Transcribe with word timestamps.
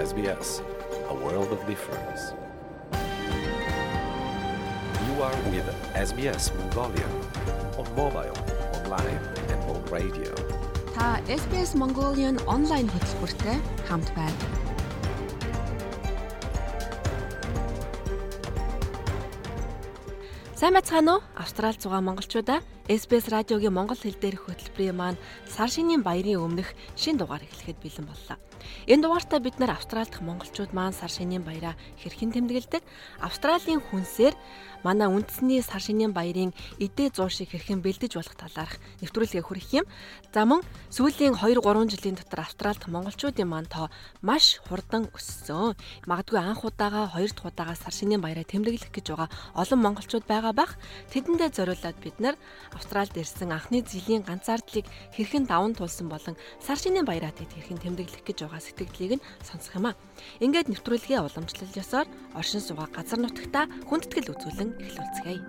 SBS, 0.00 0.62
a 1.12 1.14
world 1.14 1.50
of 1.52 1.60
difference. 1.66 2.22
You 5.06 5.14
are 5.26 5.36
with 5.52 5.68
SBS 6.08 6.44
Mongolia 6.58 7.08
on 7.76 7.86
mobile, 8.00 8.36
online 8.78 9.20
and 9.52 9.60
on 9.72 9.80
radio. 9.96 10.32
Та 10.96 11.20
SBS 11.40 11.76
Mongolian 11.76 12.36
онлайн 12.48 12.88
хөтөлбөртэй 12.88 13.58
хамт 13.88 14.08
байна. 14.16 14.40
Сайн 20.56 20.72
байцгаана 20.72 21.12
уу? 21.14 21.22
Австрал 21.36 21.76
зугаа 21.76 22.00
монголчуудаа 22.00 22.64
SBS 22.88 23.28
радиогийн 23.28 23.76
монгол 23.76 24.00
хэл 24.00 24.16
дээрх 24.16 24.48
хөтөлбөрийн 24.48 24.96
маань 24.96 25.20
сар 25.44 25.68
шинийн 25.68 26.00
баярын 26.00 26.40
өмнөх 26.40 26.72
шин 26.96 27.20
дугаар 27.20 27.44
эхлэхэд 27.44 27.76
бэлэн 27.84 28.08
боллоо. 28.08 28.49
Энэ 28.86 29.02
дугаартаа 29.02 29.40
бид 29.40 29.58
нар 29.58 29.76
Австрал 29.76 30.06
дахь 30.06 30.22
монголчууд 30.22 30.72
маань 30.72 30.96
сар 30.96 31.10
шинийн 31.10 31.42
баяраа 31.46 31.74
хэрхэн 32.00 32.32
тэмдэглэдэг, 32.34 32.82
Австралийн 33.20 33.80
хүнсээр 33.80 34.34
манай 34.82 35.08
үндэсний 35.08 35.60
сар 35.62 35.80
шинийн 35.80 36.12
баярын 36.12 36.56
эдээ 36.80 37.12
100 37.12 37.28
шиг 37.28 37.52
хэрхэн 37.52 37.84
бэлдэж 37.84 38.16
болох 38.16 38.36
талаарх 38.36 38.80
нэвтрүүлгээ 39.04 39.44
хүргэх 39.44 39.84
юм. 39.84 39.86
За 40.32 40.48
мөн 40.48 40.64
сүүлийн 40.88 41.36
2 41.36 41.60
3 41.60 41.92
жилийн 41.92 42.16
дотор 42.16 42.40
Австралид 42.48 42.84
монголчуудын 42.88 43.48
маань 43.48 43.68
тоо 43.68 43.92
маш 44.24 44.60
хурдан 44.68 45.12
өссөн. 45.12 45.76
Магадгүй 46.08 46.40
анх 46.40 46.64
удаага 46.64 47.12
2 47.12 47.28
дахь 47.36 47.48
удаага 47.52 47.74
сар 47.76 47.92
шинийн 47.92 48.24
баяраа 48.24 48.44
тэмдэглэх 48.48 48.88
гэж 48.88 49.06
байгаа 49.12 49.28
олон 49.52 49.80
монголчууд 49.84 50.24
байгаа 50.24 50.52
бах. 50.56 50.80
Тэдэндээ 51.12 51.50
зориулаад 51.52 51.98
бид 52.00 52.16
нар 52.20 52.36
Австралид 52.72 53.16
ирсэн 53.20 53.52
анхны 53.52 53.84
жилийн 53.84 54.24
ганцаардлыг 54.24 54.86
хэрхэн 55.12 55.44
даван 55.44 55.76
туулсан 55.76 56.08
болон 56.08 56.36
сар 56.64 56.78
шинийн 56.80 57.04
баяраа 57.04 57.32
тэд 57.36 57.52
хэрхэн 57.52 57.82
тэмдэглэх 57.84 58.24
гэж 58.24 58.48
байгаа 58.48 58.59
сэтгэлдлийг 58.60 59.12
нь 59.18 59.26
сонсох 59.42 59.74
юм 59.80 59.90
а. 59.90 59.98
Ингээд 60.44 60.70
нэвтрүүлгээ 60.70 61.20
уламжлал 61.24 61.72
ёсоор 61.74 62.06
оршин 62.36 62.62
суугаа 62.62 62.88
газар 62.92 63.18
нутагта 63.20 63.66
хүндэтгэл 63.88 64.32
үзүүлэн 64.36 64.70
эхлүүлцгээе. 64.84 65.42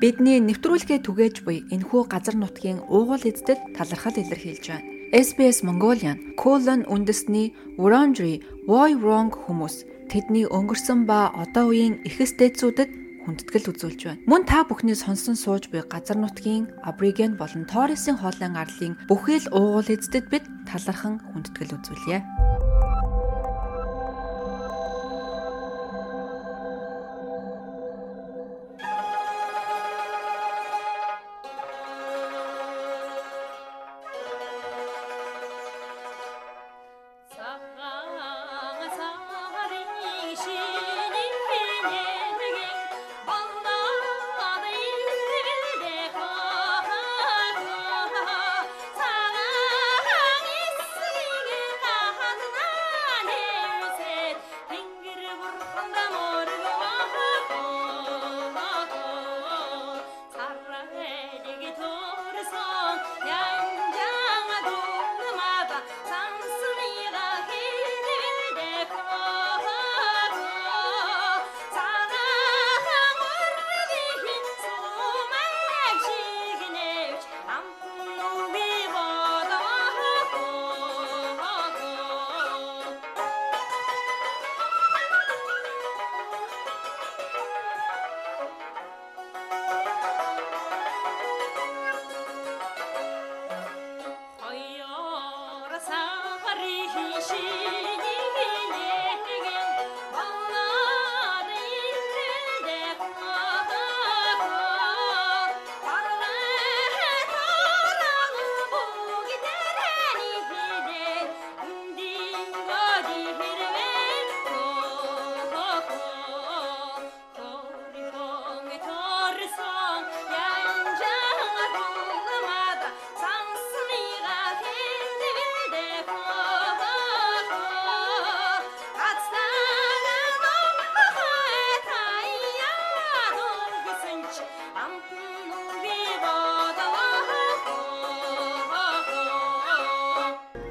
Бидний 0.00 0.40
нэвтрүүлгээ 0.40 1.04
түгээж 1.04 1.36
буй 1.44 1.60
энэхүү 1.68 2.02
газар 2.08 2.32
нутгийн 2.40 2.80
уугуул 2.88 3.20
эздэд 3.20 3.76
талархал 3.76 4.16
илэрхийлж 4.16 4.64
байна. 4.72 4.88
SBS 5.12 5.66
Mongolian 5.66 6.38
Colon 6.40 6.86
үндэсний 6.86 7.52
Wurundjeri 7.76 8.40
Woi 8.70 8.94
Wurrung 8.96 9.34
хүмүүс 9.34 10.08
тэдний 10.08 10.46
өнгөрсөн 10.46 11.04
ба 11.04 11.34
одоо 11.34 11.74
үеийн 11.74 12.00
эхэстэйцүүдэд 12.06 13.09
хүндэтгэл 13.30 13.70
үзүүлж 13.70 14.00
байна. 14.10 14.22
Мөн 14.26 14.42
та 14.42 14.66
бүхний 14.66 14.98
сонсон 14.98 15.38
сууж 15.38 15.70
буй 15.70 15.86
газар 15.86 16.18
нутгийн 16.18 16.66
Абориген 16.82 17.38
болон 17.38 17.62
Торресын 17.70 18.18
хоолойн 18.18 18.58
арлын 18.58 18.98
бүхэл 19.06 19.46
уугуул 19.54 19.86
эздэд 19.86 20.26
бид 20.34 20.44
талархан 20.66 21.22
хүндэтгэл 21.30 21.78
үзүүлье. 21.78 22.18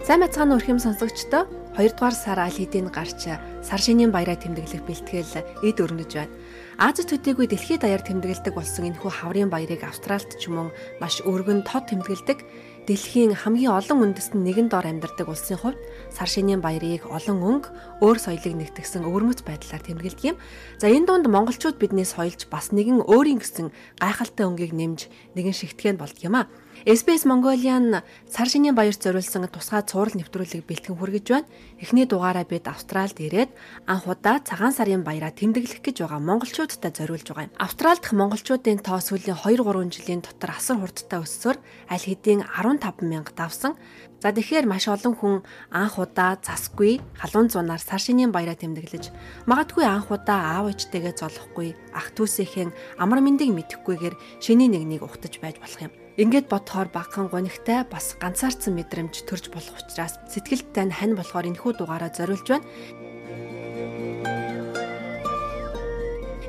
Сайн 0.09 0.25
мэцхан 0.25 0.50
өрхөм 0.58 0.81
сонсогчдоо 0.81 1.46
2 1.78 1.94
дугаар 1.94 2.18
сар 2.18 2.42
аль 2.42 2.58
хэдийн 2.58 2.90
гарч 2.90 3.30
сар 3.62 3.78
шинийн 3.78 4.09
баяраа 4.09 4.42
тэмдэглэх 4.42 4.81
бэлтгэл 4.81 5.38
эд 5.62 5.78
өрнөж 5.78 6.12
байна. 6.18 6.34
Аз 6.81 6.97
төдийгүй 6.97 7.46
дэлхийд 7.46 7.86
даяар 7.86 8.02
тэмдэглэдэг 8.02 8.58
болсон 8.58 8.90
энэхүү 8.90 9.06
хаврын 9.06 9.53
баярыг 9.53 9.86
Австралид 9.86 10.34
ч 10.42 10.50
мөн 10.50 10.74
маш 10.97 11.22
өргөн 11.30 11.62
тод 11.62 11.94
тэмдэглэдэг. 11.94 12.42
Дэлхийн 12.89 13.38
хамгийн 13.38 13.69
олон 13.69 14.01
үндэст 14.01 14.33
нь 14.33 14.41
нэгэн 14.50 14.73
дор 14.73 14.89
амьдардаг 14.89 15.29
улсын 15.29 15.61
хувьд 15.61 15.77
сар 16.09 16.25
шинийн 16.25 16.57
баярыг 16.57 17.05
олон 17.05 17.38
өнгө 17.38 18.01
өөр 18.01 18.17
соёлыг 18.17 18.57
нэгтгэсэн 18.57 19.05
өвөрмөц 19.05 19.45
байдлаар 19.45 19.85
тэмдэглэдэг 19.85 20.33
юм. 20.33 20.41
За 20.81 20.89
энэ 20.89 21.05
дунд 21.05 21.29
монголчууд 21.29 21.78
биднээс 21.78 22.17
соёлж 22.17 22.49
бас 22.49 22.73
нэгэн 22.73 23.05
өөрийн 23.05 23.45
гэсэн 23.45 23.69
гайхалтай 24.01 24.49
өнгийг 24.49 24.73
нэмж 24.73 25.05
нэгэн 25.38 25.53
шигтгэн 25.53 26.01
болд 26.01 26.17
юм 26.25 26.41
а. 26.41 26.49
SBS 26.88 27.28
Mongolian 27.28 28.01
сар 28.31 28.47
шинийн 28.47 28.72
баярт 28.72 29.03
зориулсан 29.03 29.51
тусгай 29.51 29.83
цуврал 29.83 30.16
нэвтрүүлэг 30.16 30.63
бэлтгэн 30.63 30.95
хүргэж 30.95 31.25
байна. 31.28 31.49
Эхний 31.75 32.07
дугаараа 32.07 32.47
бид 32.47 32.72
Австралид 32.72 33.19
ирээд 33.19 33.51
анх 33.83 34.07
удаа 34.07 34.39
цагаан 34.39 34.72
сарын 34.72 35.03
баяраа 35.03 35.35
тэмдэглэх 35.35 35.83
гэж 35.83 36.07
байгаа 36.07 36.23
монголчуудтай 36.23 36.95
зориулж 36.95 37.28
байгаа 37.28 37.51
юм. 37.51 37.57
Австрал 37.59 37.99
дахь 37.99 38.16
монголчуудын 38.16 38.79
тоо 38.79 39.03
сүүлийн 39.03 39.35
2 39.44 39.59
3 39.59 39.91
жилийн 39.91 40.23
дотор 40.23 40.55
асар 40.55 40.79
хурдтай 40.79 41.19
өссөөр 41.19 41.57
аль 41.91 42.05
хэдийн 42.07 42.47
15 42.79 43.06
мянга 43.06 43.35
давсан. 43.35 43.75
За 44.23 44.31
тэгэхээр 44.31 44.66
маш 44.66 44.87
олон 44.87 45.16
хүн 45.16 45.35
анх 45.72 45.99
удаа 45.99 46.40
засгүй 46.40 46.99
халуун 47.20 47.52
зунаар 47.52 47.79
сар 47.79 47.99
шинийн 47.99 48.31
баяраа 48.31 48.55
тэмдэглэж 48.55 49.11
магадгүй 49.47 49.85
анх 49.87 50.11
удаа 50.11 50.59
аав 50.59 50.72
ээжтэйгээ 50.72 51.16
золохгүй 51.20 51.76
ах 51.96 52.11
түүсийнхэн 52.16 52.72
амар 52.99 53.20
мэндийг 53.23 53.52
мэдэхгүйгээр 53.55 54.16
шиний 54.43 54.67
нэгнийг 54.72 55.03
ухтаж 55.03 55.40
байж 55.40 55.59
болох 55.59 55.87
юм. 55.87 55.93
Ингээд 56.20 56.52
бодохоор 56.52 56.91
багхан 56.91 57.31
гонигтай 57.31 57.87
бас 57.87 58.20
ганцаарцсан 58.20 58.76
мэдрэмж 58.76 59.23
төрж 59.23 59.52
болох 59.55 59.79
учраас 59.79 60.20
сэтгэлд 60.28 60.67
тань 60.76 60.91
хань 60.91 61.16
болохоор 61.16 61.47
энэхүү 61.47 61.79
дугаараа 61.79 62.11
зориулж 62.11 62.43
байна. 62.43 62.67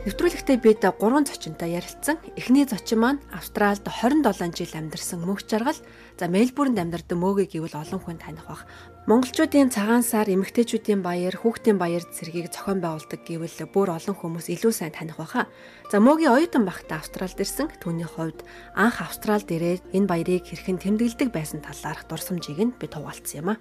Нэвтрүүлэгтээ 0.00 0.64
бид 0.64 0.80
3 0.80 0.96
зочинтой 1.28 1.76
ярилцсан. 1.76 2.16
Эхний 2.32 2.64
зочин 2.64 3.04
маань 3.04 3.20
Австралид 3.36 3.84
27 3.84 4.56
жил 4.56 4.72
амьдарсан 4.72 5.20
мөнх 5.20 5.44
жаргал, 5.44 5.76
за 6.16 6.24
Мельбурнд 6.24 6.80
амьдардаг 6.80 7.20
мөөгийг 7.20 7.52
гэвэл 7.52 7.76
олон 7.76 8.00
хүн 8.00 8.16
таних 8.16 8.48
бах. 8.48 8.64
Монголчуудын 9.04 9.68
цагаан 9.68 10.00
сар 10.00 10.24
эмэгтэйчүүдийн 10.32 11.04
баяр, 11.04 11.36
хүүхдийн 11.36 11.76
баяр 11.76 12.00
зэргийг 12.00 12.48
зохион 12.48 12.80
байгуулдаг 12.80 13.20
гэвэл 13.28 13.68
бүр 13.68 13.92
олон 13.92 14.16
хүмүүс 14.16 14.48
илүү 14.48 14.72
сайн 14.72 14.96
таних 14.96 15.20
баха. 15.20 15.52
За 15.92 16.00
мөөгийн 16.00 16.32
оюутан 16.32 16.64
багтаа 16.64 17.04
Австралид 17.04 17.36
ирсэн. 17.36 17.68
Түүний 17.84 18.08
хувьд 18.08 18.40
анх 18.72 19.04
Австралид 19.04 19.52
ирээд 19.52 19.84
энэ 19.92 20.08
баярыг 20.08 20.48
хэрхэн 20.48 20.80
тэмдэглэдэг 20.80 21.28
байсан 21.28 21.60
талаарх 21.60 22.08
дурсамжийг 22.08 22.56
нь 22.56 22.72
би 22.72 22.88
туулцсан 22.88 23.44
юм 23.44 23.48
а. 23.52 23.60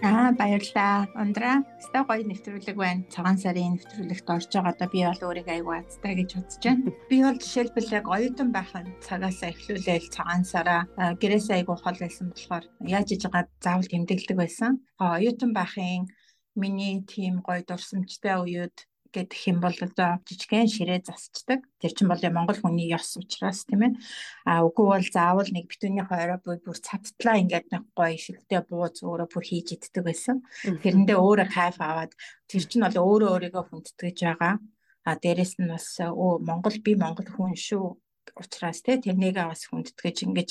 Аа 0.00 0.32
баярлалаа. 0.32 1.12
Ундра. 1.12 1.60
Өстой 1.76 2.02
гоё 2.08 2.24
нэвтрүүлэг 2.24 2.76
байна. 2.76 3.04
Цагаан 3.12 3.36
сарын 3.36 3.76
нэвтрүүлэгт 3.76 4.32
орж 4.32 4.48
байгаа 4.48 4.72
одоо 4.72 4.88
би 4.88 5.04
бол 5.04 5.26
өөрийгөө 5.28 5.54
аягүй 5.60 5.76
азтай 5.76 6.14
гэж 6.16 6.30
бодож 6.40 6.56
байна. 6.64 6.88
Би 7.10 7.16
бол 7.20 7.36
жишээлбэл 7.36 7.96
яг 8.00 8.06
оюутан 8.08 8.48
байхад 8.48 8.88
цагаасаа 9.04 9.52
эхлүүлээл 9.52 10.08
цагаан 10.08 10.44
сараа 10.48 10.88
гэрээсээ 11.20 11.56
аягүй 11.60 11.76
хол 11.76 11.98
байсан 12.00 12.32
болохоор 12.32 12.64
яаж 12.80 13.08
иж 13.12 13.22
байгаа 13.28 13.44
заавал 13.60 13.92
тэмдэглэдэг 13.92 14.36
байсан. 14.40 14.72
Оюутан 14.96 15.52
байхын 15.52 16.08
миний 16.56 17.04
тийм 17.04 17.44
гоё 17.44 17.60
дурсамжтай 17.68 18.40
үеуд 18.40 18.76
гэдэг 19.14 19.40
юм 19.50 19.58
бол 19.60 19.74
одоо 19.74 20.18
жижигхэн 20.26 20.70
ширээ 20.70 21.00
засчдаг. 21.04 21.66
Тэр 21.82 21.92
чинь 21.94 22.10
бол 22.10 22.22
Монгол 22.22 22.58
хүний 22.58 22.88
ёс 22.90 23.18
учраас 23.18 23.66
тийм 23.66 23.82
ээ. 23.86 23.92
А 24.46 24.62
үгүй 24.66 24.86
бол 24.86 25.06
заавал 25.06 25.50
нэг 25.50 25.66
битүүний 25.70 26.06
хойроо 26.06 26.38
бүр 26.42 26.78
цадтлаа 26.78 27.36
ингээд 27.42 27.66
нэг 27.74 27.84
гоё 27.94 28.16
шилтэй 28.16 28.60
бууз 28.66 29.02
өөрөө 29.02 29.28
бүр 29.30 29.44
хийж 29.46 29.68
иддэг 29.76 30.02
байсан. 30.06 30.36
Тэрэндээ 30.64 31.18
өөрөө 31.18 31.48
кайф 31.50 31.76
аваад 31.82 32.12
тэр 32.50 32.62
чинь 32.66 32.84
бол 32.86 32.96
өөрөө 33.02 33.30
өөрийгөө 33.34 33.64
хүндэтгэж 33.66 34.18
байгаа. 34.26 34.54
А 35.08 35.10
дээрэс 35.16 35.58
нь 35.58 35.70
бас 35.70 35.86
оо 36.00 36.38
Монгол 36.38 36.76
би 36.84 36.92
Монгол 36.94 37.28
хүн 37.30 37.54
шүү 37.56 37.98
учраас 38.36 38.82
те 38.82 38.98
тэрнийгээ 39.00 39.46
бас 39.50 39.66
хүндэтгэж 39.66 40.16
ингэж 40.26 40.50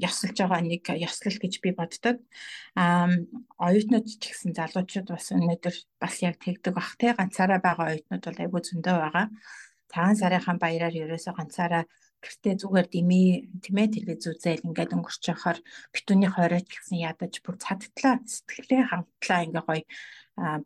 ёслж 0.00 0.36
байгаа 0.40 0.60
нэг 0.64 0.84
ёслол 0.86 1.38
гэж 1.38 1.54
би 1.62 1.70
боддог. 1.76 2.16
Оюутнууд 2.74 4.06
ч 4.06 4.22
гэсэн 4.30 4.56
залуучууд 4.56 5.08
бас 5.10 5.26
өнөөдөр 5.34 5.76
бас 6.02 6.14
яг 6.26 6.36
тэгдэг 6.42 6.72
бах 6.74 6.96
те 6.98 7.14
ганцаараа 7.14 7.60
байгаа 7.62 7.86
оюутнууд 7.94 8.24
бол 8.24 8.42
айгүй 8.42 8.62
зөндөө 8.64 8.96
байгаа. 8.98 9.26
Цагаан 9.90 10.16
сарынхан 10.18 10.58
баяраар 10.62 10.94
ерөөсөө 10.94 11.34
ганцаараа 11.34 11.84
гэртээ 12.22 12.54
зүгээр 12.60 12.88
дими 12.92 13.48
тийм 13.64 13.76
ээ 13.80 13.92
телевиз 13.96 14.28
үзэл 14.28 14.66
ингээд 14.68 14.94
өнгөрч 14.94 15.24
яхаар 15.32 15.58
битүүний 15.94 16.30
хоройч 16.30 16.68
гэсэн 16.68 17.00
ядаж 17.10 17.34
бүр 17.40 17.56
цадтлаа 17.64 18.20
сэтгэлээ 18.28 18.82
хангалтлаа 18.92 19.40
ингээ 19.46 19.64
гоё 19.66 19.82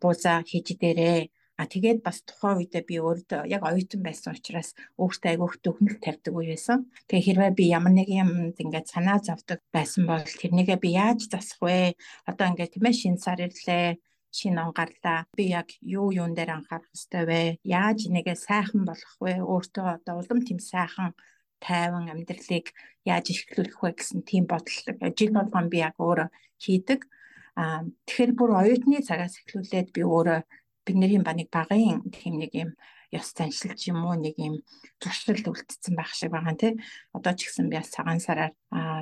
буузаа 0.01 0.37
хийж 0.43 0.67
дээрээ 0.75 1.19
А 1.55 1.63
тэгээд 1.71 2.03
бас 2.03 2.19
тухайн 2.27 2.59
үедээ 2.59 2.83
би 2.83 2.95
өөртөө 2.99 3.47
яг 3.47 3.63
оюутан 3.63 4.01
байсан 4.03 4.35
учраас 4.35 4.75
өөртөө 4.99 5.29
айгүйх 5.31 5.55
төгнөл 5.63 5.99
тавьдаг 6.03 6.33
үе 6.35 6.51
байсан. 6.51 6.91
Тэгээ 7.07 7.25
хэрвээ 7.25 7.51
би 7.55 7.65
ямар 7.71 7.93
нэг 7.95 8.09
юм 8.11 8.51
ингээд 8.59 8.91
санаа 8.91 9.23
зовдөг 9.23 9.63
байсан 9.71 10.03
бол 10.03 10.25
тэрнийгээ 10.25 10.79
би 10.83 10.89
яаж 10.99 11.31
засах 11.31 11.59
вэ? 11.63 11.95
Одоо 12.27 12.45
ингээд 12.51 12.75
тийм 12.75 12.85
ээ 12.91 12.99
шин 12.99 13.15
сар 13.15 13.39
ирлээ 13.39 13.95
шинэ 14.35 14.59
он 14.67 14.75
гарлаа. 14.75 15.23
Би 15.37 15.55
яг 15.55 15.71
юу 15.79 16.11
юун 16.11 16.35
дээр 16.35 16.59
анхаарах 16.59 16.91
хэрэгтэй 16.91 17.23
вэ? 17.23 17.41
Яаж 17.63 17.99
энийгээ 18.11 18.35
сайхан 18.35 18.83
болгох 18.83 19.15
вэ? 19.23 19.33
Өөртөө 19.39 19.87
одоо 20.03 20.15
улам 20.19 20.39
тийм 20.43 20.59
сайхан 20.59 21.15
тайван 21.63 22.11
амьдралыг 22.11 22.75
яаж 23.07 23.25
ихлүүлэх 23.31 23.79
вэ 23.79 23.91
гэсэн 23.95 24.21
тийм 24.27 24.43
бодол 24.51 24.75
жил 25.15 25.31
болгон 25.31 25.71
би 25.71 25.79
яг 25.87 25.95
өөрөө 26.03 26.27
хийдэг. 26.59 27.07
Аа 27.55 27.87
тэгэхээр 28.03 28.31
бүр 28.35 28.51
оюутны 28.59 28.99
цагаас 29.07 29.39
эхлүүлээд 29.39 29.95
би 29.95 30.01
өөрөө 30.03 30.39
бидний 30.85 31.19
ба 31.19 31.33
нэг 31.33 31.49
багын 31.49 32.05
тийм 32.13 32.37
нэг 32.39 32.51
юм 32.53 32.71
ёс 33.11 33.33
заншил 33.33 33.73
ч 33.73 33.89
юм 33.91 34.05
уу 34.05 34.15
нэг 34.15 34.35
юм 34.37 34.61
туршилт 35.01 35.45
үлдсэн 35.45 35.93
байх 35.95 36.11
шиг 36.13 36.31
байгаа 36.31 36.55
нэ. 36.55 36.79
Одоо 37.15 37.33
ч 37.33 37.49
гэсэн 37.49 37.69
би 37.69 37.79
цагаан 37.81 38.19
сараар 38.21 38.53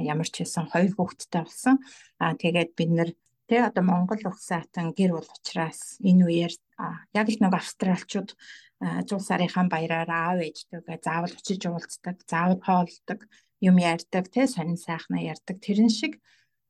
ямар 0.01 0.27
ч 0.30 0.44
байсан 0.44 0.65
хоёр 0.71 0.91
хүүхэдтэй 0.95 1.41
болсон. 1.44 1.75
Аа 2.19 2.33
тэгээд 2.39 2.71
бид 2.77 2.91
нэр 2.94 3.09
тэ 3.47 3.68
одоо 3.68 3.83
Монгол 3.83 4.21
улс 4.27 4.47
хатан 4.47 4.95
гэр 4.95 5.12
бол 5.18 5.27
учраас 5.27 6.00
энэ 6.00 6.24
үеэр 6.27 6.53
яг 7.19 7.27
л 7.27 7.41
нэг 7.44 7.53
австралчууд 7.53 8.30
100 8.83 9.07
сарынхаа 9.27 9.65
баяраар 9.71 10.09
аав 10.12 10.39
ээжтэйгээ 10.44 11.00
заавал 11.00 11.31
очиж 11.31 11.62
уулздаг, 11.68 12.15
заавал 12.27 12.59
хоолдог, 12.59 13.19
юм 13.63 13.75
ярьдаг, 13.80 14.27
тэ 14.27 14.44
сонин 14.47 14.75
сайхнаа 14.75 15.24
ярьдаг. 15.24 15.56
Тэрэн 15.63 15.88
шиг 15.88 16.19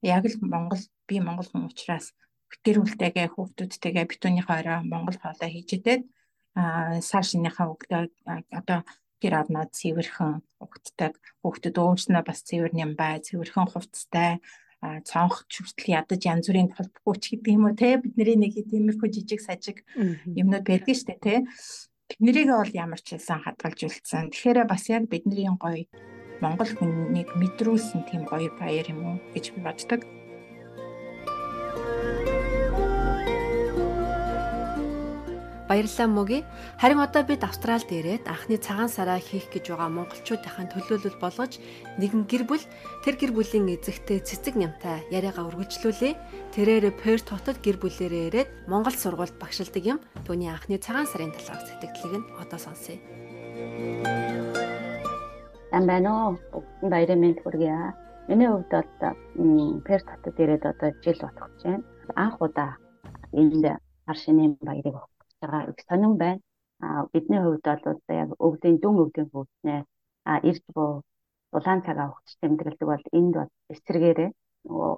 яг 0.01 0.24
л 0.30 0.38
Монгол 0.42 0.83
би 1.10 1.18
Монгол 1.18 1.50
хүн 1.50 1.69
учраас 1.69 2.13
гэр 2.61 2.77
бүлтэйгээ 2.83 3.27
хүүхдүүдтэйгээ 3.33 4.05
битүүний 4.09 4.45
хоороо 4.45 4.79
Монгол 4.85 5.17
хоолой 5.17 5.50
хийж 5.50 5.69
идээд 5.81 6.03
сар 6.53 7.25
шинийхаа 7.25 7.73
өглөө 7.73 8.03
одоо 8.53 8.79
гэр 9.23 9.33
орноод 9.41 9.71
цэвэрхэн 9.73 10.44
угтдаг 10.61 11.17
хүүхдүүд 11.41 11.77
өөрснөө 11.79 12.23
бас 12.27 12.39
цэвэр 12.45 12.73
нэм 12.75 12.91
бай 13.00 13.23
цэвэрхэн 13.23 13.71
хувцастай. 13.71 14.44
Цонх 14.83 15.47
хүртэл 15.47 15.95
ядаж 15.95 16.21
янз 16.27 16.51
бүрийн 16.51 16.75
толбогч 16.75 17.31
гэдэг 17.31 17.55
юм 17.55 17.71
уу 17.71 17.75
те? 17.79 18.03
Бидний 18.03 18.35
нэг 18.35 18.59
тиймэрхүү 18.67 19.09
жижиг 19.15 19.39
сажиг 19.39 19.88
юмнууд 19.95 20.67
байдаг 20.67 20.91
штэ 21.00 21.15
те. 21.23 21.47
Тэднийг 22.11 22.51
бол 22.51 22.71
ямар 22.75 23.00
ч 23.00 23.15
хэлсэн 23.15 23.47
хадгалж 23.47 23.79
үлдсэн. 23.88 24.35
Тэгэхээр 24.35 24.67
бас 24.67 24.83
яг 24.91 25.07
бидний 25.07 25.47
гоё 25.55 25.88
Монгол 26.44 26.71
хүнийг 26.75 27.31
мэдрүүлсэн 27.39 28.03
тийм 28.11 28.27
гоё 28.27 28.51
баяр 28.59 28.91
юм 28.91 29.00
уу 29.07 29.17
гэж 29.31 29.55
би 29.55 29.63
боддог. 29.63 30.03
Баярлалаа 35.69 36.07
мөги. 36.12 36.44
Харин 36.75 37.00
одоо 37.00 37.24
бид 37.24 37.44
Австралид 37.44 37.88
ирээд 37.88 38.27
анхны 38.27 38.60
цагаан 38.60 38.92
сараа 38.92 39.19
хийх 39.19 39.48
гэж 39.48 39.71
байгаа 39.71 39.89
монголчуудын 39.95 40.68
төлөөлөл 40.68 41.18
болгож 41.24 41.63
нэгэн 42.04 42.27
гэр 42.27 42.44
бүл 42.44 42.63
тэр 43.07 43.15
гэр 43.15 43.31
бүлийн 43.31 43.71
эзэгтэй 43.71 44.19
цэцэг 44.19 44.60
нямтай 44.60 45.07
яриагаа 45.07 45.48
үргэлжлүүлээ. 45.48 46.13
Тэрээр 46.51 46.92
Перт 47.00 47.31
хотод 47.31 47.63
гэр 47.63 47.80
бүлээрээ 47.80 48.27
ирээд 48.27 48.50
Монгол 48.68 48.92
сургуульд 48.92 49.39
багшилдаг 49.39 49.83
юм. 49.88 50.00
Түүний 50.27 50.51
анхны 50.51 50.75
цагаан 50.83 51.07
сарын 51.07 51.31
талаарх 51.31 51.63
сэтгэлдлийг 51.63 52.13
нь 52.19 52.30
одоо 52.44 52.60
сонсъё. 52.60 53.00
Ам 55.71 55.88
байна 55.88 56.38
уу? 56.51 56.63
Баярын 56.83 57.24
мэнд 57.24 57.39
хүргье. 57.39 57.95
Миний 58.27 58.51
хувьд 58.51 58.68
бол 58.68 59.81
Перт 59.88 60.06
хотод 60.12 60.36
ирээд 60.39 60.68
одоо 60.68 60.92
жил 61.00 61.18
болох 61.24 61.48
гэж 61.56 61.62
байна. 61.63 61.83
Анх 62.19 62.38
удаа 62.44 62.75
энд 63.31 63.63
хар 64.06 64.18
шинийн 64.19 64.60
баярыг 64.62 64.95
байгаа 65.44 65.63
их 65.72 65.80
сонирн 65.88 66.16
байна. 66.24 66.42
А 66.86 66.88
бидний 67.13 67.42
хувьд 67.44 67.66
бол 67.86 68.00
яг 68.22 68.30
өвлийн 68.45 68.78
дүн 68.80 68.95
өвлийн 69.04 69.30
хөвснээ 69.31 69.81
а 70.31 70.34
ирж 70.50 70.63
буу 70.75 70.92
улаан 71.56 71.81
цагаа 71.86 72.07
өгч 72.12 72.30
тэмдэглэдэг 72.42 72.88
бол 72.92 73.06
энд 73.18 73.34
бол 73.40 73.51
эсрэгээрээ 73.74 74.30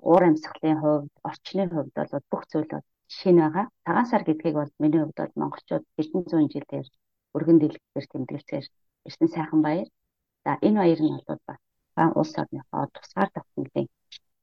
уур 0.10 0.24
амьсгалын 0.30 0.80
хувьд 0.84 1.14
орчны 1.30 1.64
хувьд 1.74 1.94
бол 1.98 2.12
бүх 2.32 2.44
зүйл 2.52 2.70
бол 2.74 2.86
шинэ 3.18 3.42
байгаа. 3.44 3.66
Цагаан 3.86 4.08
сар 4.12 4.24
гэдгийг 4.26 4.56
бол 4.60 4.72
миний 4.82 5.02
хувьд 5.02 5.20
бол 5.22 5.40
монголчууд 5.42 5.84
хэдэн 5.96 6.24
зуун 6.30 6.48
жилээр 6.54 6.88
өргөн 7.36 7.58
дэлгэр 7.60 8.06
тэмдэглэсээр 8.12 8.66
ирсэн 9.08 9.30
сайхан 9.36 9.62
баяр. 9.68 9.90
За 10.46 10.52
энэ 10.68 10.80
баяр 10.82 11.02
нь 11.04 11.14
бол 11.28 11.42
бас 11.48 11.62
улс 12.20 12.34
орныхоо 12.42 12.84
тусгаар 12.96 13.30
давтмалын 13.34 13.88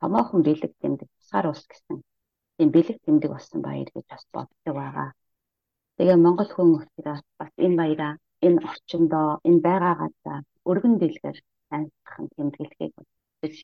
томоохон 0.00 0.40
бэлэг 0.46 0.72
тэмдэг 0.82 1.08
тусгаар 1.16 1.46
улс 1.52 1.64
гэсэн 1.70 1.96
тийм 2.56 2.68
бэлэг 2.74 2.98
тэмдэг 3.04 3.30
болсон 3.32 3.60
баяр 3.66 3.88
гэж 3.94 4.06
бас 4.12 4.24
боддог 4.34 4.74
байгаа. 4.80 5.08
Тэгээ 6.02 6.18
Монгол 6.18 6.50
хүн 6.50 6.70
учраас 6.82 7.22
бас 7.38 7.52
энэ 7.62 7.78
баяраа 7.78 8.12
энэ 8.42 8.58
орчиндоо 8.58 9.38
энэ 9.46 9.62
байгаа 9.62 9.94
газар 10.02 10.42
өргөн 10.70 10.94
дэлгэр 10.98 11.38
амьдхан 11.74 12.26
тэмдэглэхийг 12.34 12.94
гэж 13.42 13.54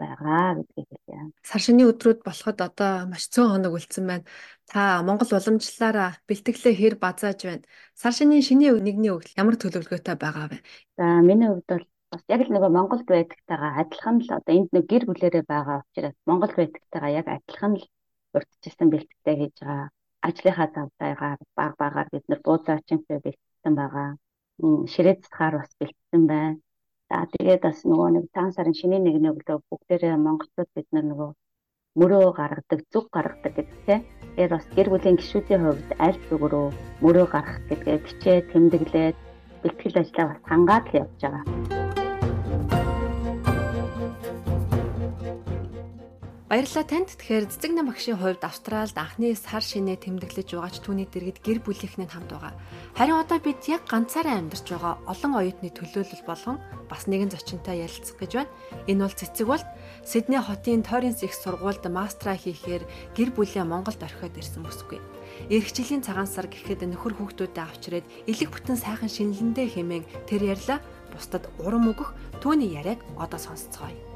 байгаа 0.00 0.56
гэдгийг 0.56 0.88
хэлье. 0.88 1.20
Сар 1.44 1.60
шинийн 1.60 1.92
өдрүүд 1.92 2.24
болоход 2.24 2.58
одоо 2.64 2.92
маш 3.12 3.28
цөөн 3.28 3.52
хоног 3.52 3.76
үлдсэн 3.76 4.04
байна. 4.08 4.24
Та 4.72 5.04
Монгол 5.04 5.36
уламжлалаараа 5.36 6.10
бэлтгэлээ 6.28 6.74
хэр 6.80 6.94
базааж 6.96 7.40
байна? 7.44 7.68
Сар 7.92 8.16
шинийн 8.16 8.40
шинийн 8.48 8.80
нэгний 8.80 9.12
өгөл 9.12 9.36
ямар 9.36 9.60
төлөвлөгөөтэй 9.60 10.16
байгаа 10.16 10.48
вэ? 10.48 10.64
За 10.96 11.04
миний 11.28 11.52
хувьд 11.52 11.68
бол 11.68 11.84
бас 12.08 12.24
яг 12.32 12.40
л 12.40 12.52
нөгөө 12.56 12.72
Монголд 12.72 13.04
байдагтайгаа 13.04 13.72
адилхан 13.84 14.16
л 14.24 14.32
одоо 14.32 14.52
энд 14.56 14.70
нэг 14.72 14.84
гэр 14.88 15.04
бүлэрээ 15.12 15.44
байгаа 15.44 15.84
учраас 15.84 16.16
Монгол 16.24 16.52
байдагтайгаа 16.56 17.12
яг 17.20 17.26
адилхан 17.28 17.72
л 17.76 17.84
урдчилсан 18.32 18.88
бэлтгэдэг 18.88 19.36
хийж 19.36 19.56
байгаа 19.60 19.92
ажлынхаа 20.26 20.68
завтайгаар 20.74 21.40
баг 21.58 21.72
багаар 21.82 22.08
бид 22.12 22.24
нар 22.28 22.40
буудаачинтэй 22.46 23.18
бэлтгэсэн 23.24 23.74
байгаа. 23.80 24.08
Ширээ 24.92 25.16
цэцгаар 25.22 25.54
бас 25.58 25.72
бэлтгэсэн 25.80 26.22
байна. 26.32 26.60
За 27.10 27.26
тэгээд 27.32 27.62
бас 27.66 27.78
нөгөө 27.90 28.08
нэг 28.12 28.24
цагаан 28.34 28.52
сарын 28.56 28.78
шинийн 28.80 29.04
нэгний 29.04 29.32
өглөө 29.32 29.58
бүгдээрээ 29.68 30.16
монголчууд 30.16 30.70
бид 30.76 30.88
нар 30.94 31.06
нөгөө 31.10 31.30
мөрөө 31.98 32.32
гаргадаг, 32.38 32.80
зүг 32.92 33.06
гаргадаг 33.12 33.52
гэдэгтэй. 33.56 33.98
Тэгэхээр 34.00 34.50
бас 34.54 34.66
гэр 34.76 34.88
бүлийн 34.90 35.18
гишүүдийн 35.20 35.62
хувьд 35.64 35.90
аль 36.06 36.20
зүгрөө 36.28 36.66
мөрөө 37.04 37.26
гаргах 37.34 37.60
гэдгээ 37.68 37.98
бичээ 38.04 38.38
тэмдэглээд 38.50 39.16
бэлтгэл 39.62 40.00
ажлаа 40.00 40.26
бас 40.30 40.40
хангаад 40.48 40.84
л 40.88 40.98
явж 41.02 41.20
байгаа. 41.20 41.44
Баярлалаа 46.52 46.84
танд. 46.84 47.08
Тэгэхээр 47.16 47.48
цэцэг 47.48 47.72
нам 47.72 47.88
багшийн 47.88 48.20
хувьд 48.20 48.44
Австралид 48.44 48.92
анхны 48.92 49.32
сар 49.32 49.64
шинэ 49.64 49.96
тэмдэглэж 49.96 50.52
байгаач 50.52 50.84
түүний 50.84 51.08
дэргэд 51.08 51.40
гэр 51.40 51.64
бүлийнхний 51.64 52.04
хамт 52.04 52.28
байгаа. 52.28 52.52
Харин 52.92 53.24
одоо 53.24 53.40
бид 53.40 53.64
яг 53.72 53.88
ганцаараа 53.88 54.36
амьдарч 54.36 54.68
байгаа 54.68 55.00
олон 55.08 55.32
оюутны 55.32 55.72
төлөөлөл 55.72 56.28
болгон 56.28 56.60
бас 56.92 57.08
нэгэн 57.08 57.32
зочинтой 57.32 57.88
ярилцах 57.88 58.20
гэж 58.20 58.32
байна. 58.36 58.52
Энэ 58.84 59.00
бол 59.00 59.16
цэцэг 59.16 59.46
бол 59.48 59.64
Сидней 60.04 60.44
хотын 60.44 60.84
Торренс 60.84 61.24
их 61.24 61.32
сургуульд 61.32 61.88
мастера 61.88 62.36
хийхээр 62.36 62.84
гэр 63.16 63.32
бүлээ 63.32 63.64
Монголд 63.64 64.04
орхиод 64.04 64.36
ирсэн 64.36 64.60
бүсгүй. 64.60 65.00
Ирэх 65.48 65.72
жилийн 65.72 66.04
цагаан 66.04 66.28
сар 66.28 66.52
гэхэд 66.52 66.84
нөхөр 66.84 67.16
хүүхдүүдэд 67.16 67.64
авчирээд 67.64 68.28
элэг 68.28 68.52
бүтэн 68.52 68.76
сайхан 68.76 69.08
шинэлэндээ 69.08 69.72
хэмээн 69.72 70.04
тэр 70.28 70.52
ярьла 70.52 70.84
бусдад 71.16 71.48
урам 71.64 71.88
өгөх 71.96 72.12
түүний 72.44 72.76
яриаг 72.76 73.00
одоо 73.16 73.40
сонсцгоё. 73.40 74.11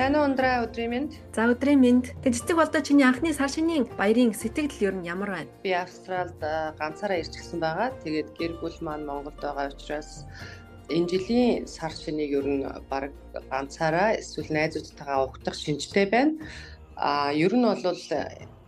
Сайн 0.00 0.16
уу 0.16 0.24
ундраа 0.24 0.64
өдрийн 0.64 0.90
мэнд. 0.96 1.12
За 1.36 1.44
өдрийн 1.44 1.76
мэнд. 1.84 2.06
Тэг 2.24 2.32
цэцэг 2.32 2.56
болдоо 2.56 2.80
чиний 2.80 3.04
анхны 3.04 3.36
сар 3.36 3.52
шинийн 3.52 3.84
баярын 4.00 4.32
сэтгэл 4.32 4.80
ер 4.80 4.94
нь 4.96 5.04
ямар 5.04 5.28
байна? 5.28 5.52
Би 5.60 5.76
Австралид 5.76 6.40
ганцаараа 6.80 7.20
ирчихсэн 7.20 7.60
байгаа. 7.60 7.92
Тэгээд 8.00 8.32
гэр 8.32 8.52
бүл 8.64 8.80
маань 8.80 9.04
Монголд 9.04 9.36
байгаа 9.44 9.68
учраас 9.68 10.24
энэ 10.88 11.04
жилийн 11.04 11.68
сар 11.68 11.92
шинийг 11.92 12.32
ер 12.32 12.46
нь 12.48 12.64
баг 12.88 13.12
ганцаараа 13.52 14.16
эсвэл 14.16 14.48
найзуудтайгаа 14.48 15.20
угтах 15.28 15.52
шинжтэй 15.52 16.08
байна. 16.08 16.32
А 16.96 17.36
ер 17.36 17.52
нь 17.52 17.60
бол 17.60 18.00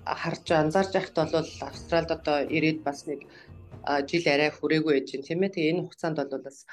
харж 0.04 0.46
анзаарч 0.52 0.92
байхад 0.92 1.32
бол 1.32 1.48
Австралид 1.64 2.12
одоо 2.12 2.44
ирээд 2.44 2.84
бас 2.84 3.08
нэг 3.08 3.24
жил 4.04 4.24
арай 4.28 4.52
хүрээгүй 4.52 5.00
байж 5.00 5.08
байна 5.16 5.24
тийм 5.24 5.40
ээ. 5.48 5.54
Тэгээ 5.56 5.72
энэ 5.72 5.82
хугацаанд 5.88 6.20
бол 6.28 6.44
бас 6.44 6.68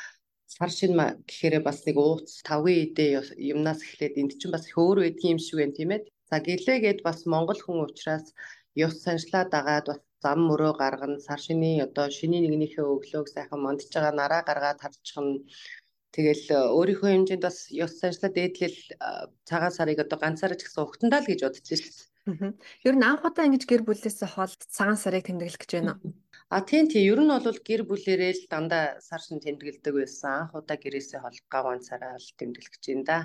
сар 0.56 0.72
шин 0.77 0.94
гэхээр 1.27 1.56
бас 1.68 1.79
нэг 1.86 1.98
ууц 2.06 2.29
тавгийн 2.50 2.82
идэ 2.86 3.06
юмнаас 3.53 3.79
эхлээд 3.86 4.20
энд 4.22 4.32
чинь 4.39 4.53
бас 4.56 4.65
их 4.70 4.75
өөр 4.84 4.98
байдгийн 5.01 5.34
юм 5.36 5.41
шиг 5.46 5.58
байна 5.60 5.77
тийм 5.77 5.91
ээ. 5.96 6.01
За 6.29 6.36
гэлээгээд 6.48 7.00
бас 7.08 7.20
монгол 7.32 7.60
хүн 7.63 7.79
учраас 7.86 8.25
ёс 8.86 8.96
саншлаа 9.06 9.44
дагаад 9.56 9.86
бас 9.89 10.00
зам 10.24 10.39
мөрөө 10.50 10.74
гаргана 10.82 11.20
сар 11.27 11.39
шинийн 11.46 11.86
одоо 11.88 12.06
шинийн 12.18 12.44
нэгнийхээ 12.46 12.86
өглөөг 12.96 13.27
сайхан 13.32 13.60
мондж 13.63 13.88
байгаа 13.94 14.13
нараа 14.20 14.41
гаргаад 14.50 14.79
харчихна 14.82 15.39
Тэгэл 16.10 16.74
өөрийнхөө 16.74 17.10
хэмжээнд 17.13 17.46
бас 17.46 17.70
ёс 17.70 17.94
заншлаа 18.01 18.32
дээдлэл 18.34 18.77
цагаан 19.46 19.74
сарыг 19.77 20.01
одоо 20.01 20.18
ганцаараа 20.18 20.58
ч 20.58 20.65
гэсэн 20.65 20.82
угтандаа 20.82 21.22
л 21.22 21.29
гэж 21.29 21.39
бодож 21.46 21.68
байна. 21.70 22.58
Ер 22.88 22.96
нь 22.98 23.06
анх 23.06 23.22
удаа 23.22 23.46
ингэж 23.46 23.63
гэр 23.70 23.86
бүлээс 23.86 24.25
хол 24.34 24.53
цагаан 24.74 24.98
сарыг 24.98 25.29
тэмдэглэх 25.29 25.62
гэж 25.62 25.72
байна 25.77 26.01
уу? 26.01 26.18
А 26.50 26.65
тийм 26.65 26.89
тийм 26.89 27.06
ер 27.13 27.20
нь 27.22 27.29
бол 27.29 27.60
гэр 27.62 27.82
бүлэрээ 27.86 28.34
л 28.34 28.44
дандаа 28.50 28.98
сар 29.06 29.22
шин 29.22 29.38
тэмдэглэдэг 29.38 29.94
байсан. 29.94 30.50
Анх 30.50 30.58
удаа 30.58 30.77
гэрээсээ 30.82 31.22
хол 31.22 31.39
гаван 31.46 31.79
цараа 31.86 32.18
л 32.18 32.29
тэмдэглэж 32.41 32.84
байна 32.89 33.06
да. 33.06 33.18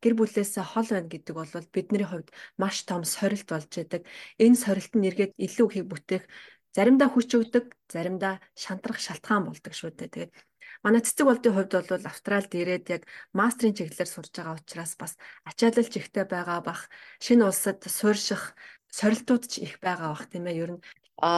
Гэр 0.00 0.14
бүлээсээ 0.16 0.64
хол 0.64 0.88
байна 0.88 1.12
гэдэг 1.12 1.34
бол 1.36 1.52
бидний 1.76 2.08
хувьд 2.08 2.32
маш 2.56 2.76
том 2.88 3.04
сорилт 3.04 3.48
болж 3.52 3.68
байдаг. 3.68 4.02
Энэ 4.40 4.56
сорилт 4.56 4.92
нь 4.96 5.08
эргээд 5.12 5.32
илүү 5.36 5.66
ихийг 5.68 5.86
бүтээх 5.92 6.24
заримдаа 6.72 7.08
хүч 7.12 7.30
өгдөг, 7.36 7.64
заримдаа 7.92 8.40
шантрах 8.56 8.98
шалтгаан 9.02 9.44
болдог 9.44 9.74
шүү 9.76 9.90
дээ. 10.00 10.32
Тэгээд 10.32 10.32
манай 10.80 11.02
цэцэг 11.04 11.26
болдын 11.28 11.52
хувьд 11.52 11.72
бол 11.76 12.06
Австралид 12.08 12.52
ирээд 12.56 12.86
яг 12.96 13.02
мастрын 13.36 13.76
чиглэлээр 13.76 14.08
сурж 14.08 14.32
байгаа 14.32 14.56
учраас 14.56 14.96
бас 14.96 15.12
ачаалал 15.44 15.84
жигтэй 15.84 16.24
байгаа 16.24 16.64
бах 16.64 16.88
шинэ 17.20 17.44
улсад 17.44 17.84
суурших 17.84 18.56
сорилтууд 18.88 19.44
ч 19.50 19.60
их 19.66 19.76
байгаа 19.84 20.14
бах 20.14 20.26
тийм 20.32 20.46
ээ. 20.48 20.60
Ер 20.62 20.70
нь 20.74 20.82
А 21.20 21.32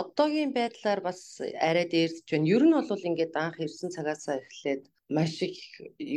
одоогийн 0.00 0.52
байдлаар 0.58 1.00
бас 1.08 1.20
арай 1.68 1.86
дээрдэж 1.88 2.26
байна. 2.30 2.50
Ер 2.54 2.62
нь 2.68 2.76
бол 2.76 3.08
ингээд 3.08 3.34
анх 3.44 3.56
ирсэн 3.64 3.88
цагаасаа 3.96 4.36
эхлээд 4.44 4.82
маш 5.16 5.34
их 5.48 5.56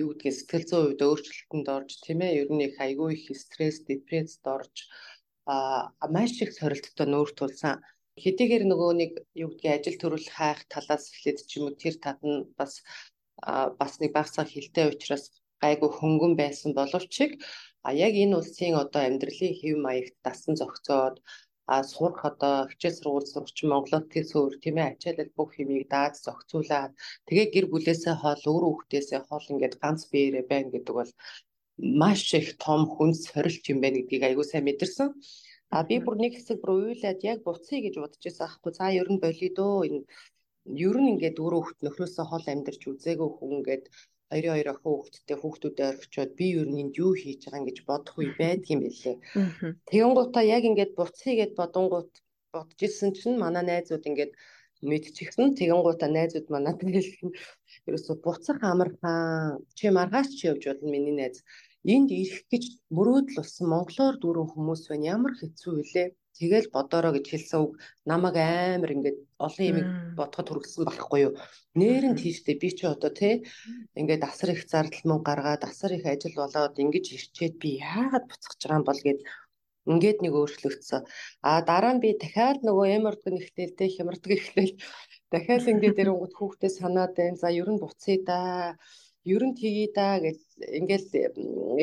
юу 0.01 0.09
гэдгийг 0.11 0.35
сэтгэл 0.35 0.67
зүйн 0.67 0.83
хувьд 0.83 1.01
өөрчлөлтөнд 1.07 1.67
орж 1.77 1.91
тийм 2.03 2.19
ээ. 2.27 2.37
Ер 2.41 2.49
нь 2.51 2.65
их 2.67 2.75
айгүй 2.85 3.09
их 3.15 3.25
стресс, 3.43 3.77
депрессд 3.87 4.43
орж 4.57 4.75
а 5.53 6.05
маш 6.15 6.33
их 6.43 6.51
сорилттой 6.59 7.07
нүүр 7.07 7.29
тулсан. 7.39 7.75
Хэдийгээр 8.23 8.63
нөгөө 8.67 8.91
нэг 9.01 9.11
юу 9.43 9.49
гэдгийг 9.51 9.75
ажил 9.75 9.97
төрөл 9.99 10.27
хайх 10.35 10.59
талаас 10.73 11.03
эхлээд 11.11 11.39
ч 11.47 11.51
юм 11.57 11.63
уу 11.67 11.79
тэр 11.81 11.95
тат 12.05 12.19
нь 12.27 12.51
бас 12.59 12.73
бас 13.79 13.93
нэг 14.01 14.11
багцаа 14.17 14.45
хилтэй 14.53 14.85
учраас 14.91 15.25
гайгүй 15.63 15.91
хөнгөн 15.95 16.33
байсан 16.41 16.71
боловч 16.79 17.15
а 17.87 17.89
яг 17.93 18.13
энэ 18.23 18.37
улсын 18.39 18.73
одоо 18.83 19.01
амьдралын 19.05 19.53
хэв 19.59 19.75
маягт 19.85 20.15
дасан 20.25 20.53
зохицоод 20.59 21.15
а 21.73 21.75
сурах 21.91 22.21
одоо 22.31 22.55
хичээл 22.69 22.99
сургууль 22.99 23.31
сурагч 23.31 23.57
Монголд 23.71 24.05
тэр 24.13 24.25
суур 24.31 24.53
тийм 24.63 24.77
ээ 24.77 24.89
ачаалал 24.91 25.31
бүх 25.37 25.49
хэмийг 25.53 25.85
даад 25.93 26.13
зохицуулаад 26.25 26.91
тэгээ 27.27 27.47
гэр 27.53 27.65
бүлээсээ 27.71 28.15
хол 28.21 28.43
өөр 28.51 28.63
хүүхдээсээ 28.67 29.21
хол 29.29 29.45
ингээд 29.53 29.75
ганц 29.81 30.01
биеэрээ 30.11 30.45
байна 30.51 30.69
гэдэг 30.73 30.95
бол 30.99 31.11
маш 32.01 32.21
их 32.39 32.49
том 32.65 32.81
хүн 32.93 33.11
сорилт 33.25 33.65
юм 33.71 33.79
байна 33.81 33.97
гэдгийг 33.99 34.23
аягүй 34.25 34.45
сайн 34.47 34.65
мэдэрсэн. 34.65 35.09
А 35.75 35.83
би 35.89 35.95
бүр 36.05 36.15
нэг 36.21 36.33
хэсэг 36.35 36.57
бүр 36.61 36.71
уйлаад 36.93 37.19
яг 37.31 37.39
буцъя 37.43 37.79
гэж 37.81 37.95
бодож 37.99 38.21
байсан 38.23 38.45
аахгүй. 38.47 38.71
За 38.77 38.85
ер 39.01 39.07
нь 39.11 39.23
болидоо 39.25 39.73
энэ 39.87 40.05
ер 40.87 40.97
нь 41.01 41.11
ингээд 41.13 41.41
өөр 41.43 41.53
хүүхд 41.55 41.79
нөхрөөсөө 41.83 42.25
хол 42.29 42.45
амьдарч 42.53 42.81
үзээгүй 42.89 43.29
хүн 43.33 43.51
ингээд 43.59 43.85
хоёрын 44.31 44.53
хоёр 44.53 44.69
охин 44.73 44.83
хүүхэдтэй 44.83 45.37
хүүхдүүдэд 45.39 45.89
орхичоод 45.91 46.31
би 46.39 46.45
ер 46.59 46.67
нь 46.69 46.81
энд 46.83 46.95
юу 47.05 47.13
хийж 47.13 47.41
байгаа 47.45 47.59
юм 47.61 47.67
гэж 47.67 47.77
бодох 47.89 48.15
үе 48.19 48.31
байдаг 48.39 48.69
юм 48.73 48.81
билээ. 48.83 49.15
Тэгэнгуутаа 49.89 50.43
яг 50.57 50.63
ингээд 50.69 50.91
буцъя 50.97 51.33
гэд 51.39 51.53
бодонгууд 51.59 52.11
бодож 52.53 52.79
ирсэн 52.87 53.11
чинь 53.17 53.41
манай 53.43 53.63
найзууд 53.67 54.03
ингээд 54.09 54.31
мэдчихсэн. 54.89 55.55
Тэгэнгуутаа 55.59 56.09
найзууд 56.09 56.47
манад 56.49 56.79
хэлсэн. 56.81 57.29
Ерөөсө 57.87 58.13
буцах 58.25 58.59
амархан 58.71 59.61
чи 59.77 59.85
маргааш 59.97 60.27
чи 60.37 60.43
явж 60.51 60.63
болно 60.67 60.89
миний 60.89 61.15
найз. 61.15 61.37
Энд 61.93 62.09
ирэх 62.21 62.41
гэж 62.51 62.63
мөрөөдөл 62.95 63.37
болсон 63.39 63.65
монголоор 63.73 64.15
дүүрэн 64.19 64.49
хүмүүс 64.51 64.81
байна. 64.89 65.09
Ямар 65.15 65.33
хэцүү 65.37 65.71
вүлээ 65.75 66.07
Тэгэл 66.35 66.67
бодороо 66.75 67.15
гэж 67.15 67.25
хэлсэн 67.31 67.59
үг 67.63 67.73
намайг 68.03 68.35
амар 68.35 68.91
ингээд 68.91 69.17
олон 69.39 69.65
юм 69.71 69.79
бодоход 70.19 70.47
хүргэсэн 70.51 70.83
байхгүй 70.83 71.19
юу. 71.31 71.33
Нээр 71.79 72.03
нь 72.11 72.19
тийштэй 72.19 72.55
би 72.59 72.75
чи 72.75 72.83
одоо 72.91 73.11
тий 73.19 73.47
ингээд 73.95 74.23
асар 74.27 74.51
их 74.51 74.67
зардал 74.67 75.03
мөн 75.07 75.21
гаргаад 75.23 75.63
асар 75.63 75.95
их 75.95 76.03
ажил 76.03 76.35
болоод 76.35 76.75
ингэж 76.75 77.05
ирчээд 77.15 77.55
би 77.63 77.79
яагаад 77.79 78.27
буцах 78.27 78.51
гэж 78.51 78.61
байгаа 78.67 78.79
юм 78.79 78.87
бол 78.87 79.01
гэд 79.07 79.19
ингээд 79.91 80.19
нэг 80.21 80.33
өөрчлөгдсөн. 80.35 81.01
А 81.47 81.49
дараа 81.69 81.93
нь 81.95 82.03
би 82.03 82.09
дахиад 82.19 82.59
нөгөө 82.67 82.87
эмордг 82.99 83.25
нэгтэл 83.31 83.77
тий 83.79 83.89
хямрдаг 83.95 84.31
ихлээл 84.35 84.75
дахиад 85.31 85.71
ингээд 85.71 85.99
эрэнгууд 86.03 86.33
хүүхдээ 86.35 86.71
санаад 86.75 87.15
байна. 87.15 87.39
За 87.39 87.47
ер 87.47 87.69
нь 87.71 87.79
буцъя 87.79 88.19
да 88.27 88.39
ер 89.25 89.41
нь 89.41 89.57
тгий 89.57 89.89
да 89.97 90.21
гэж 90.21 90.39
ингээл 90.79 91.07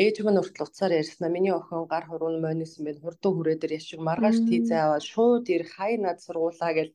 ээж 0.04 0.16
минь 0.22 0.40
уртл 0.40 0.62
уцаар 0.62 0.92
ярьснаа 1.02 1.30
миний 1.32 1.50
охин 1.50 1.90
гар 1.90 2.06
хурууны 2.06 2.38
монисэн 2.38 2.86
байна. 2.86 3.02
Хурдан 3.02 3.32
хүрээ 3.34 3.56
дээр 3.58 3.76
яшиг 3.78 4.00
маргааш 4.00 4.38
тийзээ 4.46 4.80
аваад 4.82 5.04
шууд 5.12 5.44
ир 5.50 5.64
хай 5.74 5.92
над 5.98 6.18
сургуулаа 6.22 6.72
гэж 6.78 6.88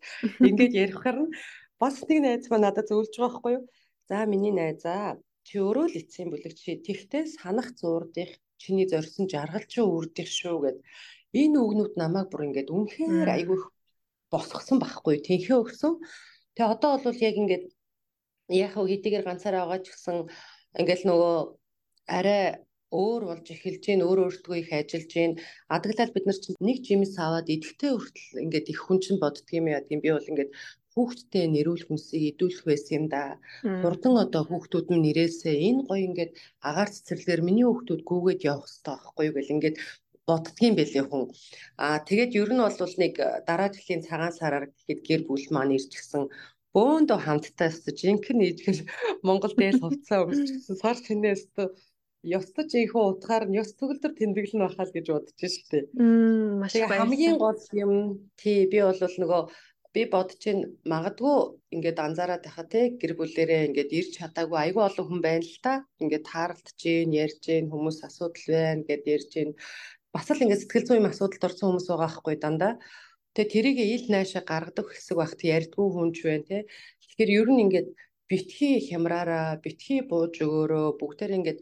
ингээд 0.50 0.74
ярихаар 0.84 1.18
нь 1.27 1.34
бас 1.82 1.96
нэг 2.08 2.20
найз 2.24 2.46
маань 2.48 2.66
надад 2.66 2.88
зөвлөж 2.88 3.12
байгаа 3.12 3.27
байхгүй 3.27 3.54
юу? 3.60 3.63
За 4.10 4.24
миний 4.32 4.56
найзаа 4.56 5.20
чи 5.48 5.60
өөрөө 5.60 5.86
л 5.92 6.00
эцсийн 6.00 6.32
бүлэг. 6.32 6.54
Чи 6.56 6.80
тэгтээ 6.88 7.24
санах 7.27 7.75
зуурдих 7.80 8.32
чиний 8.62 8.88
зорьсон 8.88 9.27
жаргал 9.27 9.68
чи 9.68 9.80
үрдих 9.84 10.30
шүү 10.32 10.58
гэд. 10.63 10.77
Энэ 11.36 11.58
үгнүүд 11.60 11.94
намайг 12.00 12.27
бүр 12.32 12.48
ингээд 12.48 12.72
үнэхээр 12.72 13.30
айгүй 13.36 13.60
босгосон 14.32 14.80
байхгүй 14.80 15.20
тэнхээ 15.27 15.58
өгсөн. 15.60 15.94
Тэгээ 16.56 16.74
одоо 16.74 16.92
бол 17.04 17.20
яг 17.20 17.36
ингээд 17.36 17.66
хөө 18.48 18.86
хэдийгээр 18.89 19.27
ганцаараа 19.27 19.63
байгаа 19.68 19.84
ч 19.84 19.88
гэсэн 19.92 20.18
ингээл 20.80 21.04
нөгөө 21.10 21.36
арай 22.18 22.44
өөр 22.92 23.22
болж 23.27 23.46
эхэлж 23.51 23.84
гин 23.84 24.01
өөр 24.08 24.20
өөртөө 24.25 24.56
их 24.63 24.72
ажиллаж 24.72 25.12
гин 25.12 25.34
адаглал 25.75 26.16
бид 26.16 26.25
нар 26.27 26.39
чинь 26.39 26.56
нэг 26.63 26.77
жимс 26.88 27.13
аваад 27.20 27.51
идэхтэй 27.51 27.92
хүртэл 27.92 28.44
ингээд 28.48 28.72
их 28.72 28.80
хүн 28.88 29.00
чинь 29.04 29.20
боддөг 29.20 29.48
юм 29.60 29.68
яа 29.75 29.84
гэм 29.84 30.00
би 30.00 30.10
бол 30.16 30.32
ингээд 30.32 30.51
хүүхдтэй 30.96 31.46
нэрүүл 31.51 31.84
хүнсийг 31.86 32.24
идүүлэх 32.32 32.63
байсан 32.66 32.94
юм 32.98 33.06
да. 33.13 33.38
Хурдан 33.84 34.16
одоо 34.24 34.44
хүүхдүүд 34.48 34.88
нь 34.89 35.04
нэрээсээ 35.06 35.56
энэ 35.68 35.82
гоё 35.86 36.04
ингээд 36.10 36.32
агаар 36.70 36.89
цэцэрлэгээр 36.96 37.42
миний 37.46 37.68
хүүхдүүд 37.68 38.01
гүгээд 38.10 38.42
явах 38.50 38.66
хэрэгтэй 38.66 38.96
байхгүй 38.98 39.25
юу 39.27 39.36
гэл 39.38 39.54
ингээд 39.56 39.77
боддгийм 40.27 40.74
байлээ 40.75 41.06
хүн. 41.08 41.24
Аа 41.86 41.98
тэгээд 42.08 42.32
ер 42.42 42.51
нь 42.56 42.63
бол 42.63 42.96
нэг 43.04 43.13
дараа 43.48 43.70
жилийн 43.75 44.01
цагаан 44.08 44.34
сараар 44.39 44.66
гэхэд 44.74 45.00
гэр 45.08 45.22
бүл 45.30 45.46
маань 45.54 45.75
ирчихсэн 45.77 46.24
бөөндөө 46.77 47.19
хамттай 47.25 47.74
өстө 47.74 47.91
жинхэнэ 47.98 48.43
ийдгэл 48.46 48.81
Монгол 49.25 49.53
дээл 49.57 49.81
хувцаа 49.81 50.29
өмсчихсэн 50.29 50.77
сар 50.77 50.98
шинээс 51.01 51.50
өстө 51.50 51.63
ёстож 52.38 52.69
ийхүү 52.74 53.03
утгаар 53.17 53.46
нь 53.48 53.57
ёс 53.62 53.72
төгөлдөр 53.79 54.13
тэмдэглэн 54.17 54.62
байхаа 54.63 54.86
л 54.86 54.96
гэж 54.96 55.05
бодож 55.10 55.41
штэ. 55.41 55.89
Маш 56.62 56.74
их 56.75 56.89
хамгийн 56.89 57.38
гол 57.38 57.62
юм 57.84 57.93
тий 58.41 58.67
би 58.72 58.79
бол 58.84 59.00
нөгөө 59.22 59.41
би 59.93 60.01
бодож 60.13 60.41
ин 60.51 60.60
магадгүй 60.91 61.38
ингээд 61.75 61.98
анзаараад 62.05 62.43
байхаа 62.46 62.67
те 62.74 62.81
гэр 63.01 63.13
бүлэрээ 63.17 63.67
ингээд 63.69 63.91
ирж 64.00 64.12
чадаагүй 64.17 64.60
айгүй 64.60 64.84
олон 64.86 65.05
хүн 65.07 65.22
байна 65.25 65.46
л 65.46 65.57
та. 65.65 65.74
Ингээд 66.03 66.25
тааралдж 66.31 66.77
гин, 66.84 67.10
ярьж 67.24 67.41
гин, 67.48 67.65
хүмүүс 67.72 67.98
асуудал 68.07 68.46
байна 68.53 68.84
гэд 68.89 69.03
ярьж 69.15 69.29
гин. 69.34 69.50
Бас 70.13 70.27
л 70.29 70.43
ингээд 70.43 70.62
сэтгэл 70.62 70.88
зүйн 70.88 71.10
асуудалд 71.10 71.48
орсон 71.48 71.67
хүмүүс 71.69 71.88
байгаа 71.89 72.03
байхгүй 72.05 72.36
дандаа. 72.38 72.74
Тэгээ 73.38 73.53
тэрийг 73.53 73.77
ил 73.86 74.06
найшаа 74.10 74.41
гаргадаг 74.51 74.88
хэсэг 74.89 75.15
багт 75.22 75.39
ярьдгүй 75.56 75.88
хүн 75.94 76.10
ч 76.15 76.17
байна 76.25 76.46
те. 76.50 76.58
Тэгэхээр 77.01 77.29
ер 77.39 77.48
нь 77.53 77.62
ингээд 77.65 77.88
битгий 78.29 78.75
хямраараа, 78.88 79.62
битгий 79.65 80.01
бууж 80.10 80.34
өгөөрөө 80.46 80.88
бүгдээр 80.98 81.38
ингээд 81.38 81.60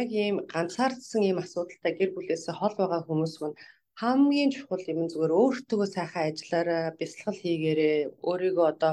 яг 0.00 0.08
ийм 0.08 0.36
ганцаардсан 0.52 1.20
ийм 1.28 1.38
асуудалтай 1.44 1.92
гэр 2.00 2.10
бүлээсээ 2.16 2.54
хол 2.56 2.74
байгаа 2.80 3.00
хүмүүс 3.04 3.34
мань 3.42 3.56
хамгийн 4.00 4.50
чухал 4.56 4.84
юм 4.92 5.00
зүгээр 5.12 5.32
өөртөө 5.42 5.84
сайхан 5.96 6.24
ажиллаараа, 6.32 6.96
бясалгал 6.98 7.38
хийгээрээ, 7.42 7.98
өөрийгөө 8.28 8.66
одоо 8.72 8.92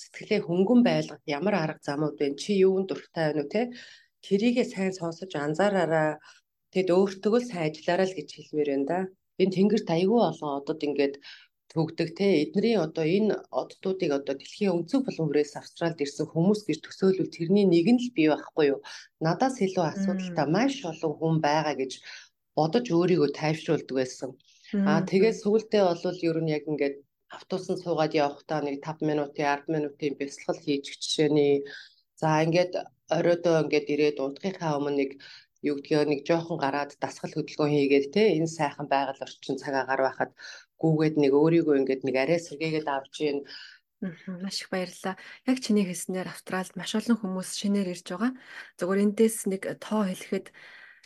сэтгэлээ 0.00 0.40
хөнгөн 0.42 0.80
байлгах 0.88 1.22
ямар 1.38 1.54
арга 1.62 1.82
замууд 1.86 2.16
вэ? 2.18 2.34
Чи 2.42 2.50
юунд 2.66 2.88
дуртай 2.90 3.24
байна 3.30 3.42
уу 3.42 3.52
те? 3.54 3.62
Тэрийгээ 4.26 4.66
сайн 4.74 4.92
сонсож 5.00 5.30
анзаараараа 5.38 6.10
тэгэд 6.72 6.88
өөртөө 6.98 7.34
л 7.40 7.48
сайн 7.50 7.66
ажиллаараа 7.70 8.06
л 8.10 8.16
гэж 8.18 8.28
хэлмээр 8.34 8.70
байна 8.74 8.86
да 8.90 8.98
энэ 9.42 9.54
тэнгэрт 9.56 9.88
айгүй 9.96 10.20
олон 10.30 10.50
одод 10.58 10.80
ингээд 10.88 11.14
төгдөг 11.72 12.08
те. 12.18 12.26
Эдний 12.42 12.76
одоо 12.86 13.04
энэ 13.16 13.34
оддуудыг 13.60 14.10
одоо 14.18 14.34
дэлхийн 14.36 14.74
өнцөг 14.76 15.00
булан 15.04 15.26
бүрээс 15.28 15.52
австралид 15.60 16.02
ирсэн 16.04 16.26
хүмүүс 16.32 16.60
гэж 16.68 16.78
төсөөлвөл 16.82 17.34
тэрний 17.36 17.66
нэг 17.68 17.86
нь 17.92 18.00
л 18.04 18.14
бий 18.16 18.28
байхгүй 18.32 18.66
юу? 18.72 18.80
Надаас 19.24 19.56
илүү 19.66 19.84
асуудалтай 19.92 20.46
маш 20.56 20.74
олон 20.90 21.12
хүн 21.18 21.36
байгаа 21.46 21.74
гэж 21.80 21.92
бодож 22.56 22.86
өөрийгөө 22.88 23.30
тайвшруулдаг 23.40 23.96
байсан. 24.00 24.30
Аа 24.88 25.00
тэгээд 25.10 25.36
сүүлдээ 25.42 25.82
бол 25.84 26.18
ер 26.28 26.38
нь 26.42 26.52
яг 26.56 26.64
ингээд 26.70 26.96
автобусанд 27.36 27.80
суугаад 27.84 28.12
явахдаа 28.24 28.60
нэг 28.64 28.76
5 28.80 29.04
минутын 29.08 29.44
10 29.44 29.74
минутын 29.74 30.12
бясалгал 30.20 30.60
хийж 30.64 30.84
жишээний 31.02 31.52
за 32.20 32.28
ингээд 32.44 32.72
оройдоо 33.16 33.56
ингээд 33.64 33.86
ирээд 33.94 34.18
унтахынхаа 34.24 34.76
өмнө 34.78 34.96
нэг 35.00 35.10
юу 35.66 35.74
гэдгийг 35.76 36.08
нэг 36.08 36.20
жоохон 36.28 36.58
гараад 36.62 36.90
дасгал 37.02 37.34
хөдөлгөөн 37.34 37.72
хийгээд 37.74 38.06
те 38.14 38.22
энэ 38.38 38.50
сайхан 38.58 38.86
байгаль 38.92 39.24
орчин 39.26 39.56
цагаагаар 39.62 40.02
байхад 40.06 40.32
гүүгээд 40.82 41.16
нэг 41.22 41.32
өөрийгөө 41.34 41.74
ингээд 41.80 42.02
нэг 42.06 42.16
арай 42.22 42.38
сэргээгээд 42.42 42.86
авч 42.86 43.14
ийн 43.26 43.38
Маш 43.98 44.62
их 44.62 44.70
баярлалаа. 44.70 45.18
Яг 45.50 45.58
чиний 45.58 45.82
хэлснээр 45.82 46.30
Австралид 46.30 46.78
маш 46.78 46.94
олон 46.94 47.18
хүмүүс 47.18 47.58
шинээр 47.58 47.98
ирж 47.98 48.06
байгаа. 48.14 48.32
Зөвхөн 48.78 49.10
эндээс 49.10 49.50
нэг 49.50 49.66
тоо 49.82 50.06
хэлэхэд 50.06 50.54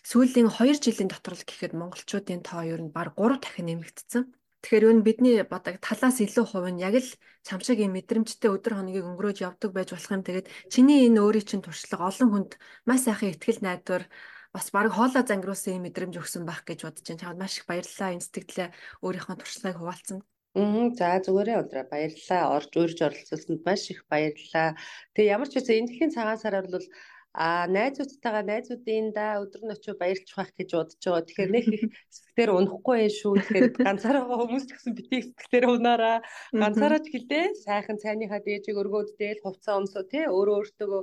сүүлийн 0.04 0.52
2 0.52 0.76
жилийн 0.76 1.09
дотор 1.09 1.32
л 1.40 1.49
гэхэд 1.49 1.73
монголчуудын 1.73 2.44
тоо 2.44 2.61
ер 2.68 2.85
нь 2.85 2.92
баг 2.92 3.16
3 3.16 3.40
дахин 3.40 3.73
нэмэгдсэн. 3.73 4.28
Тэгэхээр 4.61 4.85
н 4.92 5.00
бидний 5.00 5.40
бодог 5.42 5.80
талаас 5.80 6.21
илүү 6.21 6.44
хувь 6.47 6.68
нь 6.68 6.85
яг 6.85 6.94
л 7.00 7.11
чамшиг 7.42 7.80
юм 7.80 7.97
мэдрэмжтэй 7.97 8.52
өдөр 8.52 8.76
хоногийг 8.76 9.09
өнгөрөөж 9.09 9.38
явдаг 9.40 9.71
байж 9.73 9.88
болох 9.97 10.12
юм. 10.12 10.23
Тэгээд 10.23 10.47
чиний 10.68 11.09
энэ 11.09 11.18
өөрийн 11.18 11.49
чинь 11.49 11.64
туршлага 11.64 12.12
олон 12.12 12.28
хүнд 12.30 12.52
маш 12.85 13.09
сайхан 13.09 13.32
ихтгэл 13.32 13.64
найдвар 13.64 14.04
бас 14.52 14.68
баг 14.71 14.92
хоолой 14.92 15.25
зангируулсан 15.25 15.80
юм 15.80 15.85
мэдрэмж 15.88 16.14
өгсөн 16.21 16.44
байх 16.44 16.62
гэж 16.68 16.85
бодож 16.85 17.06
байна. 17.09 17.23
Чамд 17.25 17.40
маш 17.40 17.54
их 17.59 17.66
баярлалаа. 17.66 18.12
Энэ 18.12 18.26
сэтгэлээ 18.28 18.68
өөрийнхөө 19.00 19.37
туршлагыг 19.40 19.78
хуваалцсан. 19.80 20.18
Мм 20.52 20.92
за 20.92 21.16
зүгээрээ 21.25 21.61
ундраа 21.64 21.85
баярлалаа. 21.88 22.42
Орж 22.56 22.73
урьж 22.76 22.99
оролцуулсанд 23.00 23.64
маш 23.64 23.82
их 23.88 24.04
баярлалаа. 24.12 24.76
Тэгээ 25.16 25.32
ямар 25.32 25.49
ч 25.49 25.52
байсан 25.56 25.76
энэ 25.80 25.88
дэлхийн 25.88 26.12
цагаан 26.12 26.38
сараар 26.44 26.68
бол 26.68 26.87
а 27.32 27.64
найзуудтайгаа 27.64 28.44
найзуудын 28.44 29.06
да 29.16 29.40
өдөр 29.40 29.62
нь 29.64 29.73
очив 29.73 29.97
баярлж 29.97 30.28
байх 30.37 30.52
гэж 30.52 30.68
бодож 30.76 31.00
байгаа. 31.00 31.25
Тэгэхээр 31.25 31.52
нэг 31.56 31.66
их 31.73 31.85
сэтгэлээр 32.12 32.50
унахгүй 32.52 32.99
юм 33.09 33.12
шүү. 33.16 33.32
Тэгэхээр 33.40 33.68
ганцаараа 33.88 34.25
хүмүүс 34.28 34.64
гэсэн 34.68 34.92
битгий 34.92 35.23
сэтгэлээр 35.25 35.66
унаараа. 35.73 36.18
Ганцаараа 36.52 37.00
ч 37.00 37.09
гэлээ 37.09 37.44
сайхан 37.64 37.97
цайныхаа 38.04 38.40
дээжийг 38.44 38.76
өргөөд 38.76 39.16
дээл 39.16 39.40
хувцас 39.40 39.80
өмсөө 39.80 40.04
тий 40.12 40.25
өөрөө 40.28 40.56
өөртөө 40.61 41.00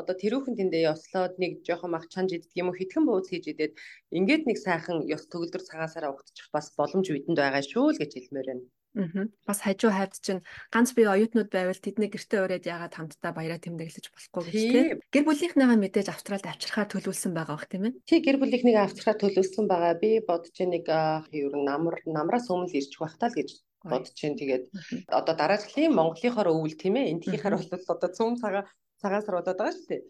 одоо 0.00 0.14
тэрүүхэн 0.22 0.58
тэндээ 0.58 0.88
ёслоод 0.92 1.34
нэг 1.42 1.52
жоохон 1.66 1.90
мах 1.92 2.06
чанж 2.12 2.30
идэх 2.36 2.52
юм 2.60 2.68
уу 2.68 2.78
хитгэн 2.78 3.04
бууз 3.06 3.26
хийж 3.28 3.44
идээд 3.52 3.72
ингээд 4.18 4.42
нэг 4.46 4.58
сайхан 4.60 5.08
ёс 5.16 5.24
төгөлдөр 5.32 5.62
цагаасаараа 5.68 6.12
угтчих 6.12 6.48
бас 6.54 6.66
боломж 6.78 7.06
бидэнд 7.10 7.38
байгаа 7.40 7.64
шүү 7.64 7.86
л 7.96 8.00
гэж 8.00 8.10
хэлмээр 8.14 8.48
байна. 8.50 8.64
Аа. 8.96 9.28
Бас 9.44 9.60
хажуу 9.60 9.92
хавьд 9.92 10.16
чинь 10.24 10.40
ганц 10.72 10.96
бие 10.96 11.12
оюутнууд 11.12 11.52
байвал 11.52 11.76
тэдний 11.76 12.08
гэртээ 12.08 12.40
ураад 12.40 12.64
яагаад 12.64 12.96
хамтдаа 12.96 13.32
баяраа 13.36 13.60
тэмдэглэж 13.60 14.08
болохгүй 14.08 14.42
гэж 14.48 14.54
тийм. 14.56 15.00
Гэр 15.12 15.24
бүлийнхнийгаа 15.28 15.76
мэдээж 15.76 16.08
австралид 16.08 16.48
авчрахаар 16.48 16.88
төлөвлөсөн 16.88 17.32
байгаа 17.36 17.56
бох 17.60 17.68
тийм 17.68 17.84
ээ. 17.92 17.96
Тий 18.08 18.24
гэр 18.24 18.40
бүлийнхнийг 18.40 18.80
авчрахаар 18.80 19.20
төлөвлөсөн 19.20 19.66
байгаа. 19.68 20.00
Би 20.00 20.10
бодож 20.24 20.56
нэг 20.56 20.88
ер 20.88 21.52
нь 21.52 21.68
намар 21.68 22.00
намраас 22.08 22.48
өмнө 22.48 22.72
ирчих 22.72 23.04
байх 23.04 23.20
таа 23.20 23.28
л 23.28 23.36
гэж 23.36 23.50
бодож 23.84 24.12
чинь 24.16 24.40
тэгээд 24.40 24.64
одоо 25.12 25.34
дараагийн 25.36 25.92
Монголынхоор 25.92 26.48
өвөл 26.56 26.76
тийм 26.80 26.96
ээ 26.96 27.12
эндхийнхаар 27.12 27.60
бол 27.60 27.92
одоо 27.94 28.10
цөм 28.16 28.40
цагаа 28.40 28.64
цагаан 29.06 29.22
сар 29.22 29.38
удаад 29.38 29.58
байгаа 29.62 29.74
шүү 29.78 29.86
дээ. 29.86 30.02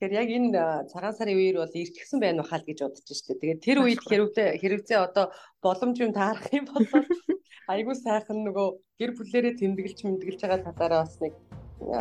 Тэгэхээр 0.00 0.18
яг 0.24 0.28
энэ 0.32 0.60
цагаан 0.88 1.12
сарын 1.12 1.36
үеэр 1.36 1.56
бол 1.60 1.74
ирчихсэн 1.76 2.18
байх 2.20 2.40
уу 2.40 2.48
хаа 2.48 2.64
гэж 2.64 2.78
бодож 2.80 3.04
шүү 3.04 3.36
дээ. 3.36 3.60
Тэгээд 3.60 3.64
тэр 3.68 3.78
үед 3.84 4.00
хэрвээ 4.08 4.48
хэрвээ 4.56 4.98
одоо 5.04 5.26
боломж 5.60 5.96
юм 6.00 6.16
таарах 6.16 6.48
юм 6.56 6.64
бол 6.72 6.80
айгүй 7.72 7.96
сайхан 8.00 8.48
нөгөө 8.48 8.68
гэр 8.96 9.10
бүлэрээ 9.12 9.54
тэмдэглэж 9.60 9.98
мэдгэлж 10.08 10.40
байгаа 10.40 10.64
талаараа 10.64 11.04
бас 11.04 11.20
нэг. 11.20 11.36
За 11.78 11.94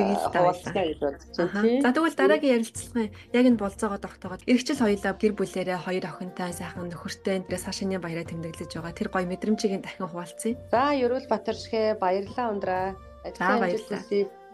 тэгвэл 1.93 2.17
дараагийн 2.17 2.65
ярилцлагын 2.65 3.13
яг 3.13 3.45
энэ 3.45 3.61
болцоогоо 3.61 4.01
тогтоогоод 4.01 4.47
эрэгчл 4.49 4.81
хоёлаа 4.81 5.13
гэр 5.13 5.33
бүлээрээ 5.37 5.77
хоёр 5.85 6.05
охинтой 6.09 6.49
сайхан 6.49 6.89
нөхөртэй 6.89 7.45
энэс 7.45 7.63
хашины 7.69 8.01
баяраа 8.01 8.25
тэмдэглэж 8.25 8.73
байгаа. 8.73 8.97
Тэр 8.97 9.09
гоё 9.13 9.29
мэдрэмжийг 9.29 9.85
дахин 9.85 10.09
хуваалцъя. 10.09 10.57
За 10.73 10.97
Ерөөл 10.97 11.29
Батаршгэ 11.29 12.01
баярлалаа 12.01 12.47
ундраа. 12.49 12.97
За 13.37 13.61
баярлалаа 13.61 14.01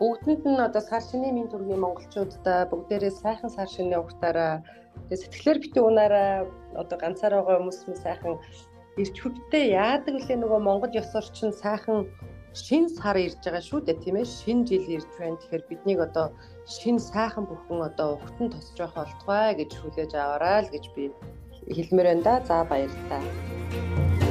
бүгдэнд 0.04 0.44
нь 0.44 0.60
одоо 0.68 0.84
сар 0.84 1.00
шинэ 1.00 1.32
минь 1.32 1.48
төргийн 1.48 1.80
монголчуудаа 1.80 2.68
бүгдээрээ 2.68 3.14
сайхан 3.24 3.48
сар 3.56 3.70
шинэ 3.72 3.96
угтаараа 4.04 4.60
тэгээ 5.08 5.22
сэтгэлээр 5.24 5.60
битүү 5.64 5.84
унаараа 5.88 6.32
одоо 6.82 6.98
ганцаар 7.00 7.34
байгаа 7.40 7.60
хүмүүс 7.64 7.80
нь 7.88 8.04
сайхан 8.04 8.36
ирч 9.00 9.16
хүчтэй 9.20 9.66
яадаг 9.80 10.14
үлээ 10.20 10.38
нөгөө 10.44 10.60
монгол 10.68 10.92
ёс 11.02 11.12
орчин 11.20 11.56
сайхан 11.56 12.00
шин 12.52 12.84
сар 12.98 13.16
ирж 13.16 13.40
байгаа 13.46 13.64
шүү 13.64 13.80
дээ 13.88 14.04
тийм 14.04 14.16
ээ. 14.20 14.28
Шин 14.38 14.60
жил 14.68 14.86
ирж 14.96 15.08
байна. 15.16 15.40
Тэгэхээр 15.40 15.64
биднийг 15.72 16.00
одоо 16.08 16.28
шин 16.76 16.98
сайхан 17.00 17.48
бүхэн 17.48 17.80
одоо 17.90 18.10
угтан 18.20 18.52
тосч 18.52 18.76
явах 18.78 19.08
болтугай 19.08 19.56
гэж 19.56 19.72
хүлээж 19.80 20.12
аваарай 20.20 20.60
л 20.68 20.74
гэж 20.76 20.86
би 20.96 21.04
хэлмээр 21.76 22.08
байна 22.12 22.24
да. 22.28 22.34
За 22.44 22.68
баярлалаа 22.68 24.23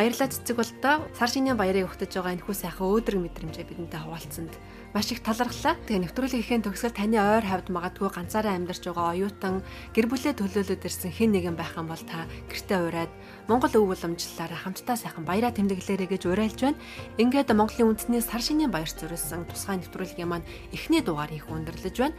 Баярлалаа 0.00 0.32
цэцэг 0.32 0.56
болдоо. 0.56 1.04
Сар 1.12 1.28
шинийн 1.28 1.60
баярыг 1.60 1.92
өгтөж 1.92 2.08
байгаа 2.16 2.32
энэ 2.32 2.44
хүү 2.48 2.56
сайхан 2.56 2.88
өөдрөг 2.88 3.20
мэдрэмжээ 3.20 3.68
бидэнтэй 3.68 4.00
хуваалцсанд 4.00 4.56
маш 4.96 5.12
их 5.12 5.20
талархлаа. 5.20 5.76
Тэгээ 5.76 6.08
нэвтрүүлгийн 6.08 6.40
ихэн 6.40 6.64
төгсгөл 6.64 6.96
таны 6.96 7.20
ойр 7.20 7.44
хавьд 7.44 7.68
магадгүй 7.68 8.08
ганцаараа 8.08 8.56
амьдарч 8.56 8.80
байгаа 8.80 9.12
оюутан 9.12 9.60
гэр 9.92 10.08
бүлээ 10.08 10.40
төлөөлөд 10.40 10.88
ирсэн 10.88 11.12
хэн 11.12 11.36
нэгэн 11.36 11.52
байх 11.52 11.76
юм 11.76 11.92
бол 11.92 12.00
та 12.00 12.24
гэртээ 12.48 12.80
ураад 12.80 13.12
Монгол 13.44 13.76
өв 13.76 13.92
уламжлалаараа 13.92 14.60
хамтдаа 14.64 14.96
сайхан 14.96 15.28
баяраа 15.28 15.52
тэмдэглээрэй 15.52 16.08
гэж 16.08 16.22
уриалж 16.32 16.58
байна. 16.64 16.80
Ингээд 17.20 17.52
Монголын 17.52 17.92
үндэсний 17.92 18.24
сар 18.24 18.40
шинийн 18.40 18.72
баяр 18.72 18.88
зориулсан 18.88 19.44
тусгай 19.52 19.84
нэвтрүүлгийн 19.84 20.32
маань 20.32 20.48
эхний 20.72 21.04
дугаар 21.04 21.28
их 21.28 21.44
өндөрлөж 21.52 21.96
байна. 22.00 22.16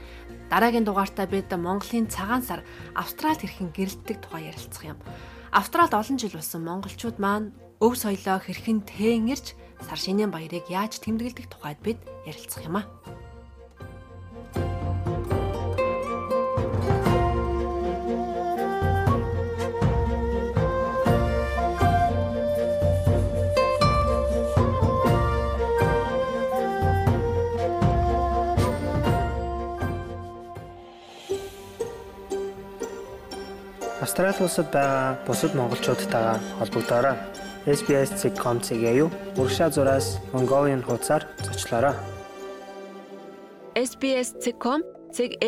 Дараагийн 0.53 0.85
дугаартаа 0.85 1.25
бид 1.25 1.49
Монголын 1.49 2.05
цагаан 2.13 2.45
сар 2.45 2.61
Австралид 2.93 3.41
хэрхэн 3.41 3.73
гэрэлтдэг 3.73 4.21
тухай 4.21 4.53
ярилцах 4.53 4.85
юм. 4.85 5.01
Австралид 5.51 5.97
олон 5.97 6.15
жил 6.15 6.31
болсон 6.31 6.63
монголчууд 6.63 7.19
маань 7.19 7.51
өв 7.81 7.97
соёлоо 7.97 8.37
хэрхэн 8.45 8.85
тэнгэрч 8.85 9.57
сар 9.81 9.97
шинийн 9.97 10.29
баярыг 10.29 10.69
яаж 10.69 11.01
тэмдэглэдэг 11.01 11.49
тухайд 11.49 11.79
бид 11.81 11.97
ярилцах 12.29 12.61
юм 12.69 12.77
аа. 12.77 12.85
Австрали 34.01 34.37
улсад 34.41 34.69
байгаа 34.69 35.17
бусад 35.25 35.53
монголчуудтайгаа 35.57 36.37
холбогдоорой 36.59 37.17
SBS.com.cg-ийг 37.65 39.11
урагшаа 39.37 39.69
зураас 39.69 40.17
Mongolian 40.33 40.81
хуудасаар 40.81 41.27
зочлоорой. 41.45 41.93
SBS.com.cg 43.75 45.45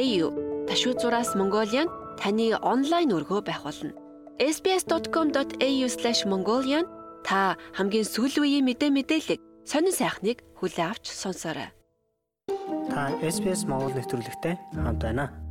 ташуу 0.69 0.93
зураас 1.02 1.36
Mongolian 1.36 1.89
таны 2.21 2.54
онлайн 2.62 3.10
өргөө 3.17 3.41
байх 3.41 3.65
болно. 3.65 3.91
SBS.com.au/mongolian 4.38 6.86
та 7.26 7.58
хамгийн 7.73 8.06
сүүлийн 8.06 8.45
үеийн 8.45 8.69
мэдээ 8.69 8.93
мэдээлэл 8.93 9.41
сонин 9.65 9.91
сайхныг 9.91 10.45
хүлээ 10.62 10.93
авч 10.93 11.10
сонсоорой. 11.10 11.73
Та 12.93 13.10
SBS 13.26 13.65
Монгол 13.65 13.97
нэвтрүүлэгтэй 13.97 14.62
хамт 14.78 15.02
байна. 15.02 15.42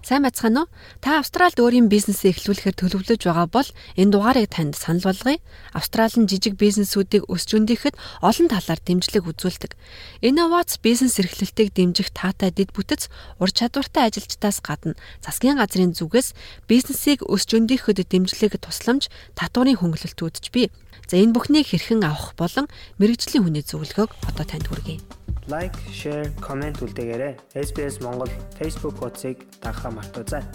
Сайн 0.00 0.24
бацгаана 0.24 0.64
уу? 0.64 0.72
Та 1.04 1.20
Австралид 1.20 1.60
өөрийн 1.60 1.92
бизнесээ 1.92 2.32
эхлүүлэхээр 2.32 2.76
төлөвлөж 2.76 3.20
байгаа 3.20 3.48
бол 3.52 3.68
энэ 4.00 4.12
дугаарыг 4.16 4.48
танд 4.48 4.74
санал 4.74 5.04
болгоё. 5.04 5.36
Австралийн 5.76 6.24
жижиг 6.24 6.56
бизнесүүдийг 6.56 7.28
өсч 7.28 7.52
өндөхөд 7.52 7.94
олон 8.24 8.48
талаар 8.48 8.80
дэмжлэг 8.80 9.28
үзүүлдэг. 9.28 9.76
Innovaц 10.24 10.80
бизнес 10.80 11.20
эрхлэлтийг 11.20 11.76
дэмжих 11.76 12.10
таатай 12.16 12.48
дэд 12.48 12.72
бүтэц 12.72 13.12
ур 13.38 13.50
чадвартай 13.52 14.08
ажилчдаас 14.08 14.64
гадна 14.64 14.96
засгийн 15.20 15.60
газрын 15.60 15.92
зүгээс 15.92 16.32
бизнесийг 16.64 17.20
өсч 17.28 17.54
өндөхөд 17.54 18.00
дэмжлэг 18.08 18.56
тусламж 18.56 19.12
татварын 19.36 19.78
хөнгөлөлтүүд 19.78 20.36
ч 20.40 20.48
бий. 20.48 20.66
За 21.06 21.20
энэ 21.20 21.36
бүхнийг 21.36 21.68
хэрхэн 21.68 22.08
авах 22.08 22.32
болон 22.40 22.72
мэрэгжлийн 22.98 23.44
хүний 23.44 23.62
зөвлөгөөг 23.66 24.10
одоо 24.32 24.44
танд 24.48 24.66
хүргэе 24.66 25.19
лайк, 25.50 25.74
share, 25.90 26.30
комент 26.38 26.78
үлдээгээрэй. 26.78 27.34
SBS 27.58 27.98
Монгол 28.06 28.30
Facebook 28.54 29.02
хуудсыг 29.02 29.42
дагахаа 29.58 29.90
мартаоцай. 29.90 30.46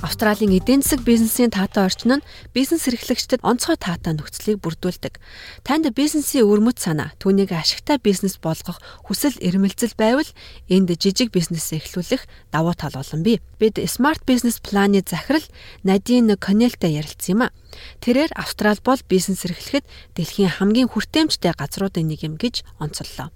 Австралийн 0.00 0.56
эдийн 0.56 0.80
засаг 0.80 1.04
бизнесийн 1.04 1.50
таатай 1.50 1.84
орчин 1.84 2.22
нь 2.22 2.26
бизнес 2.54 2.88
эрхлэгчдэд 2.88 3.44
онцгой 3.44 3.76
таатай 3.76 4.16
нөхцөлийг 4.16 4.62
бүрдүүлдэг. 4.64 5.20
Танд 5.66 5.84
бизнесийн 5.92 6.48
өрмөц 6.48 6.80
санаа, 6.80 7.12
түүнийг 7.20 7.52
ашигтай 7.52 8.00
бизнес 8.00 8.40
болгох 8.40 8.80
хүсэл 9.04 9.36
эрмэлзэл 9.36 9.98
байвал 10.00 10.30
энд 10.72 10.88
жижиг 10.96 11.28
бизнесээ 11.34 11.82
эхлүүлэх 11.82 12.24
давуу 12.54 12.72
тал 12.72 12.96
олон 12.96 13.20
бий. 13.26 13.42
Бид 13.60 13.76
Smart 13.84 14.24
Business 14.24 14.62
Plan-ы 14.62 15.04
захирал 15.04 15.44
Надин 15.82 16.30
Коннелтэй 16.40 17.02
ярилцсан 17.02 17.34
юм 17.34 17.42
а. 17.42 17.52
Тэрээр 18.00 18.32
Австрал 18.34 18.78
бол 18.84 19.00
бизнес 19.08 19.44
эрхлэхэд 19.44 19.84
дэлхийн 20.14 20.48
хамгийн 20.48 20.88
хүртээмжтэй 20.88 21.52
газруудын 21.52 22.08
нэг 22.08 22.24
юм 22.24 22.40
гэж 22.40 22.64
онцоллоо. 22.78 23.30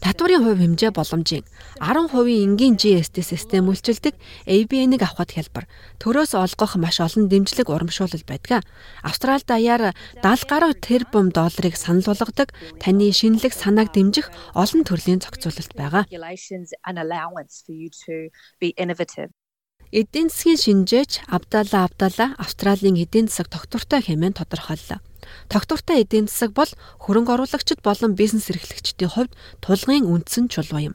Татварын 0.00 0.42
хувь 0.44 0.60
хэмжээ 0.60 0.90
боломжийн 0.94 1.44
10% 1.80 2.44
энгийн 2.46 2.74
GST 2.80 3.16
систем 3.22 3.68
үйлчилдэг 3.68 4.14
ABN-ыг 4.46 5.02
авахд 5.02 5.34
хялбар. 5.36 5.66
Төрөөс 6.00 6.32
олгох 6.38 6.76
маш 6.76 7.00
олон 7.00 7.28
дэмжлэг 7.28 7.68
урамшуулал 7.68 8.24
байдаг. 8.26 8.64
Австрал 9.02 9.42
даяар 9.44 9.92
70 10.22 10.48
гаруй 10.48 10.72
тэрбум 10.74 11.30
долларыг 11.30 11.76
санал 11.76 12.04
болгодог 12.04 12.52
таны 12.80 13.12
шинэлэг 13.12 13.52
санааг 13.52 13.92
дэмжих 13.92 14.30
олон 14.54 14.84
төрлийн 14.84 15.20
зохицуулалт 15.20 15.74
байгаа. 15.76 16.04
Эдийн 19.90 20.30
засгийн 20.30 20.86
шинжээч 20.86 21.26
Абдалла 21.26 21.82
Абдалла 21.82 22.38
Австралийн 22.38 22.94
эдийн 22.94 23.26
засаг 23.26 23.50
доктортой 23.50 23.98
хэмээн 23.98 24.38
тодорхойллоо. 24.38 25.02
Тогтвортой 25.50 26.06
эдийн 26.06 26.30
засаг 26.30 26.54
бол 26.54 26.70
хөрөнгө 27.02 27.34
оруулагчид 27.34 27.82
болон 27.82 28.14
бизнес 28.14 28.54
эрхлэгчдийн 28.54 29.10
хувьд 29.10 29.34
тулгын 29.58 30.06
үндсэн 30.06 30.46
чулуу 30.46 30.94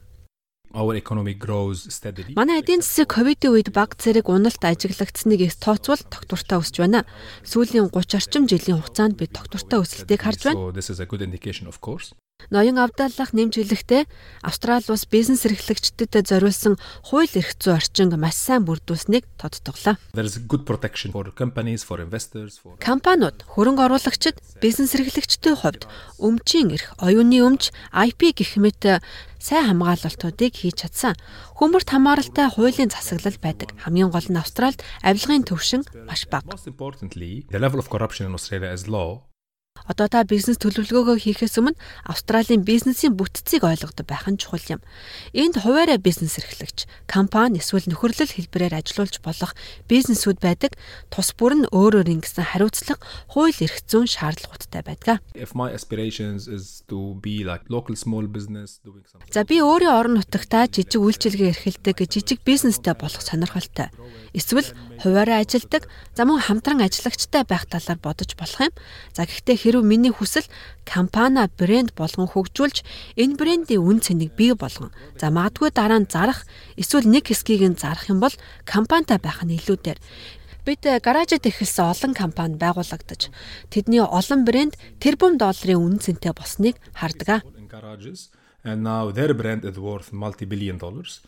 Манай 2.40 2.64
эдийн 2.64 2.80
засаг 2.80 3.12
ковидын 3.12 3.52
үед 3.52 3.68
баг 3.76 4.00
зэрэг 4.00 4.32
уналт 4.32 4.64
ажиглагдсныг 4.64 5.44
их 5.44 5.60
тооцвол 5.60 6.00
тогтвортой 6.00 6.64
өсөж 6.64 6.80
байна. 6.80 7.04
Сүүлийн 7.44 7.92
30 7.92 8.16
орчим 8.16 8.48
жилийн 8.48 8.80
хугацаанд 8.80 9.20
бид 9.20 9.36
тогтвортой 9.36 9.84
өсөлтийг 9.84 10.24
харж 10.24 10.40
байна. 10.48 10.72
Ноён 12.50 12.78
авдааллах 12.78 13.34
нэмж 13.34 13.58
хэлэхдээ 13.58 14.06
Австрали 14.46 14.86
улс 14.86 15.06
бизнес 15.10 15.42
эрхлэгчдэд 15.46 16.30
зориулсан 16.30 16.78
хууль 17.02 17.26
эрх 17.34 17.58
зүйн 17.58 17.82
орчинг 17.82 18.14
маш 18.14 18.38
сайн 18.38 18.62
бүрдүүлсэнийг 18.62 19.26
тодтоглоо. 19.34 19.98
Компаниуд, 22.78 23.42
хөрөнгө 23.50 23.82
оруулагчид, 23.90 24.38
бизнес 24.62 24.94
эрхлэгчдийн 24.94 25.58
хувьд 25.58 25.90
өмчийн 26.22 26.70
эрх, 26.70 26.94
оюуны 27.02 27.42
өмч, 27.42 27.74
IP 27.90 28.30
гэх 28.38 28.54
мэт 28.62 29.02
сайн 29.42 29.66
хамгаалалтуудыг 29.74 30.54
хийж 30.54 30.86
чадсан. 30.86 31.18
Хүмүүрт 31.58 31.90
хамааралтай 31.90 32.46
хуулийн 32.46 32.94
засаглал 32.94 33.42
байдаг. 33.42 33.74
Хамгийн 33.82 34.14
гол 34.14 34.26
нь 34.30 34.38
Австральд 34.38 34.86
авилгын 35.02 35.42
төвшин 35.42 35.82
маш 36.06 36.30
бага. 36.30 36.54
Одоо 39.84 40.08
та 40.08 40.24
бизнес 40.24 40.56
төлөвлөгөөгөө 40.56 41.16
хийхээс 41.20 41.60
өмнө 41.60 41.76
Австралийн 42.08 42.64
бизнесийн 42.64 43.14
бүтцийг 43.14 43.62
ойлгодог 43.68 44.08
байх 44.08 44.24
нь 44.26 44.40
чухал 44.40 44.64
юм. 44.76 44.80
Энд 45.36 45.60
хуваарай 45.60 46.00
бизнес 46.00 46.40
эрхлэгч, 46.40 46.88
компани 47.04 47.60
эсвэл 47.60 47.84
нөхөрлөл 47.92 48.32
хэлбэрээр 48.32 48.80
ажилуулж 48.80 49.20
болох 49.20 49.52
бизнесүүд 49.86 50.40
байдаг. 50.40 50.74
Тус 51.12 51.36
бүр 51.36 51.62
нь 51.62 51.70
өөрөөр 51.70 52.08
ингэсэн 52.08 52.56
хариуцлага 52.56 53.04
хууль 53.30 53.54
эрх 53.60 53.84
зүйн 53.84 54.08
шаардлагуудтай 54.08 54.82
байдаг. 54.82 55.20
За 59.30 59.44
би 59.44 59.60
өөрийн 59.60 59.92
орон 59.92 60.14
нутагтаа 60.18 60.66
жижиг 60.66 61.02
үйлчилгээ 61.02 61.52
эрхэлдэг 61.52 61.96
жижиг 62.08 62.40
бизнестэй 62.42 62.94
болох 62.94 63.22
сонирхолтой. 63.22 63.90
Эсвэл 64.36 64.68
хуваарай 65.00 65.48
ажилдаг, 65.48 65.88
за 66.12 66.28
мөн 66.28 66.44
хамтран 66.44 66.84
ажиллагчтай 66.84 67.48
байх 67.48 67.64
талаар 67.64 67.96
бодож 67.96 68.36
болох 68.36 68.68
юм. 68.68 68.74
За 69.16 69.24
гэхдээ 69.24 69.56
Хэрв 69.56 69.80
миний 69.80 70.12
хүсэл 70.12 70.44
компани 70.84 71.48
брэнд 71.48 71.96
болгон 71.96 72.28
хөгжүүлж 72.28 72.84
энэ 73.16 73.36
брендийн 73.40 73.80
үн 73.80 74.04
цэнийг 74.04 74.36
бий 74.36 74.52
болгон 74.52 74.92
за 75.16 75.32
магадгүй 75.32 75.72
дараа 75.72 76.04
нь 76.04 76.12
зарах 76.12 76.44
эсвэл 76.76 77.08
нэг 77.08 77.32
хэсгийг 77.32 77.64
нь 77.64 77.80
зарах 77.80 78.12
юм 78.12 78.20
бол 78.20 78.36
компанитай 78.68 79.16
байх 79.16 79.40
нь 79.40 79.56
илүү 79.56 79.76
дээр 79.80 79.98
бид 80.68 80.84
гаражид 80.84 81.48
эхэлсэн 81.48 81.88
олон 81.96 82.12
компани 82.12 82.60
байгуулагдаж 82.60 83.32
тэдний 83.72 84.04
олон 84.04 84.44
брэнд 84.44 84.74
тэрбум 85.00 85.40
долларын 85.40 85.80
үнэ 85.80 86.02
цэнтэй 86.04 86.36
болсныг 86.36 86.76
хардаг. 86.92 87.40
And 88.66 88.82
now 88.82 89.14
their 89.14 89.32
brand 89.32 89.62
is 89.64 89.78
worth 89.78 90.10
multi-billion 90.12 90.76
dollars. 90.76 91.22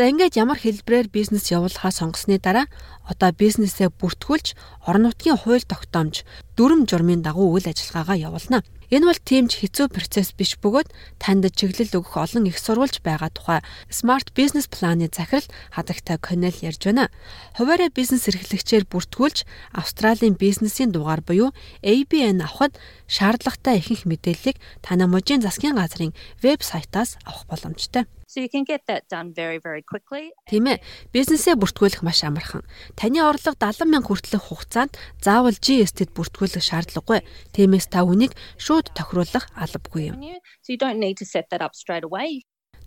За 0.00 0.08
ингээд 0.08 0.40
ямар 0.40 0.56
хэлбэрээр 0.56 1.12
бизнес 1.12 1.52
явуулахаа 1.52 1.92
сонгосны 1.92 2.40
дараа 2.40 2.72
одоо 3.04 3.36
бизнесээ 3.36 3.92
бүртгүүлж 4.00 4.56
орон 4.88 5.12
нутгийн 5.12 5.36
хууль 5.36 5.60
тогтоомж 5.60 6.24
дүрм 6.56 6.88
журмын 6.88 7.20
дагуу 7.20 7.52
үйл 7.52 7.68
ажиллагаагаа 7.68 8.16
явуулна. 8.16 8.64
Энэ 8.90 9.06
бол 9.06 9.20
тиймч 9.22 9.62
хэцүү 9.62 9.86
процесс 9.94 10.34
биш 10.34 10.58
бөгөөд 10.58 10.90
танд 11.22 11.46
чиглэл 11.54 11.94
өгөх 12.02 12.10
олон 12.18 12.50
их 12.50 12.58
сурвалж 12.58 12.98
байгаа 13.06 13.30
тухай 13.30 13.62
Smart 13.86 14.34
Business 14.34 14.66
Plan-ы 14.66 15.06
захирал 15.06 15.46
хадагтай 15.70 16.18
Коннел 16.18 16.58
ярьж 16.58 16.90
байна. 16.90 17.06
Хуваарай 17.54 17.94
бизнес 17.94 18.26
эрхлэгчээр 18.26 18.90
бүртгүүлж 18.90 19.46
Австралийн 19.78 20.34
бизнесийн 20.34 20.90
дугаар 20.90 21.22
буюу 21.22 21.54
ABN 21.86 22.42
авахд 22.42 22.74
шаардлагатай 23.06 23.78
ихэнх 23.78 24.10
мэдээллийг 24.10 24.58
танай 24.82 25.06
мужийн 25.06 25.38
засгийн 25.38 25.78
газрын 25.78 26.10
вебсайтаас 26.42 27.14
авах 27.22 27.46
боломжтой. 27.46 28.10
So 28.30 28.38
you 28.38 28.48
can 28.48 28.62
get 28.62 28.86
that 28.86 29.08
done 29.10 29.34
very 29.34 29.58
very 29.58 29.82
quickly. 29.82 30.30
Тийм 30.46 30.70
ээ. 30.70 30.78
Бизнесээ 31.10 31.58
бүртгүүлэх 31.58 32.06
маш 32.06 32.22
амархан. 32.22 32.62
Таны 32.94 33.18
орлого 33.26 33.58
70 33.58 33.90
мянга 33.90 34.06
хүртэлх 34.06 34.54
хугацаанд 34.54 34.94
заавал 35.18 35.58
GST-д 35.58 36.14
бүртгүүлэх 36.14 36.62
шаардлагагүй. 36.62 37.26
Тиймээс 37.50 37.90
та 37.90 38.06
үнийг 38.06 38.38
шууд 38.54 38.79
тохируулах 38.88 39.46
албагүй 39.54 40.08
юм. 40.10 40.16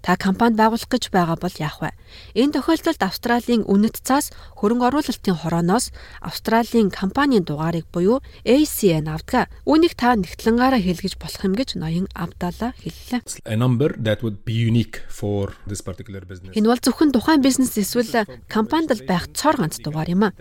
Та 0.03 0.19
компанид 0.19 0.59
байгуулах 0.59 0.91
гэж 0.91 1.15
байгаа 1.15 1.39
бол 1.39 1.55
яах 1.55 1.79
вэ? 1.79 1.95
Энэ 2.35 2.59
тохиолдолд 2.59 2.99
Австралийн 2.99 3.63
үнэт 3.63 4.03
цаас 4.03 4.35
хөрөнгө 4.59 4.91
оруулалтын 4.91 5.39
хорооноос 5.39 5.95
Австралийн 6.19 6.91
компанийн 6.91 7.47
дугаарыг 7.47 7.87
буюу 7.87 8.19
ACN 8.43 9.07
авдаг. 9.07 9.47
Үүнийг 9.63 9.95
та 9.95 10.19
нэгтлэнгаараа 10.19 10.83
хэлгэж 10.83 11.15
болох 11.15 11.41
юм 11.47 11.55
гэж 11.55 11.79
ноён 11.79 12.11
Абдалла 12.11 12.75
хэллээ. 12.83 13.47
A 13.47 13.55
number 13.55 13.95
that 13.95 14.19
would 14.27 14.43
be 14.43 14.51
unique 14.51 14.99
for 15.07 15.55
this 15.71 15.79
particular 15.79 16.27
business. 16.27 16.51
Энэ 16.51 16.67
бол 16.67 16.83
зөвхөн 16.83 17.15
тухайн 17.15 17.39
бизнес 17.39 17.71
эсвэл 17.79 18.27
компанид 18.51 18.91
л 18.91 19.07
байх 19.07 19.31
цор 19.31 19.55
ганц 19.55 19.79
дугаар 19.79 20.11
юм 20.11 20.27
а. 20.27 20.35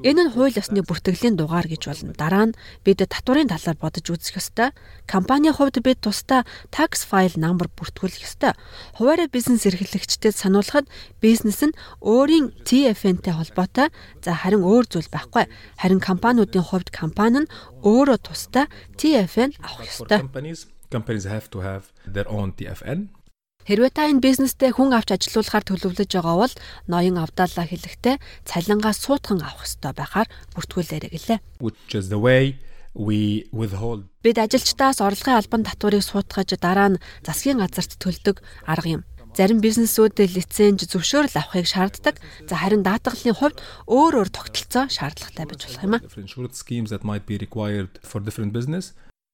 Энэ 0.00 0.24
нь 0.24 0.32
хууль 0.32 0.56
ёсны 0.56 0.80
бүртгэлийн 0.88 1.36
дугаар 1.36 1.68
гэж 1.68 1.84
болно. 1.84 2.16
Дараа 2.16 2.48
нь 2.48 2.56
бид 2.80 3.04
татварын 3.04 3.52
талаар 3.52 3.76
бодож 3.76 4.08
үзэх 4.08 4.40
ёстой. 4.40 4.72
Компанийн 5.04 5.52
хувьд 5.52 5.84
бид 5.84 6.00
тусдаа 6.00 6.48
tax 6.72 7.04
file 7.04 7.36
number 7.36 7.68
бүртгүүлэх 7.68 8.24
ёстой 8.24 8.56
хуваарай 9.02 9.26
бизнес 9.26 9.66
эрхлэгчдэд 9.66 10.38
сануулхад 10.38 10.86
бизнес 11.18 11.58
нь 11.66 11.74
өөрийн 12.06 12.54
TFN-тэй 12.62 13.34
холбоотой 13.34 13.90
за 14.22 14.30
харин 14.30 14.62
өөр 14.62 14.86
зүйл 14.86 15.10
байхгүй. 15.10 15.50
Харин 15.82 15.98
компаниудын 15.98 16.62
хувьд 16.62 16.94
компани 16.94 17.42
нь 17.42 17.52
өөрөө 17.82 18.18
тусдаа 18.22 18.70
TFN 18.94 19.58
авах 19.58 19.90
ёстой. 19.90 20.22
Companies 20.94 21.26
have 21.26 21.50
to 21.50 21.58
have 21.66 21.90
their 22.06 22.30
own 22.30 22.54
TFN 22.54 23.10
Хэрвээ 23.66 23.90
та 23.90 24.06
энэ 24.06 24.22
бизнестэй 24.22 24.70
хүн 24.70 24.94
авч 24.94 25.18
ажилуулахаар 25.18 25.66
төлөвлөж 25.66 26.10
байгаа 26.14 26.36
бол 26.38 26.54
ноён 26.86 27.18
авдаалаа 27.18 27.66
хэлэхдээ 27.66 28.22
цалингаас 28.46 29.02
суутхан 29.02 29.42
авах 29.42 29.66
ёстой 29.66 29.94
байхаар 29.94 30.30
бүртгүүлээрэй 30.54 31.10
гэлээ. 31.10 31.38
Which 31.62 31.94
is 31.94 32.06
the 32.10 32.18
way 32.18 32.58
we 32.94 33.48
withhold 33.52 34.08
Бид 34.22 34.38
ажилчдаас 34.38 35.02
орлогын 35.02 35.38
албан 35.40 35.62
татварыг 35.66 36.02
суутгаж 36.04 36.54
дараа 36.60 36.94
нь 36.94 37.02
засгийн 37.26 37.58
газарт 37.58 37.98
төлдөг 37.98 38.38
арга 38.68 39.00
юм. 39.00 39.02
Зарим 39.32 39.64
бизнесүүд 39.64 40.20
лиценз 40.28 40.84
зөвшөөрөл 40.92 41.40
авахыг 41.40 41.64
шаарддаг. 41.64 42.20
За 42.44 42.54
харин 42.60 42.84
даатгалын 42.84 43.32
хувьд 43.32 43.58
өөр 43.88 44.14
өөр 44.20 44.28
тогтолцоо 44.28 44.92
шаардлагатай 44.92 45.48
байж 45.48 45.64
болох 45.64 45.82
юм 45.82 45.96
а. 45.96 46.04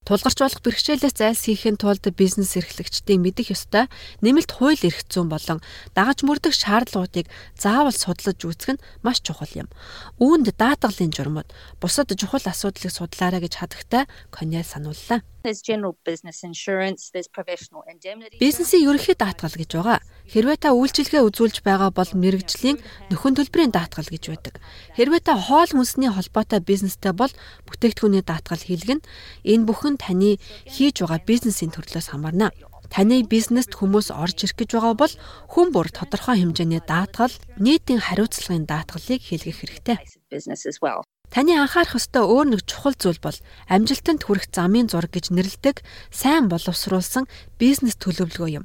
Тулгарч 0.06 0.38
болох 0.40 0.62
бэрхшээлээс 0.64 1.16
зайлсхийхин 1.20 1.76
тулд 1.76 2.00
бизнес 2.16 2.56
эрхлэгчдийн 2.56 3.20
мэдих 3.20 3.52
ёстой 3.52 3.92
нэмэлт 4.24 4.50
хууль 4.56 4.80
эрх 4.80 5.04
зүйн 5.04 5.28
болон 5.28 5.61
дагаж 5.92 6.24
мөрдөх 6.24 6.56
шаардлагуудыг 6.56 7.26
заавал 7.58 7.92
судлаж 7.92 8.38
үзэх 8.40 8.78
нь 8.78 8.82
маш 9.04 9.20
чухал 9.20 9.52
юм. 9.52 9.68
Үүнд 10.16 10.56
даатгалын 10.56 11.12
журмууд 11.12 11.52
бусад 11.82 12.08
чухал 12.16 12.40
асуудлыг 12.40 12.88
судлаарай 12.88 13.44
гэж 13.44 13.54
хадагтай 13.61 14.08
Коньял 14.32 14.64
санууллаа. 14.64 15.20
There's 15.48 15.64
general 15.64 15.96
business 16.04 16.44
insurance, 16.44 17.08
there's 17.08 17.30
professional 17.32 17.80
indemnity. 17.88 18.37
Бизнесийн 18.37 18.84
ерөнхий 18.84 19.16
даатгал 19.16 19.56
гэж 19.56 19.80
байгаа. 19.80 20.04
Хэрвээ 20.28 20.61
та 20.61 20.76
үйлчилгээ 20.76 21.24
үзүүлж 21.24 21.64
байгаа 21.64 21.88
бол 21.88 22.11
мэрэгжлийн 22.12 22.76
нөхөн 23.08 23.32
төлбөрийн 23.40 23.72
даатгал 23.72 24.04
гэж 24.04 24.28
байдаг. 24.28 24.61
Хэрвээ 24.92 25.24
та 25.24 25.40
хоол 25.40 25.72
хүнсний 25.72 26.12
холбоотой 26.12 26.61
бизнестэй 26.61 27.16
бол 27.16 27.32
бүтээгдэхүүний 27.64 28.20
даатгал 28.28 28.61
хийлгэнэ. 28.61 29.00
Энэ 29.48 29.64
бүхэн 29.64 29.96
таны 29.96 30.37
хийж 30.68 31.00
байгаа 31.00 31.24
бизнесийн 31.24 31.72
төрлөөс 31.72 32.12
хамаарна. 32.12 32.52
Таны 32.92 33.24
бизнест 33.24 33.72
хүмүүс 33.72 34.12
орж 34.12 34.52
ирэх 34.52 34.68
гэж 34.68 34.76
байгаа 34.76 35.00
бол 35.00 35.14
хүн 35.48 35.72
бүр 35.72 35.88
тодорхой 35.88 36.44
хэмжээний 36.44 36.84
даатгал, 36.84 37.32
нийтийн 37.56 38.04
хариуцлагын 38.04 38.68
даатгалыг 38.68 39.24
хийлгэх 39.24 39.64
хэрэгтэй. 39.64 39.96
Таны 41.29 41.53
анхаарах 41.61 42.01
ёстой 42.01 42.25
өөр 42.25 42.47
нэг 42.57 42.61
чухал 42.64 42.97
зүйл 42.97 43.21
бол 43.21 43.37
амжилтанд 43.69 44.25
хүрэх 44.25 44.49
замын 44.49 44.88
зураг 44.88 45.12
гэж 45.12 45.29
нэрлэдэг 45.29 45.85
сайн 46.09 46.49
боловсруулсан 46.49 47.29
бизнес 47.61 48.01
төлөвлөгөө 48.01 48.64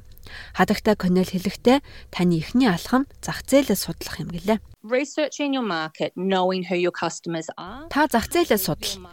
Хадагтай 0.56 0.96
Коннел 0.96 1.28
хэлэхдээ 1.28 1.84
таны 2.08 2.40
эхний 2.40 2.68
алхам 2.68 3.04
зах 3.20 3.44
зээлээ 3.44 3.76
судлах 3.76 4.16
юм 4.20 4.32
гэлээ. 4.32 4.58
Researching 4.84 5.56
your 5.56 5.64
market, 5.64 6.12
knowing 6.16 6.64
who 6.68 6.76
your 6.76 6.92
customers 6.92 7.48
are. 7.56 7.88
Та 7.92 8.08
зах 8.08 8.32
зээлээ 8.32 8.60
судал. 8.60 9.04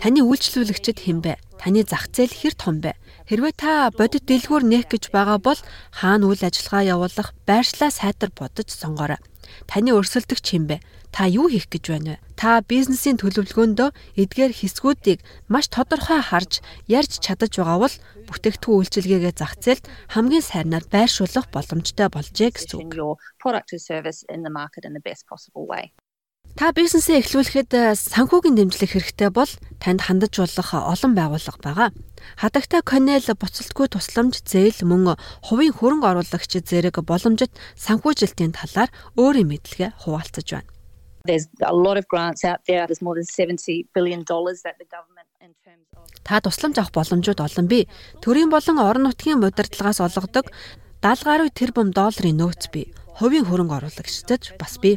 Таны 0.00 0.20
үйлчлүүлэгчид 0.24 0.98
хэн 1.04 1.20
бэ? 1.20 1.36
Таны 1.60 1.84
зах 1.84 2.08
зээл 2.12 2.32
хэр 2.32 2.54
том 2.56 2.80
бэ? 2.80 2.96
Хэрвээ 3.28 3.54
та 3.56 3.88
бодит 3.92 4.28
дэлгүүр 4.28 4.64
нээх 4.64 4.88
гэж 4.92 5.12
байгаа 5.12 5.40
бол 5.40 5.60
хаана 5.92 6.28
үйл 6.28 6.44
ажиллагаа 6.44 6.96
явуулах, 6.96 7.32
байршлаа 7.48 7.88
сайтар 7.92 8.32
бодож 8.36 8.68
сонгоорой. 8.68 9.20
Таны 9.70 9.90
өрсөлдөгч 9.96 10.46
хэн 10.52 10.64
бэ? 10.68 10.76
Та 11.14 11.30
юу 11.30 11.46
хийх 11.46 11.70
гэж 11.70 11.84
байна 11.94 12.18
вэ? 12.18 12.22
Та 12.34 12.60
бизнесийн 12.66 13.16
төлөвлөгөөндөө 13.22 13.88
эдгээр 14.18 14.52
хэсгүүдийг 14.52 15.22
маш 15.46 15.70
тодорхой 15.70 16.18
харж 16.18 16.60
ярьж 16.90 17.22
чадаж 17.22 17.54
байгаа 17.54 17.78
бол 17.86 17.96
бүтээгдэхүүн 18.28 18.78
үйлчилгээгээ 18.82 19.34
зах 19.38 19.54
зээлд 19.62 19.86
хамгийн 20.10 20.42
сайнаар 20.42 20.84
байршуулах 20.90 21.46
боломжтой 21.54 22.10
болжээ 22.10 22.50
гэсэн 22.50 22.82
үг. 22.82 22.90
Та 26.54 26.70
бизнесээ 26.70 27.18
эхлүүлэхэд 27.18 27.70
э, 27.74 27.98
санхүүгийн 27.98 28.54
дэмжлэг 28.54 28.94
хэрэгтэй 28.94 29.30
бол 29.34 29.50
танд 29.82 30.06
хандаж 30.06 30.38
болох 30.38 30.70
олон 30.70 31.12
байгууллага 31.18 31.58
байгаа. 31.58 31.90
Хадагтай 32.38 32.78
Коннел 32.86 33.26
буцалтгүй 33.26 33.90
тусламж, 33.90 34.38
зээл 34.46 34.86
мөн 34.86 35.18
хувийн 35.42 35.74
хөрөнгө 35.74 36.06
оруулагч 36.14 36.62
зэрэг 36.62 37.02
боломжит 37.02 37.50
санхүүжилтийн 37.74 38.54
талаар 38.54 38.94
өөрийн 39.18 39.50
мэдлэгээ 39.50 39.98
хуваалцаж 40.06 40.46
байна. 40.54 40.70
There's 41.26 41.50
a 41.58 41.74
lot 41.74 41.98
of 41.98 42.06
grants 42.06 42.46
out 42.46 42.62
there. 42.70 42.86
There's 42.86 43.02
more 43.02 43.18
than 43.18 43.26
70 43.26 43.90
billion 43.90 44.22
dollars 44.22 44.62
that 44.62 44.78
the 44.78 44.86
government 44.86 45.26
Та 46.24 46.40
тусламж 46.40 46.78
авах 46.78 46.94
боломжууд 46.94 47.40
олон 47.42 47.66
бий. 47.66 47.84
Төрийн 48.22 48.48
болон 48.48 48.78
орон 48.78 49.10
нутгийн 49.10 49.42
удирдлагаас 49.42 50.00
олгодог 50.00 50.48
70 51.02 51.26
гаруй 51.26 51.50
тэрбум 51.50 51.90
долларын 51.90 52.38
нөөц 52.38 52.70
бий. 52.72 52.94
Хувийн 53.18 53.44
хөрөнгө 53.44 53.76
оруулагчдад 53.76 54.56
бас 54.56 54.78
бий 54.80 54.96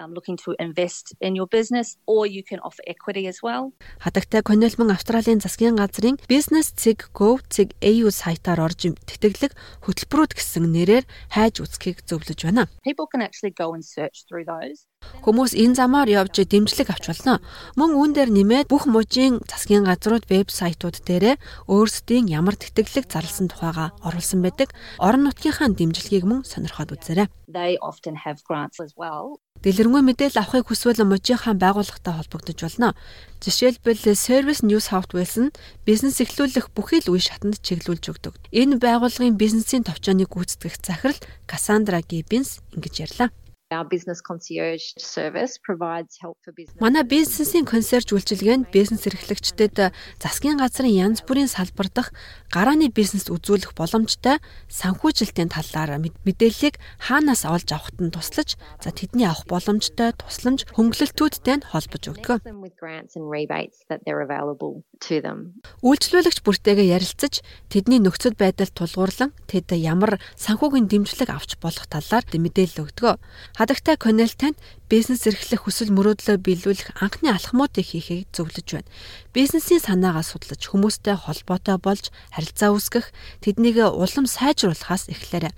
um, 0.00 0.14
looking 0.16 0.36
to 0.44 0.56
invest 0.58 1.14
in 1.20 1.36
your 1.36 1.46
business 1.46 1.96
or 2.06 2.26
you 2.26 2.42
can 2.42 2.58
offer 2.60 2.82
equity 2.86 3.28
as 3.28 3.38
well. 3.42 3.72
Хадагтай 4.00 4.42
Коннелмон 4.42 4.90
Австралийн 4.90 5.40
засгийн 5.40 5.76
газрын 5.76 6.16
business.gov.au 6.28 8.06
сайтаар 8.10 8.60
орж 8.64 8.80
тэтгэлэг 8.80 9.52
хөтөлбөрүүд 9.84 10.32
гэсэн 10.32 10.64
нэрээр 10.72 11.04
хайж 11.34 11.60
үзхийг 11.60 12.00
зөвлөж 12.08 12.40
байна. 12.48 12.64
People 12.82 13.06
can 13.12 13.20
actually 13.20 13.52
go 13.52 13.74
and 13.76 13.84
search 13.84 14.24
through 14.26 14.48
those. 14.48 14.88
Хүмүүс 15.24 15.52
энэ 15.56 15.76
замаар 15.80 16.08
явж 16.08 16.44
дэмжлэг 16.44 16.92
авч 16.92 17.04
болно. 17.08 17.40
Мөн 17.76 17.90
үүн 17.96 18.12
дээр 18.12 18.30
нэмээд 18.36 18.68
бүх 18.68 18.84
мужийн 18.84 19.40
засгийн 19.48 19.88
газрууд 19.88 20.28
вебсайтууд 20.28 20.96
дээрээ 21.08 21.40
өөрсдийн 21.72 22.28
ямар 22.28 22.56
тэтгэлэг 22.60 23.08
зарласан 23.08 23.48
тухайга 23.48 23.96
оруулсан 24.04 24.40
байдаг. 24.44 24.76
Орон 25.00 25.24
нутгийнхаа 25.24 25.72
дэмжлэгийг 25.72 26.24
мөн 26.28 26.44
сонирхоод 26.44 26.92
үзээрэй. 26.96 27.28
They 27.48 27.80
often 27.80 28.14
have 28.24 28.44
grants 28.44 28.76
as 28.80 28.92
well. 28.96 29.40
Дэлгэрэнгүй 29.60 30.02
мэдээлэл 30.08 30.40
авахыг 30.40 30.72
хүсвэл 30.72 31.04
мужийнхаа 31.04 31.52
байгууллагатай 31.52 32.14
холбогдож 32.16 32.58
болно. 32.64 32.96
Жишээлбэл 33.44 34.16
Service 34.16 34.64
New 34.64 34.80
South 34.80 35.12
Wales 35.12 35.36
нь 35.36 35.52
бизнес 35.84 36.16
эхлүүлэх 36.24 36.72
бүхий 36.72 37.04
л 37.04 37.12
үе 37.12 37.20
шатанд 37.20 37.60
чиглүүлж 37.60 38.08
өгдөг. 38.08 38.34
Энэ 38.56 38.80
байгууллагын 38.80 39.36
бизнесийн 39.36 39.84
товчооныг 39.84 40.32
гүйцэтгэх 40.32 40.80
захирал 40.80 41.20
Cassandra 41.44 42.00
Gibbons 42.00 42.64
ингэж 42.72 42.94
ярьлаа. 43.04 43.28
Our 43.70 43.86
business 43.86 44.20
concierge 44.20 44.98
service 44.98 45.54
provides 45.62 46.18
help 46.18 46.34
for 46.42 46.50
business. 46.50 46.82
Манай 46.82 47.04
бизнесийн 47.06 47.62
консьерж 47.62 48.10
үйлчилгээ 48.10 48.56
нь 48.58 48.66
бизнес 48.66 49.06
эрхлэгчдэд 49.06 49.94
засгийн 50.18 50.58
газрын 50.58 50.90
янз 50.90 51.22
бүрийн 51.22 51.46
салбар 51.46 51.86
дах 51.86 52.10
гарааны 52.50 52.90
бизнес 52.90 53.30
үзүүлэх 53.30 53.78
боломжтой 53.78 54.42
санхүүжилтийн 54.66 55.54
талаар 55.54 56.02
мэдээллийг 56.02 56.82
хаанаас 56.98 57.46
олж 57.46 57.70
авахт 57.70 58.02
нь 58.02 58.10
туслаж, 58.10 58.58
за 58.82 58.90
тэдний 58.90 59.30
авах 59.30 59.46
боломжтой 59.46 60.10
тусламж 60.18 60.66
хөнгөлөлтүүдтэй 60.74 61.62
нь 61.62 61.66
холбож 61.70 62.02
өгдөг. 62.10 62.42
Үйлчлүүлэгч 65.86 66.38
бүртээгээ 66.42 66.92
ярилцаж, 66.98 67.40
тэдний 67.70 68.02
нөхцөл 68.02 68.34
байдалд 68.34 68.74
тулгуурлан 68.74 69.30
тэд 69.46 69.70
ямар 69.78 70.18
санхүүгийн 70.34 70.90
дэмжлэг 70.90 71.30
авч 71.30 71.54
болох 71.62 71.86
талаар 71.86 72.26
мэдээлэл 72.26 72.82
өгдөг. 72.82 73.22
Хадагтай 73.54 73.94
Коннел 73.94 74.34
танд 74.34 74.58
бизнес 74.90 75.22
эрхлэх 75.22 75.70
хүсэл 75.70 75.94
мөрөөдлөө 75.94 76.36
биелүүлэх 76.42 76.98
анхны 76.98 77.30
алхмуудыг 77.30 77.94
хийхийг 77.94 78.26
зөвлөж 78.34 78.66
байна. 78.74 78.90
Бизнесийн 79.30 79.78
санаагаа 79.78 80.26
судлаж 80.26 80.58
хүмүүстэй 80.66 81.14
холбоотой 81.14 81.78
болж 81.78 82.10
харилцаа 82.34 82.74
үүсгэх, 82.74 83.14
тэднийг 83.38 83.78
улам 83.78 84.26
сайжруулахаас 84.26 85.06
эхлээрэй. 85.14 85.54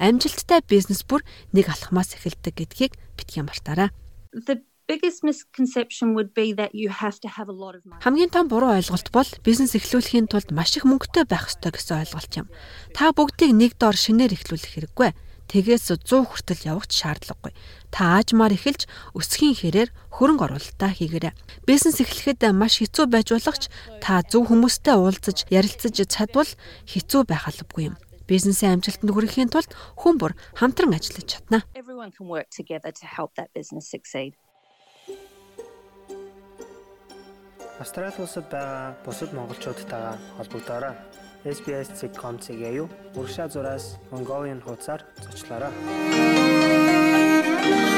Амжилттай 0.00 0.64
бизнес 0.64 1.04
бүр 1.04 1.20
нэг 1.52 1.68
алхмаас 1.68 2.16
эхэлдэг 2.16 2.56
гэдгийг 2.56 2.96
битгий 3.20 3.44
мартаарай. 3.44 3.92
The 4.32 4.64
biggest 4.88 5.20
misconception 5.20 6.16
would 6.16 6.32
be 6.32 6.56
that 6.56 6.72
you 6.72 6.88
have 6.88 7.20
to 7.20 7.28
have 7.28 7.52
a 7.52 7.56
lot 7.56 7.76
of 7.76 7.84
money. 7.84 8.00
Хамгийн 8.00 8.32
том 8.32 8.48
буруу 8.48 8.72
ойлголт 8.72 9.12
бол 9.12 9.28
бизнес 9.44 9.76
эхлүүлэхийн 9.76 10.32
тулд 10.32 10.48
маш 10.48 10.72
их 10.80 10.88
мөнгөтэй 10.88 11.28
байх 11.28 11.52
ёстой 11.52 11.76
гэсэн 11.76 12.08
ойлголт 12.08 12.32
юм. 12.40 12.48
Та 12.96 13.12
бүгдийг 13.12 13.52
нэг 13.52 13.76
доор 13.76 13.96
шинээр 14.00 14.32
эхлүүлэх 14.32 14.72
хэрэггүй 14.72 15.10
тэгээс 15.52 15.92
100 16.00 16.32
хүртэл 16.32 16.64
явах 16.64 16.88
шаардлагагүй. 16.88 17.52
Та 17.92 18.16
аажмаар 18.16 18.56
эхэлж 18.56 18.88
өсөхийн 19.12 19.52
хэрээр 19.52 19.90
хөрөнгө 20.16 20.44
оруулалтаа 20.48 20.90
хийгээрэй. 20.96 21.36
Бизнес 21.68 22.00
эхлэхэд 22.00 22.48
маш 22.56 22.80
хэцүү 22.80 23.04
байж 23.12 23.36
болох 23.36 23.58
ч 23.60 23.68
та 24.00 24.24
зөв 24.24 24.48
хүмүүстэй 24.48 24.96
уулзаж 24.96 25.44
ярилцаж 25.52 26.00
чадвал 26.08 26.48
хэцүү 26.88 27.22
байх 27.28 27.44
албагүй 27.52 27.92
юм. 27.92 27.96
Бизнесийн 28.24 28.80
амжилтанд 28.80 29.12
хүрэхийн 29.12 29.52
тулд 29.52 29.68
хүн 30.00 30.16
бүр 30.16 30.32
хамтран 30.56 30.96
ажиллаж 30.96 31.28
чадна. 31.28 31.60
Австрали 37.82 38.14
улсад 38.22 38.46
байгаа 38.48 38.96
бусад 39.04 39.30
монголчуудтайгаа 39.36 40.16
холбогдоорой. 40.38 40.94
SBS.com.cg 41.44 42.62
юу 42.78 42.88
уршаа 43.18 43.48
зураас 43.48 43.98
Mongolian 44.12 44.62
хуудасаар 44.62 45.02
зочлоорой. 45.18 45.72
Thank 47.62 47.86
you. 47.86 47.91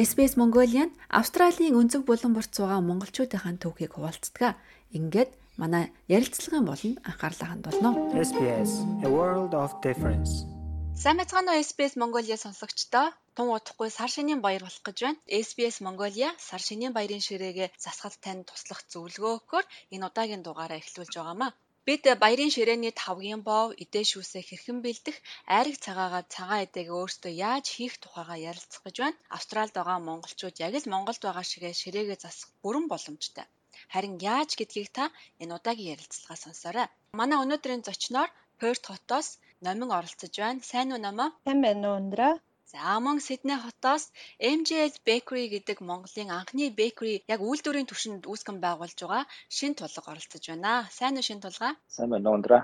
SBS 0.00 0.32
Mongolian 0.40 0.88
Австралийн 1.20 1.76
өнцөг 1.80 2.02
булан 2.08 2.32
борт 2.32 2.56
суугаа 2.56 2.80
монголчуудынхаа 2.80 3.60
түүхийг 3.60 3.92
хуваалцдаг. 3.94 4.56
Ингээд 4.96 5.30
манай 5.60 5.84
ярилцлагын 6.16 6.64
болонд 6.70 6.96
анхаарлаа 7.08 7.48
хандуулно. 7.52 7.90
SBS 8.28 8.72
A 9.04 9.08
World 9.16 9.52
of 9.62 9.70
Difference. 9.84 10.32
Сайн 11.02 11.16
мэцгаано 11.20 11.52
SBS 11.68 12.00
Mongolia 12.00 12.36
сонсогчдоо 12.40 13.12
тун 13.36 13.52
удахгүй 13.56 13.88
сар 13.98 14.08
шинийн 14.16 14.40
баяр 14.40 14.64
болох 14.64 14.84
гэж 14.88 14.98
байна. 15.04 15.20
SBS 15.44 15.76
Mongolia 15.84 16.28
сар 16.48 16.62
шинийн 16.68 16.96
баярын 16.96 17.20
ширээгээ 17.28 17.68
засахад 17.84 18.16
танд 18.24 18.48
туслах 18.48 18.80
зөвлөгөө 18.92 19.32
өгөхөөр 19.36 19.66
энэ 19.94 20.06
удаагийн 20.08 20.42
дугаараа 20.44 20.80
эхлүүлж 20.80 21.12
байгаамаа. 21.16 21.52
Бид 21.90 22.06
баярын 22.22 22.54
ширээний 22.54 22.94
тавгийн 23.02 23.42
бов, 23.48 23.66
эдээ 23.82 24.04
шүүсээ 24.10 24.42
хэрхэн 24.46 24.78
бэлдэх, 24.84 25.16
айраг 25.54 25.76
цагаагаар 25.84 26.26
цагаан 26.34 26.62
эдээг 26.66 26.88
өөрсдөө 26.98 27.32
яаж 27.48 27.66
хийх 27.74 27.94
тухайга 27.98 28.36
ярилцах 28.50 28.82
гэж 28.86 28.96
байна. 29.02 29.18
Австралид 29.36 29.74
байгаа 29.74 29.98
монголчууд 29.98 30.56
яг 30.66 30.74
л 30.78 30.90
Монголд 30.92 31.22
байгаа 31.26 31.44
шигээ 31.50 31.74
ширээгээ 31.82 32.18
засах 32.22 32.50
бүрэн 32.62 32.86
боломжтой. 32.92 33.46
Харин 33.92 34.14
яаж 34.32 34.50
гэдгийг 34.54 34.88
та 34.96 35.04
энэ 35.42 35.54
удаагийн 35.58 35.92
ярилцлагаа 35.94 36.38
сонсоорой. 36.44 36.86
Манай 37.18 37.38
өнөөдрийн 37.42 37.82
зочноор 37.82 38.30
Perth 38.60 38.84
хотоос 38.90 39.28
Номин 39.64 39.90
оролцож 39.98 40.34
байна. 40.42 40.62
Сайн 40.70 40.94
уу 40.94 41.00
намаа? 41.02 41.28
Сайн 41.44 41.58
байна 41.66 41.86
уу 41.90 41.98
өндрөө? 42.00 42.32
За 42.70 43.00
мөн 43.04 43.18
Сидней 43.18 43.58
хотоос 43.58 44.04
MJL 44.38 44.94
Bakery 45.08 45.46
гэдэг 45.54 45.78
Монголын 45.88 46.30
анхны 46.38 46.70
бэкери 46.80 47.14
яг 47.34 47.40
үйлдвэрийн 47.42 47.90
түвшинд 47.90 48.30
үүсгэн 48.30 48.58
байгуулж 48.62 48.98
байгаа 49.02 49.24
шин 49.56 49.74
тулга 49.74 50.06
оролцож 50.12 50.44
байна. 50.46 50.86
Сайн 50.98 51.18
уу 51.18 51.26
шин 51.26 51.42
тулгаа? 51.42 51.72
Сайн 51.96 52.14
байна 52.14 52.30
уу 52.30 52.38
өндрөө? 52.38 52.62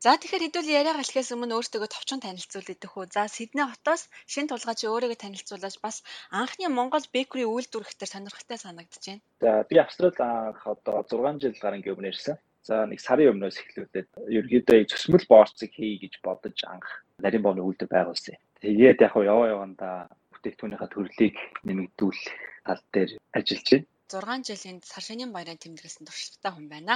За 0.00 0.16
тэгэхээр 0.16 0.44
хэдүүл 0.48 0.72
яриа 0.80 0.96
галхихээс 0.96 1.34
өмнө 1.36 1.60
өөртөө 1.60 1.92
товчхон 1.92 2.24
танилцуул 2.24 2.72
идэх 2.72 2.96
үү. 2.96 3.12
За 3.12 3.28
Сидней 3.28 3.68
хотоос 3.68 4.08
шин 4.32 4.48
тулгаа 4.48 4.74
чи 4.80 4.88
өөрийгөө 4.88 5.20
танилцуулаад 5.20 5.76
бас 5.84 5.96
анхны 6.32 6.72
Монгол 6.72 7.04
бэкери 7.12 7.44
үйлдвэрлэхээр 7.44 8.12
сонирхолтой 8.14 8.58
санагдаж 8.64 9.04
байна. 9.04 9.22
За 9.44 9.50
би 9.68 9.76
Австралид 9.76 10.16
анх 10.24 10.64
одоо 10.72 11.04
6 11.04 11.44
жил 11.44 11.60
гарan 11.60 11.84
өмнө 11.84 12.16
ирсэн. 12.16 12.40
За 12.68 12.88
нэг 12.88 13.00
сарын 13.04 13.32
өмнөөс 13.32 13.60
эхлүүлээд 13.60 14.08
ерөөдөө 14.38 14.88
цөсмөл 14.92 15.24
боорцыг 15.28 15.72
хий 15.76 16.00
гэж 16.00 16.20
бодож 16.24 16.56
анх 16.64 16.88
нарийн 17.24 17.44
бооны 17.44 17.60
үйлдвэр 17.64 17.92
байгуулсан. 17.92 18.36
Тэгээд 18.62 18.98
яг 19.06 19.14
яваа 19.14 19.48
явандаа 19.54 19.96
бүтээгдэхүүнийхээ 20.32 20.90
төрлийг 20.94 21.36
нэмэгдүүлэх 21.66 22.34
тал 22.66 22.82
дээр 22.94 23.10
ажиллаж 23.36 23.68
байна. 23.70 23.86
6 24.08 24.48
жилийн 24.48 24.78
сар 24.90 25.04
шинийн 25.04 25.32
баярын 25.32 25.60
тэмдэглэсэн 25.62 26.06
туршлагатай 26.06 26.52
хүн 26.52 26.66
байна. 26.72 26.94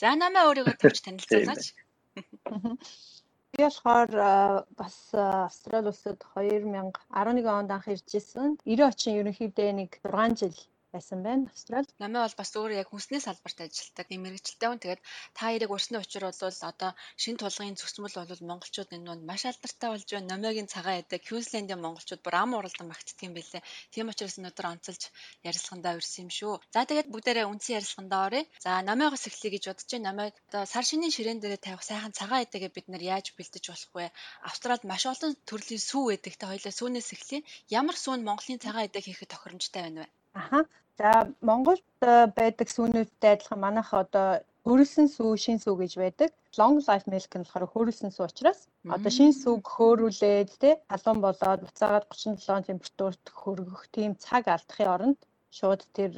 За 0.00 0.16
намаа 0.16 0.48
өөрийгөө 0.48 0.76
төвч 0.80 0.98
танилцуулаач. 1.04 1.64
Би 3.52 3.64
болохоор 3.64 4.10
бас 4.80 4.96
Австрали 5.14 5.88
улсад 5.92 6.20
2011 6.34 7.46
онд 7.58 7.70
анх 7.76 7.86
ирж 7.94 8.08
исэн. 8.20 8.56
90 8.64 8.90
очин 8.90 9.18
ерөнхийдөө 9.20 9.70
нэг 9.80 9.90
6 10.04 10.40
жил 10.40 10.56
байсан 10.94 11.20
байна 11.26 11.50
Австралид. 11.52 11.90
Намаа 12.02 12.24
бол 12.24 12.36
бас 12.40 12.50
өөрөө 12.56 12.80
яг 12.82 12.88
хүнсний 12.90 13.20
салбарт 13.20 13.58
ажилладаг 13.60 14.08
юм 14.08 14.22
мэрэгчлээ 14.24 14.68
хүн. 14.68 14.80
Тэгээд 14.82 15.02
та 15.36 15.42
хоёрыг 15.52 15.70
урсны 15.76 15.96
учир 16.00 16.24
бол 16.24 16.40
одоо 16.70 16.90
шин 17.22 17.36
тулгын 17.36 17.76
зөвсмөл 17.76 18.16
бол 18.16 18.48
монголчууд 18.50 18.90
энэ 18.96 19.14
нь 19.16 19.26
маш 19.28 19.42
алдартай 19.44 19.88
болж 19.92 20.08
байна. 20.08 20.30
Номиогийн 20.32 20.72
цагаан 20.74 21.00
эдэг 21.04 21.20
Квинслендийн 21.28 21.80
монголчууд 21.84 22.24
бүр 22.24 22.34
ам 22.40 22.56
уралдан 22.56 22.88
багтдаг 22.88 23.20
юм 23.28 23.34
билээ. 23.36 23.62
Тийм 23.92 24.08
учраас 24.08 24.38
өнөөдөр 24.40 24.66
онцолж 24.72 25.02
ярилцлагандаа 25.48 25.92
ирсэн 26.00 26.22
юм 26.24 26.30
шүү. 26.38 26.54
За 26.74 26.80
тэгээд 26.88 27.12
бүгдээрээ 27.12 27.50
үндсэн 27.52 27.76
ярилцлагандаа 27.78 28.22
оръё. 28.28 28.44
За 28.64 28.70
номиогоос 28.88 29.24
эхлэе 29.28 29.50
гэж 29.54 29.64
бодож 29.68 29.88
байна. 29.92 30.08
Номиог 30.08 30.34
одоо 30.48 30.62
сар 30.72 30.84
шинийн 30.88 31.12
ширээн 31.12 31.40
дээр 31.40 31.60
тавих 31.60 31.84
сайхан 31.84 32.16
цагаан 32.16 32.44
эдэгээ 32.48 32.72
бид 32.76 32.86
нар 32.88 33.02
яаж 33.14 33.26
бэлдэж 33.36 33.64
болох 33.68 33.92
вэ? 33.96 34.06
Австралид 34.48 34.84
маш 34.88 35.04
олон 35.12 35.32
төрлийн 35.48 35.82
сүү 35.90 36.04
эдэг. 36.16 36.34
Тэ 36.40 36.48
хоёлаа 36.48 36.72
сүүнээс 36.72 37.08
эхлэе. 37.16 37.46
Ямар 37.80 37.96
сүүн 38.00 38.24
Монголын 38.24 38.62
цагаан 38.64 38.88
эдэг 38.88 39.04
хийхэд 39.04 39.32
тохиромжтой 39.32 39.82
байна 39.84 40.00
вэ? 40.02 40.17
Аха. 40.34 40.64
За 40.98 41.30
Монголд 41.40 41.84
э, 42.02 42.26
байдаг 42.34 42.68
сүүнүүдтэй 42.74 43.32
адилхан 43.36 43.60
манайх 43.62 43.94
одоо 43.94 44.42
хөрөлсөн 44.66 45.06
сүү, 45.14 45.30
шин 45.44 45.58
сүү 45.62 45.74
гэж 45.82 45.92
байдаг. 46.02 46.30
Long 46.58 46.76
life 46.88 47.06
milk 47.12 47.32
нь 47.38 47.44
болохоор 47.46 47.70
хөрөлсөн 47.72 48.10
сүү 48.12 48.24
учраас 48.26 48.60
одоо 48.94 49.10
шин 49.18 49.30
сүүг 49.42 49.62
хөөрүүлээд 49.74 50.50
тий 50.62 50.74
халуун 50.90 51.20
болоод 51.22 51.60
буцаагаад 51.64 52.06
37 52.10 52.68
температурт 52.68 53.24
хөргөх 53.40 53.82
тийм 53.94 54.12
цаг 54.24 54.50
алдахын 54.54 54.92
оронд 54.94 55.20
шууд 55.58 55.86
тэр 55.96 56.12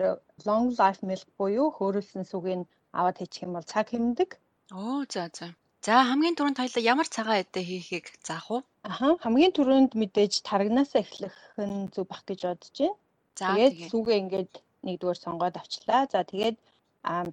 long 0.48 0.72
life 0.80 1.02
milk 1.10 1.28
буюу 1.38 1.68
хөөрөлсөн 1.76 2.24
сүүгийг 2.30 2.64
аваад 2.98 3.20
хийчих 3.20 3.44
юм 3.46 3.52
бол 3.56 3.66
цаг 3.72 3.86
хэмндэг. 3.92 4.30
Оо 4.72 5.04
за 5.12 5.28
за. 5.36 5.46
За 5.86 5.94
хамгийн 6.08 6.36
түрүүнд 6.36 6.60
хоёлаа 6.60 6.88
ямар 6.92 7.08
цагаан 7.14 7.42
эдэ 7.44 7.60
хийхийг 7.68 8.06
заах 8.26 8.46
уу? 8.50 8.62
Аха 8.90 9.16
хамгийн 9.24 9.54
түрүүнд 9.56 9.92
мэдээж 10.00 10.42
тарагнаас 10.48 10.92
эхлэх 11.02 11.36
нь 11.56 11.88
зөв 11.94 12.04
бах 12.10 12.22
гэж 12.28 12.40
бодож 12.48 12.76
байна. 12.80 12.96
Тэгээд 13.40 13.76
сүүгээ 13.90 14.18
ингээд 14.22 14.52
нэгдүгээр 14.86 15.18
сонгоод 15.24 15.56
авчлаа. 15.56 16.02
За 16.12 16.20
тэгээд 16.24 16.56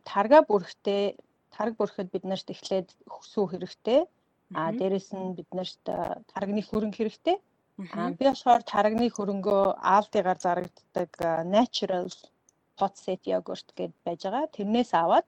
тарга 0.07 0.39
бүрхтээ 0.49 1.03
тарга 1.55 1.75
бүрхэд 1.79 2.09
бид 2.13 2.23
нарт 2.27 2.47
эхлээд 2.53 2.87
сүү 3.31 3.45
хэрэгтэй. 3.51 4.01
А 4.55 4.71
дээрэс 4.71 5.11
нь 5.11 5.35
бид 5.37 5.49
нарт 5.51 5.83
тарганы 6.31 6.63
хөрөнгө 6.63 6.99
хэрэгтэй. 6.99 7.37
А 7.93 8.09
би 8.17 8.23
болохоор 8.25 8.63
тарганы 8.63 9.07
хөрөнгөө 9.11 9.63
аалдыгаар 9.93 10.39
зарагддаг 10.45 11.11
natural 11.55 12.07
hot 12.79 12.95
set 13.03 13.21
yogurt 13.27 13.67
гэд 13.77 13.93
байж 14.05 14.21
байгаа. 14.23 14.53
Тэрнээс 14.55 14.91
аваад 14.93 15.27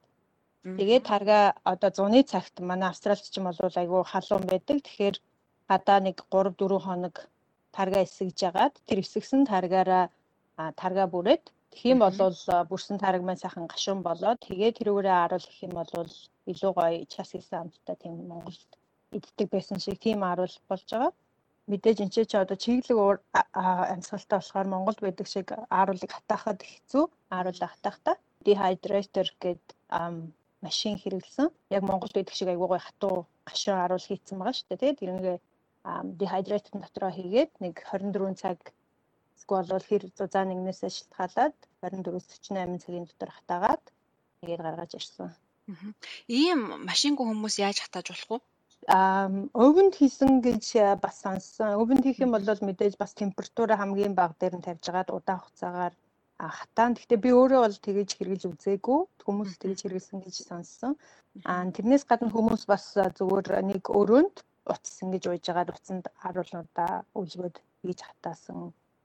тэгээд 0.80 1.04
тарга 1.12 1.40
одоо 1.72 1.90
зуны 1.98 2.22
цагт 2.32 2.56
манай 2.70 2.90
австралч 2.90 3.28
юм 3.38 3.46
бол 3.50 3.60
айгүй 3.82 4.02
халуун 4.08 4.46
байдаг. 4.48 4.78
Тэгэхээр 4.86 5.18
гадаа 5.70 6.00
нэг 6.08 6.18
3 6.32 6.56
4 6.56 6.86
хоног 6.86 7.16
тарга 7.76 8.00
эсгэж 8.06 8.38
ягаад 8.50 8.74
тэр 8.88 9.00
эсгсэн 9.04 9.42
таргаараа 9.52 10.06
тарга 10.82 11.06
бүрээд 11.14 11.44
тэгхийн 11.72 12.00
бол 12.04 12.18
бүрсэн 12.70 12.98
тараг 13.04 13.22
маань 13.24 13.42
сайхан 13.44 13.66
гашуун 13.72 14.02
болоод 14.08 14.40
тэгээ 14.48 14.72
тэрүүгээрээ 14.78 15.18
аруул 15.24 15.46
гэх 15.48 15.64
юм 15.68 15.74
бол 15.80 15.92
илүү 16.52 16.72
гоё 16.78 17.06
час 17.14 17.30
хийсэн 17.32 17.60
амттай 17.62 17.96
тийм 18.02 18.16
Монголд 18.32 18.72
иддэг 19.18 19.48
байсан 19.56 19.78
шиг 19.80 19.98
тийм 20.06 20.20
аруул 20.32 20.56
болж 20.70 20.88
байгаа. 20.92 21.12
Мэдээж 21.70 21.98
энэ 22.04 22.26
ч 22.30 22.34
одоо 22.36 22.58
чиглэг 22.64 23.22
амьсгалтай 23.94 24.38
болохоор 24.40 24.68
Монголд 24.74 25.00
байдаг 25.06 25.28
шиг 25.30 25.48
аруулыг 25.80 26.12
хатаахад 26.14 26.60
хэцүү. 26.72 27.04
Аруулаа 27.38 27.70
хатаахта 27.72 28.12
dehydrator 28.46 29.30
гэд 29.44 29.64
машин 30.66 30.96
хэрэглэсэн. 30.98 31.48
Яг 31.78 31.84
Монголд 31.90 32.14
байдаг 32.16 32.36
шиг 32.36 32.50
айгүй 32.50 32.68
гоё 32.70 32.82
хатуу 32.82 33.16
гашуун 33.50 33.80
аруул 33.82 34.06
хийцэн 34.10 34.38
байгаа 34.38 34.56
шүү 34.58 34.68
дээ. 34.70 34.80
Тэгээд 34.82 35.02
тэрнгээ 35.02 35.38
dehydrated 36.22 36.76
дотроо 36.84 37.12
хийгээд 37.18 37.52
нэг 37.64 37.76
24 37.86 38.34
цаг 38.42 38.58
эсвэл 39.40 39.74
бол 39.74 39.90
хэр 39.90 40.04
зузаан 40.18 40.48
нэгнээс 40.52 40.82
шилтгаалаад 40.96 41.56
24-48 41.82 42.84
цагийн 42.84 43.06
дотор 43.08 43.32
хатаагаад 43.34 43.84
тэгээд 44.42 44.62
гаргаж 44.66 44.92
ирсэн. 45.00 45.30
Ийм 46.42 46.60
машингүй 46.90 47.26
хүмүүс 47.28 47.56
яаж 47.66 47.78
хатааж 47.82 48.08
болох 48.12 48.30
вэ? 48.32 48.38
Аа 48.98 49.28
өвөнд 49.66 49.94
хийсэн 50.00 50.32
гэж 50.48 50.66
бас 51.04 51.16
сонссон. 51.24 51.78
Өвөнд 51.82 52.04
хийх 52.06 52.20
юм 52.26 52.32
бол 52.34 52.46
мэдээж 52.68 52.94
бас 53.02 53.12
температура 53.22 53.74
хамгийн 53.78 54.14
бага 54.20 54.36
дээр 54.40 54.56
нь 54.58 54.66
тавьж 54.68 54.86
агаад 54.90 55.10
удаан 55.18 55.40
хугацаагаар 55.42 55.94
хатаан. 56.58 56.96
Гэхдээ 56.96 57.20
би 57.26 57.30
өөрөө 57.40 57.62
бол 57.64 57.78
тэгэж 57.86 58.10
хэрэгжилж 58.16 58.44
үзээгүй. 58.54 59.00
Хүмүүс 59.26 59.52
тэгэж 59.62 59.80
хэрэгэлсэн 59.84 60.20
гэж 60.24 60.36
сонссон. 60.50 60.94
Аа 61.52 61.64
тэрнээс 61.76 62.04
гадна 62.10 62.34
хүмүүс 62.34 62.64
бас 62.72 62.84
зүгээр 63.18 63.48
нэг 63.72 63.84
өрөөнд 64.00 64.36
утас 64.74 64.96
ингэж 65.04 65.24
ууж 65.28 65.46
агаад 65.52 65.70
утсанд 65.76 66.06
харуулнуудаа 66.22 66.94
үлгөөд 67.20 67.56
хийж 67.84 68.00
хатаасан 68.08 68.58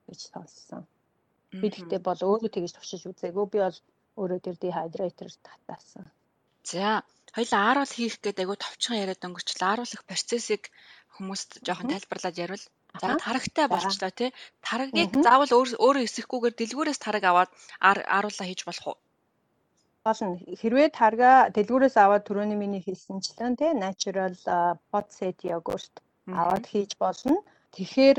гэж 0.08 0.20
сонссон. 0.30 0.82
Би 1.60 1.70
тэгтээ 1.70 2.00
бол 2.02 2.18
өөрөө 2.18 2.50
тэгэж 2.50 2.72
туршиж 2.74 3.02
үзээгүй. 3.10 3.46
Би 3.52 3.58
бол 3.64 3.78
өөрөө 4.20 4.40
тэр 4.42 4.56
dehydrator 4.58 5.30
татаасан. 5.46 6.06
За, 6.64 7.04
хоёлаа 7.36 7.60
ааруул 7.68 7.92
хийх 7.94 8.18
гэдэг 8.24 8.42
айгу 8.42 8.56
товчхон 8.58 9.00
яриад 9.02 9.22
өнгөрчлөө. 9.26 9.68
Ааруулах 9.68 10.02
процессыг 10.08 10.72
хүмүүст 11.14 11.50
жоохон 11.66 11.92
тайлбарлаад 11.92 12.36
ярил. 12.44 12.64
За 13.00 13.14
тарагтай 13.18 13.66
болчлоо 13.68 14.10
тий. 14.10 14.30
Тарагийг 14.66 15.14
заавал 15.26 15.50
өөрөө 15.50 16.06
эсэхгүйгээр 16.08 16.54
дэлгүүрээс 16.56 17.00
тараг 17.02 17.24
аваад 17.26 17.50
ааруулаа 17.82 18.46
хийж 18.48 18.62
болох 18.66 18.86
уу? 18.94 18.98
болно. 20.04 20.36
Хэрвээ 20.60 20.88
тарга 21.00 21.48
дэлгүүрээс 21.56 21.96
аваад 21.96 22.26
түрүүний 22.28 22.58
миний 22.60 22.82
хэлсэнчлэн 22.84 23.56
тий 23.60 23.72
natural 23.72 24.36
pot 24.92 25.06
set 25.16 25.38
yogurt 25.48 25.92
аваад 26.28 26.64
хийж 26.72 26.92
болно. 27.00 27.40
Тэгэхээр 27.74 28.18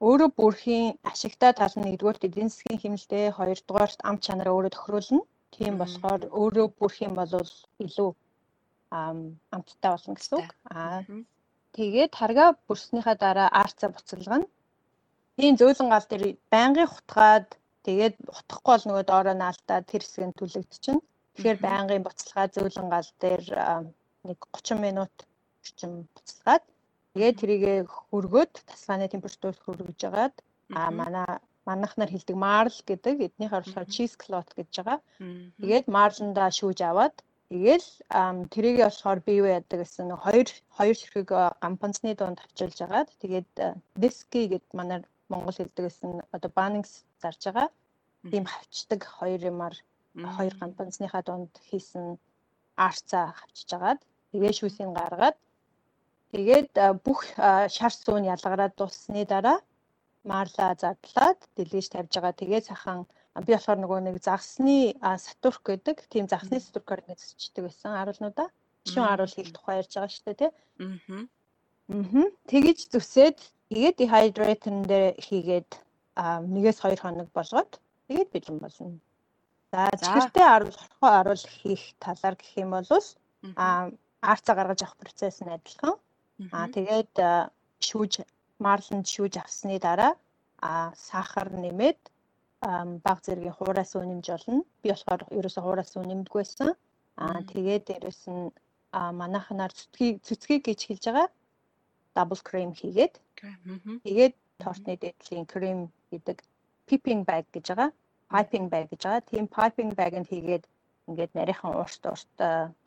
өөрөө 0.00 0.30
бүрхийн 0.38 0.86
ашигтай 1.10 1.52
тал 1.56 1.74
нь 1.76 1.84
нэгдүгээр 1.86 2.24
эдийн 2.28 2.48
засгийн 2.50 2.80
хэмнэлтэй, 2.80 3.24
хоёрдугаарт 3.36 4.00
ам 4.08 4.16
чанараа 4.24 4.54
өөрөө 4.56 4.72
тохируулна. 4.74 5.22
Тийм 5.54 5.74
болохоор 5.78 6.22
өөрөө 6.40 6.66
бүрх 6.78 6.96
юм 7.06 7.12
бол 7.20 7.32
илүү 7.84 8.10
амттай 9.56 9.90
болно 9.92 10.14
гэсэн 10.16 10.36
үг. 10.40 10.50
Аа 10.72 11.00
тэгээд 11.76 12.10
тарга 12.18 12.46
бүрснийхаа 12.66 13.16
дараа 13.24 13.48
арцаа 13.62 13.90
буцалгана. 13.92 14.46
Тийм 15.36 15.54
зөөлөн 15.60 15.88
гал 15.92 16.06
дээр 16.08 16.24
байнгын 16.52 16.88
хутгаад 16.90 17.48
тэгээд 17.86 18.14
утахгүй 18.38 18.72
бол 18.74 18.86
нөгөө 18.88 19.04
доороо 19.10 19.36
наалтаад 19.38 19.84
тэр 19.90 20.02
хэсэг 20.02 20.24
нь 20.26 20.38
түлэгдчихнэ. 20.38 21.00
Тэгэхээр 21.34 21.58
байнгын 21.66 22.06
буцалгаа 22.06 22.46
зөөлөн 22.54 22.88
гал 22.94 23.10
дээр 23.22 23.44
нэг 24.28 24.38
30 24.52 24.84
минут 24.84 25.14
орчим 25.60 25.92
буцалгаад 26.14 26.64
тэгээд 27.20 27.40
тэрийгэ 27.40 27.74
хөргөөд 27.84 28.52
тасгааны 28.64 29.06
температурт 29.12 29.60
хөргөж 29.60 29.96
жагаад 30.00 30.34
а 30.72 30.88
манай 30.88 31.28
манайхнаар 31.68 32.08
хэлдэг 32.12 32.36
марл 32.46 32.76
гэдэг 32.88 33.16
эднийхээр 33.26 33.64
болохоор 33.64 33.92
cheese 33.94 34.16
cloth 34.16 34.48
гэж 34.56 34.70
байгаа. 34.72 34.98
Тэгээд 35.60 35.86
марландаа 35.96 36.48
шүүж 36.48 36.80
аваад 36.80 37.16
Тэгэл 37.52 37.88
тэрийгээ 38.54 38.86
болохоор 38.88 39.20
бие 39.26 39.42
яадаг 39.58 39.78
гэсэн 39.82 40.08
нэг 40.08 40.18
хоёр 40.24 40.48
хоёр 40.78 40.96
ширхэг 40.96 41.28
гампанцны 41.60 42.16
дунд 42.16 42.38
авчилж 42.40 42.78
агаад 42.86 43.08
тэгээд 43.22 43.50
диски 44.02 44.40
гэд 44.52 44.64
манай 44.72 44.98
Монгол 45.28 45.56
хэлдэг 45.58 45.84
гэсэн 45.84 46.10
одоо 46.32 46.50
банингс 46.58 47.04
зарж 47.20 47.42
байгаа. 47.44 47.68
Тийм 48.32 48.44
хавчдаг 48.48 49.00
хоёр 49.18 49.40
юмар 49.52 49.74
хоёр 50.36 50.54
гампанцныхаа 50.62 51.22
дунд 51.26 51.52
хийсэн 51.68 52.04
арцаа 52.88 53.34
хавчиж 53.38 53.68
агаад 53.76 54.00
тэгээ 54.32 54.52
шүүсийг 54.58 54.90
гаргаад 54.96 55.36
тэгээд 56.32 56.70
бүх 57.04 57.20
шар 57.76 57.92
суун 57.92 58.24
ялгараад 58.34 58.74
дуусны 58.78 59.24
дараа 59.26 59.58
марла 60.24 60.74
задлаад 60.78 61.38
дэлгэж 61.56 61.86
тавьж 61.90 62.12
байгаа. 62.14 62.34
Тэгээд 62.40 62.68
сайхан 62.68 63.06
би 63.46 63.52
болохоор 63.54 63.78
нөгөө 63.80 64.00
нэг 64.04 64.16
загсны 64.20 64.94
сатурк 65.00 65.62
гэдэг 65.64 65.96
тийм 66.12 66.28
загсны 66.28 66.60
сатуркаар 66.60 67.02
нэзчдэг 67.08 67.64
байсан 67.64 67.96
харуулнуудаа. 67.96 68.48
Шин 68.84 69.04
харуул 69.04 69.32
хэл 69.32 69.54
тухай 69.54 69.80
ярьж 69.80 69.92
байгаа 69.96 70.12
шүү 70.12 70.24
дээ 70.26 70.40
тий. 70.40 70.50
Аа. 70.84 71.24
Аа. 71.88 72.28
Тэгэж 72.50 72.78
зүсээд 72.92 73.38
тэгээд 73.70 73.96
dehydrator 74.00 74.74
дээр 74.90 75.14
хийгээд 75.26 75.70
нэгээс 76.54 76.78
2 76.84 77.00
хоног 77.00 77.28
болгоод 77.32 77.80
тэгээд 78.08 78.30
бэлэн 78.34 78.58
болно. 78.60 79.00
За 79.72 79.88
чихэртэй 79.94 80.44
харуул 80.44 80.76
хорхоо 80.76 81.10
харуул 81.14 81.44
хийх 81.46 81.82
талаар 82.02 82.34
гэх 82.36 82.52
юм 82.60 82.70
бол 82.76 82.88
аа 83.56 83.90
арцаа 84.20 84.54
гаргаж 84.56 84.80
авах 84.82 85.00
процесс 85.00 85.40
нь 85.40 85.48
адилхан. 85.48 85.96
Аа 86.56 86.66
тэгээд 86.76 87.12
шүүж 87.86 88.12
марланд 88.64 89.06
шүүж 89.14 89.34
авсны 89.42 89.76
дараа 89.86 90.12
а 90.68 90.92
сахар 91.08 91.48
нэмээд 91.64 92.00
баг 93.06 93.18
зэргийн 93.24 93.56
хуураас 93.56 93.92
үнэмж 93.96 94.26
олно. 94.36 94.64
Би 94.82 94.88
болохоор 94.92 95.22
ерөөсө 95.38 95.60
хуураас 95.62 95.92
үнэмдэггүй 95.96 96.40
байсан. 96.42 96.70
Аа 97.24 97.40
тэгээд 97.52 97.82
дээрэс 97.88 98.22
нь 98.32 98.52
манайхнаар 99.20 99.72
цэцгийг 99.78 100.16
цэцгийг 100.26 100.62
гэж 100.68 100.80
хэлж 100.88 101.04
байгаа 101.08 101.28
дабл 102.14 102.40
крем 102.48 102.72
хийгээд 102.80 103.14
тэгээд 104.04 104.34
тортны 104.62 104.94
дээдлийн 105.02 105.46
крем 105.52 105.78
гэдэг 106.10 106.38
piping 106.88 107.22
bag 107.28 107.44
гэж 107.54 107.66
байгаа. 107.70 107.90
Piping 108.32 108.66
bag 108.72 108.84
гэж 108.90 109.02
байгаа. 109.04 109.28
Тийм 109.30 109.46
piping 109.56 109.90
bag-нд 109.98 110.28
хийгээд 110.30 110.64
ингээд 111.08 111.32
нарийнхан 111.38 111.74
урт 111.82 112.02
урт 112.12 112.34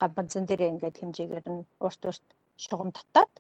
гамбанцэн 0.02 0.46
дээр 0.46 0.62
ингээд 0.74 1.00
хэмжээгээр 1.00 1.46
нь 1.54 1.62
урт 1.86 2.02
урт 2.10 2.26
шугам 2.58 2.92
татаад 2.92 3.32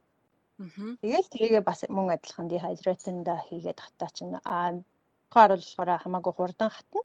Тэгэл 1.01 1.28
тэрийгээ 1.34 1.64
бас 1.66 1.82
мөн 1.89 2.14
адилхан 2.16 2.47
dehydrated 2.51 3.28
хийгээд 3.47 3.80
хатаа 3.82 4.09
чинь 4.16 4.38
аа 4.38 4.70
тухайн 4.70 4.86
харуул 5.34 5.64
болохоор 5.66 5.89
хамаагүй 6.03 6.34
хурдан 6.36 6.70
хатна. 6.74 7.01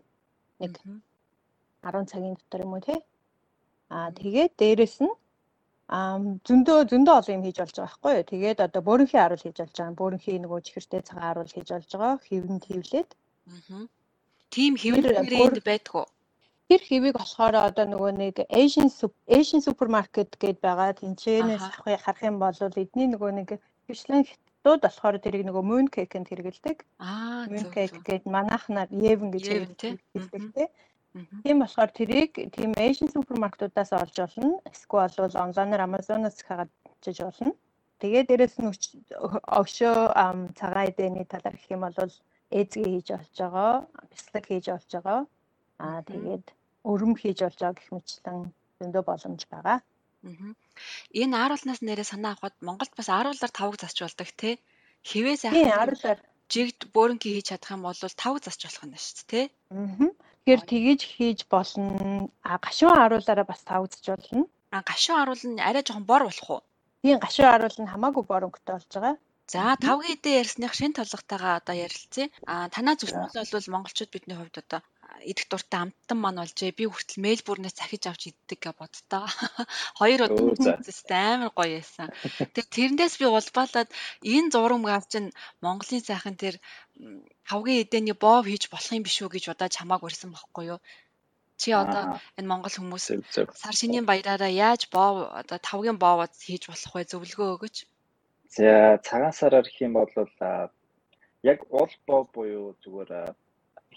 Нэг 0.60 0.72
10 1.82 2.10
цагийн 2.10 2.36
дотор 2.36 2.60
юм 2.64 2.72
уу 2.76 2.84
те. 2.84 2.96
Аа 3.94 4.12
тэгээд 4.18 4.52
дээрэс 4.60 4.96
нь 5.04 5.14
аа 5.96 6.20
зөндөө 6.46 6.78
зөндөө 6.92 7.14
олон 7.18 7.36
юм 7.36 7.44
хийж 7.44 7.56
болж 7.58 7.74
байгаа 7.76 7.88
байхгүй 7.88 8.12
юу. 8.20 8.30
Тэгээд 8.32 8.58
одоо 8.66 8.80
бөөрөнхийн 8.84 9.22
харуул 9.22 9.44
хийж 9.44 9.58
болж 9.60 9.76
байгаа. 9.76 9.98
Бөөрөнхийн 10.00 10.42
нөгөө 10.44 10.60
чихэртэй 10.66 11.02
цагаан 11.08 11.26
харуул 11.26 11.54
хийж 11.54 11.68
болж 11.72 11.90
байгаа. 11.92 12.14
Хэвэн 12.28 12.58
твлээд. 12.64 13.10
Аа. 13.48 13.84
Тим 14.54 14.72
хэвэн 14.76 15.02
твлээд 15.02 15.56
байдгүй. 15.64 16.04
Тэр 16.68 16.80
хэвийг 16.84 17.16
болохоор 17.16 17.56
одоо 17.64 17.86
нөгөө 17.88 18.12
нэг 18.22 18.34
Asian 18.52 18.92
Asian 19.38 19.64
supermarket 19.64 20.36
гэдээ 20.36 20.60
байгаа. 20.60 20.92
Тэнцэнээс 21.00 21.64
харах 22.04 22.20
юм 22.20 22.36
бол 22.44 22.52
эдний 22.52 23.08
нөгөө 23.08 23.30
нэг 23.40 23.48
хвшлэн 23.88 24.28
хятадууд 24.28 24.80
болохоор 24.84 25.16
тэрийг 25.16 25.48
нөгөө 25.48 25.64
moon 25.64 25.86
cake-нд 25.88 26.28
хэрэгэлдэг. 26.28 26.78
Аа 27.00 27.48
moon 27.48 27.72
cake 27.72 27.96
гэдэг 28.04 28.28
манайхнаар 28.28 28.92
Yevon 28.92 29.32
гэж 29.32 29.44
хэлдэг 29.48 29.96
тий. 30.52 30.68
Тийм 31.40 31.56
болохоор 31.64 31.90
тэрийг 31.98 32.36
тийм 32.52 32.76
Asian 32.76 33.08
supermarket-уудаас 33.16 33.90
олж 33.96 34.16
олно. 34.28 34.60
Эсвэл 34.68 35.08
бол 35.24 35.40
онлайнаар 35.44 35.88
Amazon-оос 35.88 36.44
хагаад 36.44 36.70
чиж 37.00 37.24
болно. 37.24 37.56
Тэгээ 38.04 38.28
дээрэс 38.28 38.60
нь 38.60 38.68
өгшөө 38.68 39.96
цагаан 40.58 40.88
эдэний 40.92 41.24
талаар 41.24 41.56
гэх 41.56 41.72
юм 41.72 41.88
бол 41.88 41.96
эзгээ 42.52 42.92
хийж 42.92 43.08
олж 43.16 43.34
байгаа, 43.40 43.72
бяцлаг 44.12 44.44
хийж 44.44 44.66
олж 44.76 44.90
байгаа. 44.92 45.20
Аа 45.80 46.04
тэгээд 46.04 46.57
өрөм 46.90 47.12
хийж 47.20 47.38
болж 47.44 47.58
байгаа 47.60 47.76
гэх 47.78 47.88
мэтлэн 47.94 48.38
зөндөө 48.78 49.02
боломж 49.10 49.42
байгаа. 49.52 49.78
Энэ 51.20 51.34
ааруулнаас 51.42 51.80
нэрээ 51.84 52.06
санаа 52.08 52.32
авахад 52.34 52.56
Монголд 52.66 52.92
бас 52.96 53.08
ааруулаар 53.10 53.52
тавг 53.58 53.74
засч 53.78 53.98
болдог 54.02 54.28
тий. 54.40 54.54
Хивээ 55.08 55.36
сайхан. 55.38 55.78
Ааруулаар 55.78 56.18
жигд 56.52 56.80
бөөрөнки 56.94 57.28
хийж 57.30 57.46
чадах 57.50 57.74
юм 57.76 57.82
бол 57.86 58.00
тавг 58.22 58.36
засч 58.42 58.60
болох 58.64 58.84
юм 58.84 58.92
шүү 58.96 59.14
дээ 59.14 59.28
тий. 59.30 59.46
Аа. 59.70 60.10
Тэгэхээр 60.48 60.60
тгийж 60.70 61.00
хийж 61.14 61.40
болно. 61.52 62.32
А 62.50 62.58
гашуун 62.64 62.98
ааруулаараа 62.98 63.46
бас 63.48 63.62
тавг 63.68 63.86
засч 63.92 64.06
болно. 64.10 64.44
А 64.76 64.82
гашуун 64.88 65.18
ааруул 65.20 65.44
нь 65.44 65.60
арай 65.68 65.82
жоохон 65.84 66.06
бор 66.10 66.22
болох 66.26 66.48
уу? 66.50 66.62
Тийм 67.02 67.18
гашуун 67.24 67.50
ааруул 67.52 67.78
нь 67.80 67.92
хамаагүй 67.92 68.24
бор 68.26 68.46
өнгөтэй 68.46 68.74
болж 68.74 68.90
байгаа. 68.94 69.16
За 69.52 69.76
тавгийн 69.80 70.16
эдээ 70.16 70.40
ярьсных 70.42 70.72
шин 70.76 70.92
толготойгоо 70.92 71.54
одоо 71.60 71.76
ярилцъя. 71.86 72.26
А 72.52 72.68
танаа 72.74 72.96
зүснэл 73.00 73.54
бол 73.54 73.72
монголчууд 73.74 74.10
бидний 74.12 74.36
хувьд 74.36 74.56
одоо 74.62 74.80
идэх 75.24 75.46
дуртай 75.48 75.80
амттан 75.88 76.18
маань 76.20 76.40
болжээ. 76.40 76.76
Би 76.78 76.84
хүртэл 76.86 77.24
Мельбурнээс 77.24 77.76
захиж 77.78 78.06
авч 78.06 78.22
иддэг 78.30 78.58
гэж 78.62 78.74
боддоо. 78.78 79.24
Хоёр 80.00 80.20
удаа 80.26 80.78
үзсэн 80.78 81.16
амар 81.16 81.52
гоё 81.54 81.80
байсан. 81.80 82.08
Тэгээ 82.54 82.74
тэрнээс 82.76 83.14
би 83.20 83.26
улбаалаад 83.26 83.88
энэ 84.22 84.52
зураг 84.52 84.82
авч 84.86 85.08
чинь 85.12 85.28
Монголын 85.64 86.02
сайхан 86.04 86.36
тэр 86.38 86.54
хавгийн 87.50 87.82
эдэний 87.84 88.16
боов 88.24 88.44
хийж 88.46 88.70
болох 88.70 88.92
юм 88.92 89.04
биш 89.06 89.18
үү 89.22 89.30
гэж 89.34 89.44
удаа 89.52 89.68
чамааг 89.72 90.02
урьсан 90.04 90.30
бохгүй 90.34 90.64
юу? 90.76 90.80
Чи 91.60 91.74
одоо 91.74 92.22
энэ 92.38 92.50
монгол 92.50 92.70
хүмүүс 92.70 93.06
сар 93.62 93.74
шинийн 93.74 94.06
баяраараа 94.06 94.52
яаж 94.52 94.82
боов 94.94 95.16
одоо 95.40 95.58
тавгийн 95.58 95.98
боовод 95.98 96.32
хийж 96.46 96.70
болох 96.70 96.92
вэ? 96.94 97.10
Зөвлөгөө 97.10 97.48
өгөөч. 97.54 97.76
За 98.54 98.98
цагаан 99.06 99.34
сараар 99.34 99.66
юм 99.82 99.92
бол 99.98 100.12
яг 101.42 101.58
уул 101.70 101.92
боов 102.06 102.26
буюу 102.34 102.76
зүгээр 102.82 103.34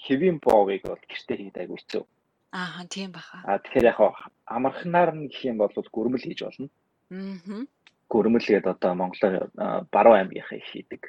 хэвийн 0.06 0.38
боовыг 0.43 0.82
бол 0.88 1.04
гэртээ 1.10 1.38
хийгээд 1.38 1.62
айгу 1.62 1.78
хэцүү. 1.78 2.04
Аа 2.52 2.84
тийм 2.89 3.12
баха. 3.16 3.41
А 3.47 3.60
тэгэхээр 3.64 3.89
яг 3.91 3.99
амархнаар 4.45 5.12
нь 5.16 5.30
гэх 5.32 5.43
юм 5.49 5.58
бол 5.62 5.72
гүрмэл 5.72 6.26
хийж 6.26 6.39
болно. 6.43 6.68
Аа. 7.12 7.66
гөрмөл 8.12 8.43
гээд 8.43 8.68
одоо 8.68 8.91
Монголын 8.95 9.47
баруун 9.93 10.20
аймгийнхаа 10.20 10.60
их 10.60 10.68
хийдэг. 10.72 11.02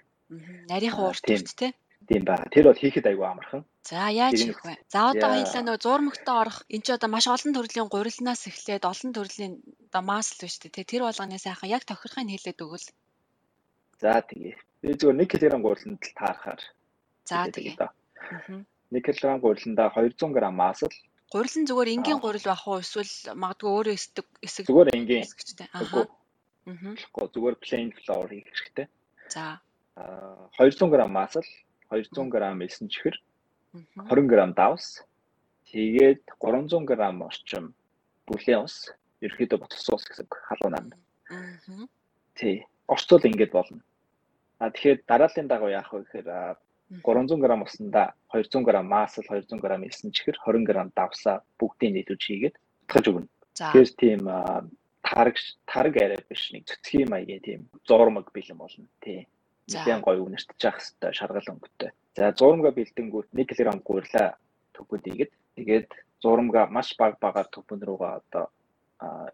Нарийнхан 0.71 1.05
уурт 1.05 1.27
тий. 1.27 1.75
Тийм 2.07 2.23
ба. 2.27 2.39
Тэр 2.55 2.71
бол 2.71 2.79
хийхэд 2.79 3.07
айгүй 3.11 3.27
амархан. 3.27 3.63
За 3.83 4.11
яаж 4.11 4.39
хийх 4.39 4.63
вэ? 4.67 4.75
За 4.91 5.11
одоо 5.11 5.31
хоёлаа 5.35 5.63
нөгөө 5.63 5.83
зурмагтаа 5.83 6.37
орох 6.43 6.59
энэ 6.75 6.85
ч 6.87 6.89
одоо 6.95 7.11
маш 7.11 7.27
олон 7.31 7.53
төрлийн 7.55 7.89
гурилнаас 7.91 8.43
эхлээд 8.51 8.85
олон 8.87 9.11
төрлийн 9.15 9.55
одоо 9.91 10.03
масл 10.03 10.39
биш 10.43 10.59
үү? 10.63 10.83
Тэр 10.83 11.03
болгоны 11.07 11.39
сайхан 11.39 11.71
яг 11.71 11.83
тохирохыг 11.87 12.27
хэлээд 12.27 12.63
өгвөл. 12.63 12.89
За 14.03 14.19
тэгээ. 14.19 14.55
Би 14.83 14.89
зүгээр 14.99 15.23
1 15.23 15.31
кг 15.31 15.43
гуриланд 15.63 16.03
л 16.03 16.19
таарахаар. 16.19 16.63
За 17.31 17.47
тэгээ. 17.55 17.79
Аа. 18.93 18.99
1 18.99 19.01
кг 19.01 19.41
гуриландаа 19.41 19.89
200 19.97 20.33
г 20.37 20.51
масл. 20.53 20.93
Гурилан 21.33 21.65
зүгээр 21.65 21.93
энгийн 21.97 22.21
гурил 22.21 22.45
бах 22.45 22.69
уу 22.69 22.85
эсвэл 22.85 23.33
магадгүй 23.33 23.71
өөрөө 23.73 23.95
эсдэг 23.97 24.27
эсэг 24.45 24.69
зүгээр 24.69 24.97
энгийн 24.97 25.25
эсэгчтэй. 25.25 25.69
Аа. 25.73 26.05
Аа. 26.69 27.29
Зүгээр 27.33 27.57
plain 27.65 27.89
flour 27.97 28.29
хийх 28.29 28.47
хэрэгтэй. 28.53 28.87
За. 29.33 29.61
Аа 29.97 30.49
200 30.61 30.93
г 30.93 31.09
масл, 31.09 31.49
200 31.89 32.29
г 32.29 32.37
элсэн 32.37 32.89
чихэр, 32.93 33.17
20 33.97 34.29
г 34.29 34.33
давс, 34.53 35.01
тэгээд 35.73 36.21
300 36.37 36.85
г 36.85 36.93
орчим 37.25 37.73
бүлээн 38.29 38.65
ус, 38.69 38.93
ерөөхдөө 39.25 39.59
ботсон 39.59 39.97
ус 39.97 40.05
гэсэн 40.05 40.29
халуун. 40.29 40.93
Аа. 41.33 41.89
Тий. 42.37 42.67
Орцвол 42.93 43.25
ингэж 43.25 43.51
болно. 43.57 43.81
А 44.59 44.71
тэгэхээр 44.71 44.99
дарааллын 45.09 45.49
дагуу 45.49 45.71
яах 45.73 45.91
вэ 45.93 46.05
гэхээр 46.05 46.29
300 47.01 47.41
г 47.41 47.47
усанда 47.65 48.13
200 48.33 48.65
г 48.67 48.83
маасл, 48.83 49.25
200 49.25 49.61
г 49.61 49.67
элсэн 49.89 50.13
чихэр, 50.13 50.37
20 50.45 50.67
г 50.69 50.93
давсаа 50.93 51.41
бүгдийг 51.59 51.93
нийлүүлж 51.97 52.23
хийгээд 52.29 52.57
утгаж 52.85 53.05
өгнө. 53.09 53.29
Тэгэхээр 53.57 53.91
тийм 53.97 54.21
тараг 55.03 55.37
тараг 55.67 55.95
арай 55.97 56.21
биш 56.29 56.53
нэг 56.53 56.69
цэцгийн 56.69 57.09
маягийн 57.09 57.41
тийм 57.41 57.61
зурмаг 57.89 58.29
бэлэн 58.33 58.59
болно. 58.59 58.87
Тий. 59.01 59.29
Нэгэн 59.69 60.01
гоё 60.05 60.25
үнэртэж 60.27 60.61
явах 60.61 60.85
хэвээр 60.85 61.17
шаргал 61.17 61.53
өнгөтэй. 61.53 61.91
За 62.17 62.33
зурмага 62.37 62.71
бэлдэнгүүт 62.77 63.29
1 63.33 63.47
кг 63.49 63.81
гурилаа 63.81 64.29
төгөөд 64.77 65.05
игээд 65.13 65.33
тэгээд 65.57 65.89
зурмага 66.23 66.69
маш 66.69 66.93
баг 67.01 67.17
багаар 67.25 67.49
төвпөн 67.49 67.81
рүүгээ 67.81 68.13
одоо 68.21 68.45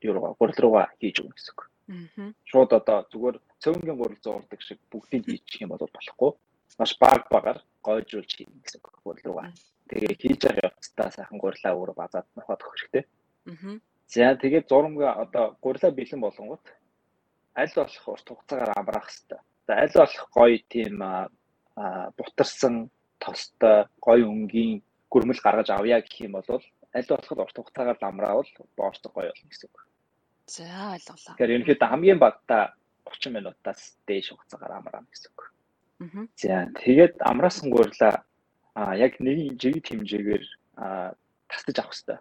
юу 0.03 0.13
руугаа 0.15 0.35
гурил 0.39 0.63
руугаа 0.63 0.87
хийж 1.01 1.21
өгнө 1.21 1.35
гэсэн 1.37 1.53
үг. 1.55 1.61
Шууд 2.51 2.71
одоо 2.73 2.99
зүгээр 3.13 3.37
цөөнгийн 3.63 3.99
гурил 3.99 4.21
зуурдаг 4.25 4.61
шиг 4.63 4.79
бүгдийг 4.93 5.25
хийчих 5.25 5.63
юм 5.65 5.73
бол 5.73 5.89
болохгүй. 5.97 6.31
Маш 6.79 6.95
баг 7.03 7.27
багаар 7.31 7.59
гойжуулж 7.83 8.31
хийнэ 8.35 8.63
гэсэн 8.63 8.81
үг 8.81 8.97
гурил 9.03 9.27
руугаа. 9.27 9.51
Тэгээ 9.91 10.15
хийж 10.21 10.41
явах 10.47 10.79
явцдаа 10.79 11.09
сайхан 11.11 11.39
гурилаа 11.43 11.73
өөрөө 11.75 11.97
базаад 11.99 12.27
нохоод 12.37 12.63
өгөх 12.63 12.77
хэрэгтэй. 12.79 13.05
За 14.07 14.37
тэгээд 14.39 14.71
зурмга 14.71 15.13
одоо 15.25 15.57
гурилаа 15.65 15.91
бэлэн 15.91 16.21
болгонгууд 16.23 16.65
аль 17.59 17.75
болох 17.77 18.09
урт 18.09 18.27
хугацаагаар 18.29 18.73
амраах 18.79 19.09
хэрэгтэй. 19.11 19.41
За 19.67 19.73
аль 19.83 19.97
болох 19.99 20.25
гоё 20.31 20.59
тийм 20.71 20.97
бутарсан 22.17 22.75
тостой 23.19 23.91
гоё 24.07 24.25
өнгийн 24.31 24.83
гөрмөл 25.11 25.41
гаргаж 25.43 25.69
авъя 25.71 25.99
гэх 26.01 26.21
юм 26.27 26.39
бол 26.39 26.47
аль 26.49 27.11
болох 27.11 27.33
урт 27.33 27.57
хугацаагаар 27.59 27.99
амраавал 28.01 28.49
боорцог 28.79 29.13
гоё 29.13 29.31
болно 29.35 29.51
гэсэн 29.51 29.69
үг. 29.69 29.79
За 30.47 30.65
ойлголоо. 30.95 31.35
Тэгэхээр 31.37 31.55
ерөнхийдөө 31.55 31.89
хамгийн 31.91 32.19
багтаа 32.23 32.63
30 33.05 33.35
минутаас 33.37 33.81
дээш 34.07 34.33
хугацаагаар 34.33 34.79
амраана 34.79 35.11
гэсэн 35.13 35.33
үг. 35.35 35.41
За 36.37 36.71
тэгээд 36.79 37.19
амраасан 37.21 37.71
гурилаа 37.71 38.23
а 38.75 38.95
яг 38.95 39.19
нэг 39.19 39.59
жиг 39.59 39.83
хэмжээгээр 39.83 40.45
тасдаж 41.51 41.77
авах 41.83 41.91
хэрэгтэй. 41.91 42.19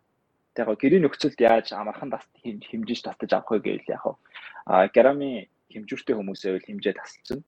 Тэгээ 0.57 0.81
гэрийн 0.81 1.03
нөхцөлд 1.05 1.37
яаж 1.37 1.67
амархан 1.77 2.09
таст 2.09 2.29
хэмжиж 2.41 3.05
тасдаж 3.05 3.31
авах 3.37 3.53
вэ 3.53 3.59
гэвэл 3.61 3.93
яг 3.93 4.03
а 4.65 4.89
грамын 4.89 5.45
хэмжүүртэй 5.69 6.15
хүмүүсээ 6.17 6.51
бол 6.57 6.67
хэмжээ 6.67 6.93
тасалсан. 6.97 7.39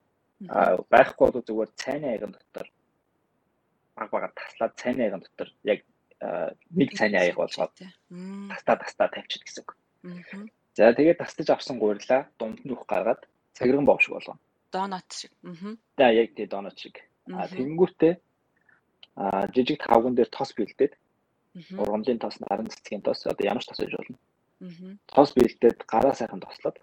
А 0.46 0.78
байхгүй 0.86 1.26
бол 1.34 1.42
зүгээр 1.42 1.70
цайны 1.74 2.06
аяган 2.14 2.32
дотор 2.38 2.66
баг 3.98 4.10
багаар 4.14 4.32
таслаад 4.38 4.72
цайны 4.78 5.02
аяган 5.02 5.26
дотор 5.26 5.50
яг 5.66 5.82
нэг 6.70 6.94
цайны 6.94 7.18
аяг 7.18 7.36
болгоод 7.36 7.74
тастаа 8.54 8.76
тастаа 8.78 9.08
тавьчих 9.10 9.42
гэсэн 9.42 9.66
үг. 9.66 9.74
За 10.78 10.94
тэгээд 10.94 11.18
тастаж 11.18 11.50
авсан 11.50 11.82
гурилаа 11.82 12.30
дунд 12.38 12.62
нь 12.64 12.72
үх 12.72 12.86
гаргаад 12.86 13.26
цагирган 13.58 13.84
бов 13.84 14.00
шиг 14.00 14.14
болгоно. 14.14 14.38
Донат 14.72 15.08
шиг. 15.12 15.32
Аа. 15.44 15.76
За 15.98 16.12
яг 16.12 16.34
тий 16.34 16.46
донат 16.46 16.78
шиг. 16.78 16.96
А 17.32 17.48
тэгэнгүүтээ 17.48 18.14
а 19.16 19.46
жижиг 19.54 19.78
тавган 19.84 20.14
дээр 20.14 20.30
тос 20.30 20.54
бэлдээд 20.54 20.94
ургамлын 21.76 22.18
тос, 22.22 22.38
наран 22.40 22.70
цэцгийн 22.70 23.02
тос 23.02 23.26
одоо 23.26 23.44
ямар 23.46 23.62
ч 23.62 23.68
тос 23.68 23.80
байж 23.82 23.94
болно. 23.98 24.18
Аа. 24.62 24.96
Тос 25.06 25.34
бэлдээд 25.34 25.78
гараа 25.86 26.14
сайхан 26.14 26.40
тослоод 26.40 26.78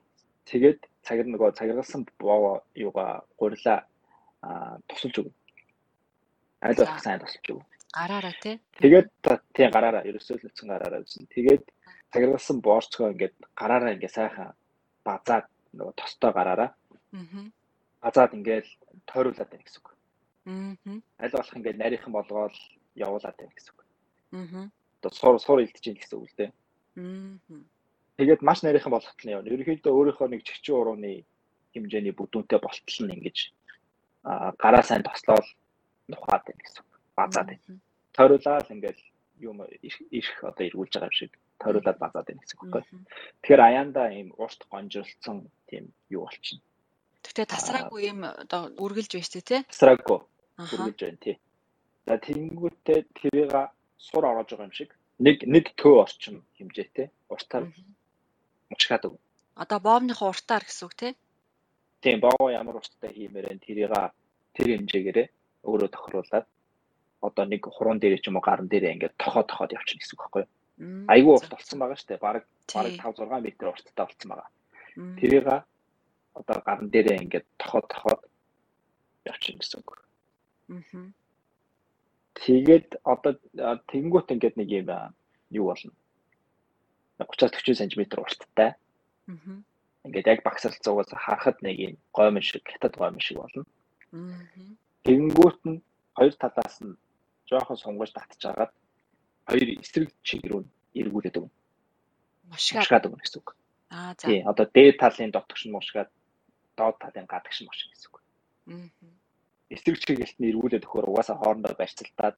тэгээд 0.46 0.80
цагир 1.08 1.26
нөгөө 1.28 1.56
цагиргалсан 1.60 2.08
боо 2.20 2.64
юугаа 2.76 3.24
гурилаа 3.40 3.88
тусалж 4.88 5.16
өгнө. 5.24 5.36
Айл 6.62 6.76
болох 6.76 7.00
сайн 7.04 7.20
тусалж 7.24 7.46
өгнө. 7.52 7.66
Гараараа 7.96 8.36
тий. 8.44 8.56
Тэгээд 8.84 9.08
тий 9.56 9.68
гараараа 9.72 10.04
ерөөсөө 10.10 10.36
л 10.38 10.48
үтсэн 10.52 10.68
гараараа 10.70 11.04
үзэн. 11.04 11.32
Тэгээд 11.32 11.64
цагиргалсан 12.12 12.58
боорцгоо 12.62 13.12
ингээд 13.16 13.36
гараараа 13.56 13.96
ингээд 13.96 14.18
сайхан 14.20 14.52
базаад 15.08 15.48
нөгөө 15.74 15.96
тостой 15.96 16.32
гараараа. 16.36 16.70
Аа. 17.16 17.48
Базаад 18.08 18.32
ингээд 18.40 18.68
тойруулаад 19.04 19.52
байна 19.52 19.66
гэсэн 19.68 19.84
үг. 19.84 19.90
Аа. 20.48 20.96
Аль 21.20 21.36
болох 21.36 21.56
ингээд 21.60 21.82
нарийнхан 21.84 22.14
болгоол 22.16 22.58
явуулаад 22.96 23.36
байна 23.36 23.52
гэсэн 23.52 23.74
үг. 23.76 23.82
Аа. 24.32 24.72
Одоо 25.04 25.12
сур 25.12 25.36
сур 25.44 25.60
илтэж 25.60 25.84
ийн 25.92 26.00
гэсэн 26.00 26.16
үг 26.16 26.32
л 26.32 26.40
дээ. 26.40 26.52
Аа. 26.96 27.60
Тэгээд 28.16 28.48
маш 28.48 28.64
нарийнхан 28.64 28.96
болгохт 28.96 29.20
нь 29.28 29.36
явна. 29.36 29.52
Ерөнхийдөө 29.52 29.92
өөрийнхөө 29.92 30.28
нэг 30.32 30.42
чигчэн 30.48 30.80
урууны 30.80 31.28
хэмжээний 31.76 32.16
бүдүүнтэй 32.16 32.60
болтол 32.64 33.00
нь 33.04 33.16
ингэж 33.20 33.38
гараа 34.56 34.84
сайн 34.88 35.04
тослоод 35.04 35.44
нухаад 36.08 36.48
байна 36.48 36.64
гэсэн 36.64 36.80
үг. 36.80 36.92
Базаад 37.12 37.48
байна. 37.52 37.84
Тойруулаад 38.16 38.72
ингээд 38.72 39.00
юм 39.44 39.68
ирэх 39.68 40.38
одоо 40.48 40.64
эргүүлж 40.64 40.94
байгаа 40.96 41.12
юм 41.12 41.20
шиг 41.20 41.32
тойруулаад 41.60 42.00
базаад 42.00 42.28
байна 42.32 42.40
гэсэн 42.40 42.58
үг. 42.64 42.88
Тэгэхээр 43.44 43.62
аяанда 43.68 44.04
ийм 44.16 44.32
урт 44.40 44.64
гонжирлцсон 44.72 45.52
тийм 45.68 45.92
юу 46.08 46.24
болчихно. 46.24 46.64
Тэгтээ 47.28 47.48
тасраагүй 47.52 48.02
юм 48.08 48.24
одоо 48.24 48.72
үргэлж 48.80 49.12
байж 49.20 49.28
тээ 49.36 49.44
тий? 49.44 49.62
Тасраагүй. 49.68 50.20
Үргэлж 50.64 51.00
байна 51.04 51.20
тий. 51.20 51.36
За 52.08 52.16
тэнгүүтээ 52.16 53.00
тэрийг 53.20 53.52
сур 54.00 54.24
ороож 54.24 54.48
байгаа 54.48 54.72
юм 54.72 54.76
шиг 54.80 54.96
нэг 55.20 55.44
нэг 55.44 55.76
төө 55.76 56.08
орчим 56.08 56.48
хэмжээтэй 56.56 57.12
уртаар 57.28 57.68
мучгаад 58.72 59.04
өг. 59.12 59.16
Одоо 59.60 59.80
боовныхоо 59.84 60.32
уртаар 60.32 60.64
гэсэн 60.64 60.86
үг 60.88 60.96
тий? 60.96 61.12
Тийм 62.00 62.24
боов 62.24 62.48
ямар 62.48 62.80
урттай 62.80 63.12
хиймээр 63.12 63.52
энэ 63.52 63.66
тэрийг 63.66 63.92
тэр 64.56 64.68
хэмжээгээрээ 64.72 65.28
өөрөө 65.68 65.90
тохируулаад 65.92 66.48
одоо 67.28 67.46
нэг 67.46 67.62
хуруунд 67.68 68.02
дээр 68.02 68.24
ч 68.24 68.32
юм 68.32 68.40
уу 68.40 68.46
гарын 68.48 68.72
дээр 68.72 68.96
ингээд 68.96 69.20
тохоо 69.20 69.44
тохоод 69.44 69.76
явчихна 69.76 70.00
гэсэн 70.00 70.16
үг 70.16 70.22
байхгүй 70.24 70.44
юу? 70.48 70.52
Айгүй 71.12 71.34
урт 71.36 71.52
болсон 71.52 71.78
байгаа 71.82 71.98
шүү 72.00 72.10
дээ. 72.14 72.24
Бараг 72.24 72.46
бараг 72.72 72.94
5 73.04 73.20
6 73.20 73.36
м 73.36 73.68
урттай 73.68 74.06
болсон 74.06 74.30
байгаа. 74.32 74.50
Тэрийг 75.20 75.44
одоо 76.40 76.58
гарн 76.66 76.90
дээрээ 76.94 77.24
ингээд 77.24 77.48
тохоо 77.58 77.82
тохоод 77.90 78.22
явчихна 79.26 79.60
гэсэн 79.62 79.80
үг. 79.82 79.90
Аа. 80.70 81.10
Тэгээд 82.38 82.88
одоо 83.04 83.34
тэгэнгүүт 83.90 84.34
ингээд 84.34 84.56
нэг 84.62 84.70
юм 84.70 84.90
юу 85.50 85.66
болно. 85.74 85.94
30-40 87.18 87.74
см 87.74 88.02
урттай. 88.22 88.78
Аа. 89.28 89.58
Ингээд 90.06 90.30
яг 90.34 90.40
багсралцуугаас 90.46 91.12
харахад 91.12 91.58
нэг 91.66 91.76
юм 91.80 91.94
гоймон 92.14 92.46
шиг, 92.46 92.64
хятад 92.70 92.94
гоймон 92.96 93.24
шиг 93.24 93.42
болно. 93.42 93.66
Аа. 94.14 94.46
Тэгэнгүүт 95.04 95.60
нь 95.66 95.82
хоёр 96.14 96.34
талаас 96.38 96.78
нь 96.86 96.98
жоохон 97.50 97.78
сунгаж 97.78 98.12
татчихагаад 98.14 98.72
хоёр 99.48 99.68
эсрэг 99.82 100.12
чиг 100.22 100.44
рүү 100.46 100.62
эргүүлээд 101.00 101.40
өгнө. 101.40 101.56
Мушгаад 102.52 103.08
өгнө 103.08 103.24
гэсэн 103.24 103.40
үг. 103.40 103.56
Аа 103.90 104.14
за. 104.20 104.28
Тий, 104.28 104.40
одоо 104.44 104.66
дээд 104.68 105.00
талын 105.00 105.32
дотогш 105.32 105.64
нь 105.66 105.76
мушгаад 105.76 106.12
доод 106.78 106.96
талын 107.02 107.28
гадагш 107.28 107.60
мушгах 107.66 107.92
гэсэн 107.92 108.10
үг. 108.10 108.16
Аа. 108.72 108.88
Эсрэг 109.74 109.98
чигэлт 110.00 110.38
нь 110.40 110.50
эргүүлээд 110.52 110.86
өгөхөөр 110.86 111.10
угаасаа 111.10 111.38
хоорондоо 111.42 111.74
барьцалтаад 111.76 112.36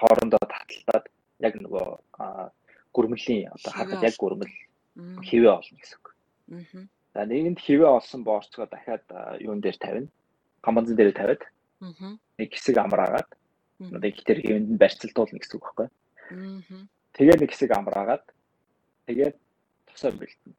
хоорондоо 0.00 0.42
таталтаад 0.42 1.04
яг 1.46 1.54
нөгөө 1.62 1.86
гүрмэлийн 2.92 3.48
одоо 3.56 3.72
хатад 3.72 4.02
яг 4.02 4.14
гүрмэл 4.18 4.54
хэвээ 5.28 5.52
олно 5.56 5.76
гэсэн 5.78 5.98
үг. 5.98 6.06
Аа. 6.52 6.84
За 7.14 7.20
нэгэнд 7.24 7.58
хэвээ 7.62 7.90
олсон 7.96 8.22
боорцгоо 8.28 8.66
дахиад 8.68 9.06
юун 9.40 9.60
дээр 9.62 9.78
тавина. 9.80 10.10
Гамбанзан 10.60 10.96
дээр 10.96 11.16
тавиад. 11.16 11.42
Аа. 11.80 12.18
Нэг 12.38 12.48
хэсэг 12.52 12.76
амраагаад 12.76 13.30
Одоо 13.78 14.10
ихтер 14.10 14.42
хэвэнд 14.42 14.74
нь 14.74 14.80
барьцалтуулна 14.82 15.38
гэсэн 15.38 15.54
үг 15.54 15.64
байхгүй. 15.70 15.86
Аа. 15.86 16.82
Тэгээд 17.14 17.40
нэг 17.40 17.50
хэсэг 17.54 17.70
амраагаад 17.78 18.24
тэгээд 19.06 19.36
тосоо 19.86 20.10
бэлтэнэ. 20.18 20.56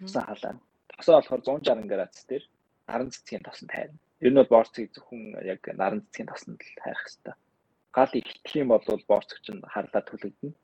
Тосоо 0.00 0.24
халаана. 0.24 0.60
Тосоо 0.98 1.14
болохоор 1.18 1.42
160 1.42 1.90
градус 1.92 2.24
дээр 2.28 2.44
наран 2.88 3.10
цэцгийн 3.10 3.44
тосонд 3.44 3.70
хайрна. 3.74 3.98
Ер 4.20 4.32
нь 4.32 4.38
бол 4.40 4.54
борцыг 4.54 4.92
зөвхөн 4.94 5.22
яг 5.42 5.62
наран 5.80 6.00
цэцгийн 6.04 6.30
тосонд 6.30 6.60
л 6.60 6.82
хайх 6.84 7.00
хэрэгтэй. 7.02 7.34
Гал 7.96 8.12
ихтлэх 8.18 8.54
юм 8.62 8.68
бол 8.70 8.84
борцог 9.10 9.38
чинь 9.42 9.62
харлаа 9.74 10.02
түлэгдэнэ. 10.06 10.54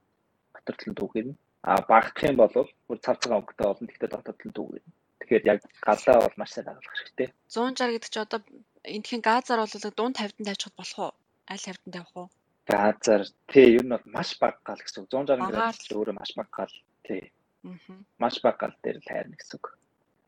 Батартлан 0.55 0.95
түүхэрнэ. 0.99 1.35
А 1.63 1.83
багтах 1.93 2.25
юм 2.31 2.37
бол 2.41 2.55
бүр 2.89 2.99
цав 3.05 3.17
цагаан 3.21 3.41
өнгөтэй 3.43 3.67
болно. 3.69 3.89
Тэгтээ 3.91 4.11
дотоод 4.11 4.41
нь 4.47 4.57
дүүгэн. 4.57 4.87
Тэгэхээр 5.21 5.45
яг 5.53 5.59
гадаа 5.87 6.19
бол 6.25 6.37
маш 6.41 6.51
сайн 6.53 6.67
дагалах 6.67 6.97
хэрэгтэй. 6.97 7.29
160 7.53 7.93
гэдэг 7.95 8.11
чи 8.11 8.21
одоо 8.25 8.41
эндхийн 8.83 9.23
газар 9.23 9.59
бол 9.61 9.75
дунд 9.99 10.17
50-д 10.17 10.49
тавьчихад 10.49 10.77
болох 10.81 10.99
уу? 10.99 11.13
Аль 11.53 11.65
50-д 11.67 11.93
тавих 11.93 12.17
уу? 12.17 12.29
Газар 12.67 13.23
тий 13.53 13.67
ер 13.77 13.85
нь 13.85 13.93
бол 13.95 14.07
маш 14.17 14.31
бага 14.41 14.59
гал 14.65 14.81
гэсэн 14.81 15.05
үг. 15.05 15.13
160 15.13 15.53
градус 15.53 15.89
өөрөө 15.93 16.15
маш 16.17 16.31
бага 16.39 16.53
гал 16.59 16.75
тий. 17.07 17.23
Аа. 17.69 17.99
Маш 18.23 18.35
бага 18.43 18.59
гал 18.63 18.75
дээр 18.83 18.99
л 18.99 19.09
хайрна 19.11 19.37
гэсэн 19.37 19.57
үг. 19.61 19.67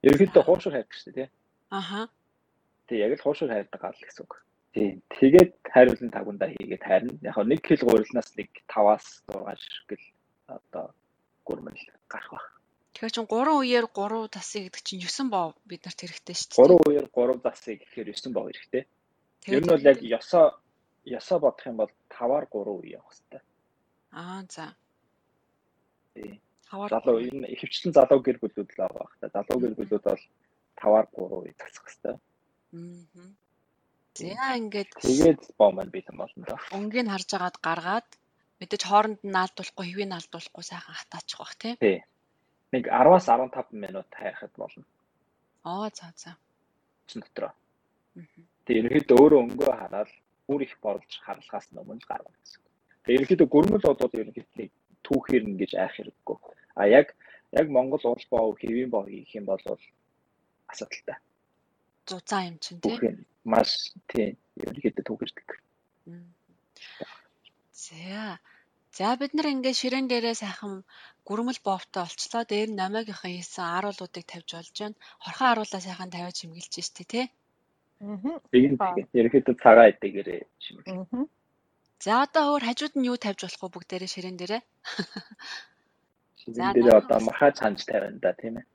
Ерөнхийдөө 0.02 0.42
хууршуур 0.42 0.74
хайрдаг 0.74 0.96
шүү 0.98 1.12
дээ 1.14 1.16
тий. 1.26 1.28
Аха. 1.70 2.08
Тий 2.90 2.98
яг 2.98 3.12
л 3.14 3.22
хууршуур 3.22 3.50
хайрдаг 3.54 3.80
гал 3.80 3.98
гэсэн 4.02 4.24
үг. 4.26 4.34
Тий. 4.74 4.88
Тэгээд 5.14 5.52
хайруулан 5.62 6.10
тагундаа 6.10 6.50
хийгээд 6.50 6.82
хайрна. 6.82 7.14
Яг 7.22 7.38
нэг 7.46 7.60
кил 7.62 7.82
гурилнаас 7.86 8.34
нэг 8.34 8.50
5-аас 8.66 9.22
6 9.30 9.62
ширхгэл 9.62 10.06
одоо 10.50 10.94
гурмал 11.44 11.78
гарах 12.10 12.30
баг. 12.34 12.46
Тэгэхээр 12.92 13.14
чин 13.14 13.26
3 13.30 13.62
үеэр 13.62 13.86
3 13.88 14.34
засыг 14.34 14.62
гэдэг 14.68 14.82
чинь 14.82 15.02
9 15.06 15.30
боо 15.30 15.54
бид 15.64 15.86
нарт 15.86 16.00
хэрэгтэй 16.02 16.36
шүү 16.36 16.50
дээ. 16.50 16.66
3 16.66 16.88
үеэр 16.90 17.06
3 17.08 17.46
засыг 17.46 17.78
гэхээр 17.86 18.08
9 18.10 18.34
боо 18.34 18.44
хэрэгтэй. 18.50 18.84
Ер 19.48 19.62
нь 19.62 19.70
бол 19.70 19.86
яг 19.86 19.98
ёсоо 20.02 20.46
ёсоо 21.06 21.38
бодох 21.38 21.66
юм 21.66 21.76
бол 21.78 21.92
5-аар 22.10 22.44
3 22.50 22.74
үе 22.78 22.98
явах 22.98 23.14
хэрэгтэй. 23.14 23.42
Аа 24.12 24.42
за. 24.50 24.66
Тий. 26.14 26.40
Залуу 26.72 27.20
нь 27.20 27.44
ихэвчлэн 27.52 27.92
залуу 27.92 28.20
гэр 28.24 28.38
бүлүүд 28.40 28.70
л 28.72 28.80
байх 28.96 29.12
та. 29.20 29.28
Залуу 29.28 29.58
гэр 29.60 29.74
бүлүүд 29.76 30.04
бол 30.08 30.22
5-аар 30.80 31.06
3 31.12 31.44
үе 31.44 31.52
засах 31.60 31.84
хэрэгтэй. 31.84 32.16
Аа. 32.16 33.28
За 34.16 34.56
ингээд 34.56 34.90
тэгээд 35.00 35.40
боо 35.60 35.70
маань 35.72 35.92
юм 35.92 36.16
болно 36.16 36.44
да. 36.48 36.56
Өнгийг 36.72 37.08
харж 37.12 37.30
агаад 37.36 37.56
гаргаад 37.60 38.08
мэдээж 38.60 38.82
хооронд 38.88 39.20
нь 39.24 39.34
наалдуулахгүй 39.36 39.84
хэвийг 39.88 40.08
наалдуулахгүй 40.12 40.64
сайхан 40.64 40.96
хатаачих 40.96 41.38
бах 41.40 41.54
тий. 41.60 41.74
Тий. 41.76 41.98
Нэг 42.72 42.88
10-аас 42.88 43.28
15 43.28 43.72
минут 43.72 44.08
хайхад 44.12 44.52
болно. 44.56 44.84
Аа 45.64 45.88
за 45.92 46.12
за. 46.16 46.36
Чин 47.08 47.20
дотроо. 47.24 47.52
Тэгээ 48.64 48.80
ерөнхийдөө 48.80 49.16
өөрөө 49.20 49.40
өнгөө 49.44 49.72
хараад 49.80 50.10
бүр 50.48 50.60
их 50.64 50.74
борлож 50.84 51.12
харлахаас 51.24 51.68
өмнө 51.72 52.00
л 52.00 52.08
гаргана 52.08 52.36
гэсэн. 52.40 52.60
Тэгээ 53.04 53.16
ерөнхийдөө 53.16 53.48
гөрмөл 53.48 53.84
бодоод 53.88 54.12
ерөнхийдөө 54.20 54.68
түүхээр 55.06 55.44
нь 55.48 55.58
гэж 55.60 55.72
айх 55.82 55.92
хэрэггүй. 55.96 56.36
А 56.74 56.86
яг 56.86 57.14
яг 57.52 57.66
Монгол 57.68 58.00
уул 58.04 58.24
боо 58.30 58.52
хэвийн 58.60 58.90
боо 58.90 59.04
хийх 59.06 59.34
юм 59.34 59.44
бол 59.50 59.62
асуудалтай. 60.72 61.16
Зузаан 62.06 62.44
юм 62.50 62.56
чинь 62.64 62.80
тий. 62.80 62.96
Маш 63.44 63.70
тий 64.10 64.36
ерөнхийдөө 64.60 65.04
түүхэрдэг. 65.06 65.48
За. 67.72 68.38
За 68.92 69.16
бид 69.20 69.32
нар 69.34 69.48
ингээд 69.52 69.80
ширээн 69.80 70.06
дээрээ 70.08 70.36
сайхан 70.36 70.84
гүрмэл 71.28 71.60
боовтой 71.64 72.02
олчлоо. 72.04 72.42
Дээр 72.44 72.70
нь 72.72 72.80
намаагийнхаа 72.80 73.30
хийсэн 73.32 73.64
аруулуудыг 73.76 74.24
тавьж 74.28 74.48
болж 74.52 74.76
байна. 74.80 75.00
Хорхон 75.24 75.48
аруулаа 75.52 75.80
сайхан 75.84 76.10
тавиад 76.12 76.36
чимгэлж 76.38 76.74
штэ 76.88 77.04
тий. 77.12 77.26
Аа. 78.04 78.40
Тэгээд 78.52 79.08
ерөөхдөө 79.20 79.56
цагаа 79.64 79.86
эдгээрээ 79.92 80.40
чимгэлж. 80.62 81.28
За 82.04 82.12
одоо 82.26 82.44
өөр 82.52 82.64
хажууд 82.68 82.94
нь 82.98 83.08
юу 83.10 83.16
тавьж 83.16 83.40
болох 83.46 83.62
вэ 83.62 83.68
бүгдээрээ 83.72 84.10
ширээн 84.12 84.36
дээрээ? 84.38 84.62
За 86.46 86.72
дээр 86.74 86.96
одоо 87.02 87.20
махаа 87.20 87.52
цанж 87.52 87.86
тавина 87.86 88.18
да 88.18 88.32
тийм 88.34 88.58
ээ. 88.58 88.66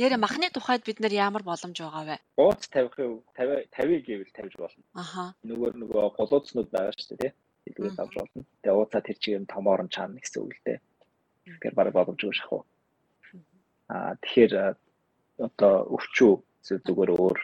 Нэрэ 0.00 0.16
махны 0.16 0.48
тухайд 0.48 0.82
бид 0.88 1.00
нар 1.00 1.12
ямар 1.12 1.42
боломж 1.42 1.76
байгаа 1.76 2.04
вэ? 2.08 2.16
Ууц 2.40 2.64
тавих 2.72 2.96
50 2.96 3.68
50 3.68 4.06
гэвэл 4.08 4.32
тавьж 4.32 4.54
болно. 4.56 4.82
Аха. 4.94 5.34
Нөгөө 5.44 5.76
нөгөө 5.82 6.16
голооцнууд 6.16 6.70
байгаа 6.72 6.96
шүү 6.96 7.20
дээ 7.20 7.32
тийм 7.36 7.74
хэлгээд 7.76 8.00
авч 8.00 8.14
болно. 8.16 8.42
Тэгээ 8.62 8.78
ууцаа 8.78 9.02
тэр 9.04 9.18
чигээр 9.20 9.42
нь 9.44 9.52
томоор 9.52 9.82
нь 9.84 9.92
чаана 9.94 10.16
гэсэн 10.20 10.40
үг 10.42 10.52
л 10.56 10.64
дээ. 10.64 10.78
Тэгэхээр 11.44 11.74
бараг 11.76 11.94
боломжгүй 11.94 12.32
шахав. 12.32 12.64
Аа 13.92 14.16
тэгэхээр 14.22 14.52
одоо 15.46 15.74
өвчүү 15.96 16.32
зүгээр 16.64 17.10
өөр 17.16 17.38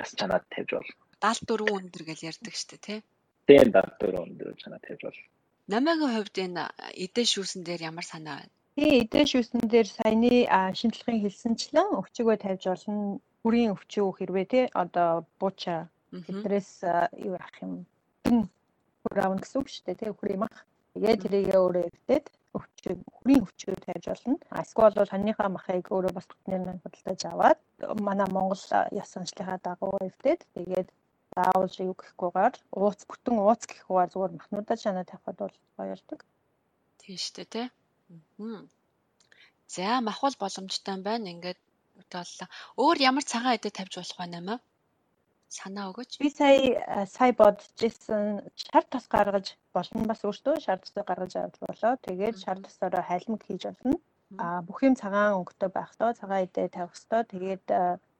яс 0.00 0.10
чанаад 0.16 0.44
тавьж 0.48 0.70
бол. 0.76 0.90
74 1.20 1.76
өндөр 1.76 2.02
гэж 2.08 2.18
ярьдаг 2.30 2.54
шүү 2.56 2.68
дээ 2.72 2.84
тий. 2.86 3.00
Тийм 3.48 3.68
74 3.68 4.24
өндөр 4.24 4.56
чанаа 4.56 4.80
тавьж 4.80 5.02
бол. 5.04 5.20
Намайгийн 5.68 6.14
хувьд 6.16 6.36
энэ 6.40 6.64
эдэ 7.04 7.22
шүүсэн 7.28 7.62
дээр 7.64 7.90
ямар 7.90 8.06
санаа 8.06 8.40
байна? 8.40 8.54
Тий 8.80 9.04
эдэ 9.04 9.28
шүүсэн 9.28 9.68
дээр 9.68 9.88
саяны 9.92 10.48
шинжилгээн 10.48 11.20
хэлсэнчлэн 11.20 12.00
өвчгөө 12.00 12.36
тавьж 12.40 12.64
болно. 12.64 13.20
Бүрийн 13.44 13.76
өвчөө 13.76 14.08
хэрвээ 14.16 14.46
тий 14.48 14.64
одоо 14.72 15.28
бууча 15.36 15.92
эдрээс 16.16 16.88
юу 17.28 17.36
ах 17.36 17.56
юм 17.60 17.84
хурав 19.04 19.36
гэсэн 19.36 19.60
үг 19.60 19.68
шүү 19.68 19.84
дээ 19.84 20.00
тий 20.00 20.10
хүрээ 20.16 20.38
мах. 20.40 20.56
Тэгээд 20.96 21.22
тэрийгээ 21.28 21.58
өөрөө 21.60 21.84
эвдээд 21.92 22.26
өвчөө 22.56 22.94
хүрийн 23.20 23.44
өвчөө 23.44 23.76
тавьж 23.84 24.04
болно. 24.08 24.36
Эсвэл 24.48 24.96
бол 24.96 25.12
хоньныхаа 25.12 25.48
махыг 25.52 25.86
өөрөө 25.92 26.12
бас 26.16 26.26
бүтнээр 26.32 26.62
нь 26.64 26.80
худалдаж 26.80 27.20
аваад 27.28 27.60
манай 28.00 28.28
Монгол 28.32 28.64
яс 28.96 29.12
санчлалынхаа 29.12 29.60
дагуу 29.60 30.00
эвдээд 30.08 30.40
тэгээд 30.56 30.88
заавал 31.36 31.76
юу 31.84 31.94
гэхгүйгээр 32.00 32.54
ууц 32.80 33.00
бүтэн 33.04 33.36
ууц 33.44 33.62
гэхгүйгээр 33.68 34.12
зүгээр 34.12 34.32
махнуудаа 34.40 34.76
шанаа 34.80 35.04
тавихад 35.04 35.36
бол 35.36 35.56
гоёлдог. 35.76 36.20
Тийм 36.96 37.20
шүү 37.20 37.36
дээ 37.44 37.52
тий. 37.52 37.68
За 39.74 40.00
махвал 40.00 40.34
боломжтой 40.38 40.94
юм 40.96 41.02
байна. 41.02 41.30
Ингээд 41.34 41.60
бодлоо. 41.94 42.48
Өөр 42.82 42.96
ямар 43.10 43.24
цагаан 43.24 43.56
эдэ 43.58 43.70
тавьж 43.70 43.94
болох 43.96 44.18
байна 44.18 44.38
юм 44.42 44.48
аа? 44.54 44.60
санаа 45.50 45.90
өгөөч. 45.90 46.18
Би 46.22 46.30
сая 46.30 47.06
сая 47.10 47.34
бодож 47.34 47.66
ирсэн 47.82 48.46
шар 48.54 48.84
тас 48.86 49.06
гаргаж 49.10 49.46
болно 49.74 50.06
бас 50.10 50.22
өөртөө 50.22 50.62
шар 50.62 50.78
тасыг 50.78 51.04
гаргаж 51.10 51.34
авч 51.36 51.56
болоо. 51.66 51.94
Тэгээд 52.06 52.36
шар 52.38 52.58
тасаараа 52.62 53.02
хайлмаг 53.10 53.42
хийж 53.44 53.62
болно. 53.66 53.98
А 54.38 54.62
бүх 54.62 54.78
юм 54.86 54.94
цагаан 54.94 55.42
өнгөтэй 55.42 55.70
байх 55.74 55.90
тоо 55.98 56.14
цагаан 56.14 56.46
идэ 56.46 56.70
тавих 56.70 56.94
ёстой. 56.94 57.26
Тэгээд 57.26 57.66